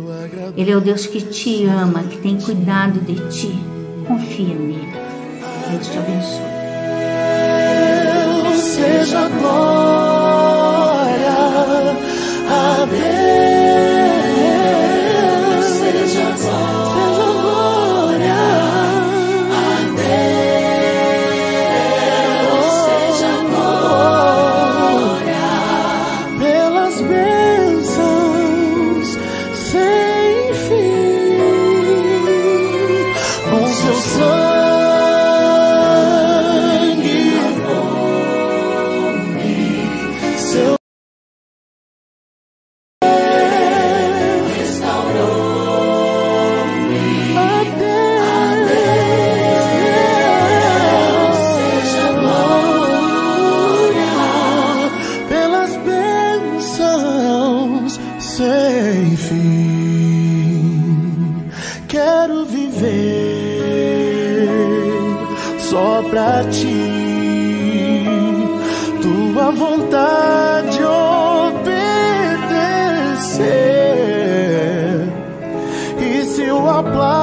Ele 0.56 0.70
é 0.70 0.76
o 0.76 0.80
Deus 0.80 1.06
que 1.06 1.20
te 1.20 1.64
ama, 1.66 2.02
que 2.02 2.18
tem 2.18 2.38
cuidado 2.40 3.00
de 3.00 3.14
ti. 3.28 3.54
Confia 4.06 4.54
nele. 4.54 5.01
Deus 5.70 5.88
te 5.88 5.98
abençoe. 5.98 6.52
Deus 8.42 8.60
seja 8.60 9.28
glória 9.28 10.52
a 12.48 12.86
Deus 12.86 13.04
seja 15.64 16.26
glória 16.38 16.61
apply 76.86 77.21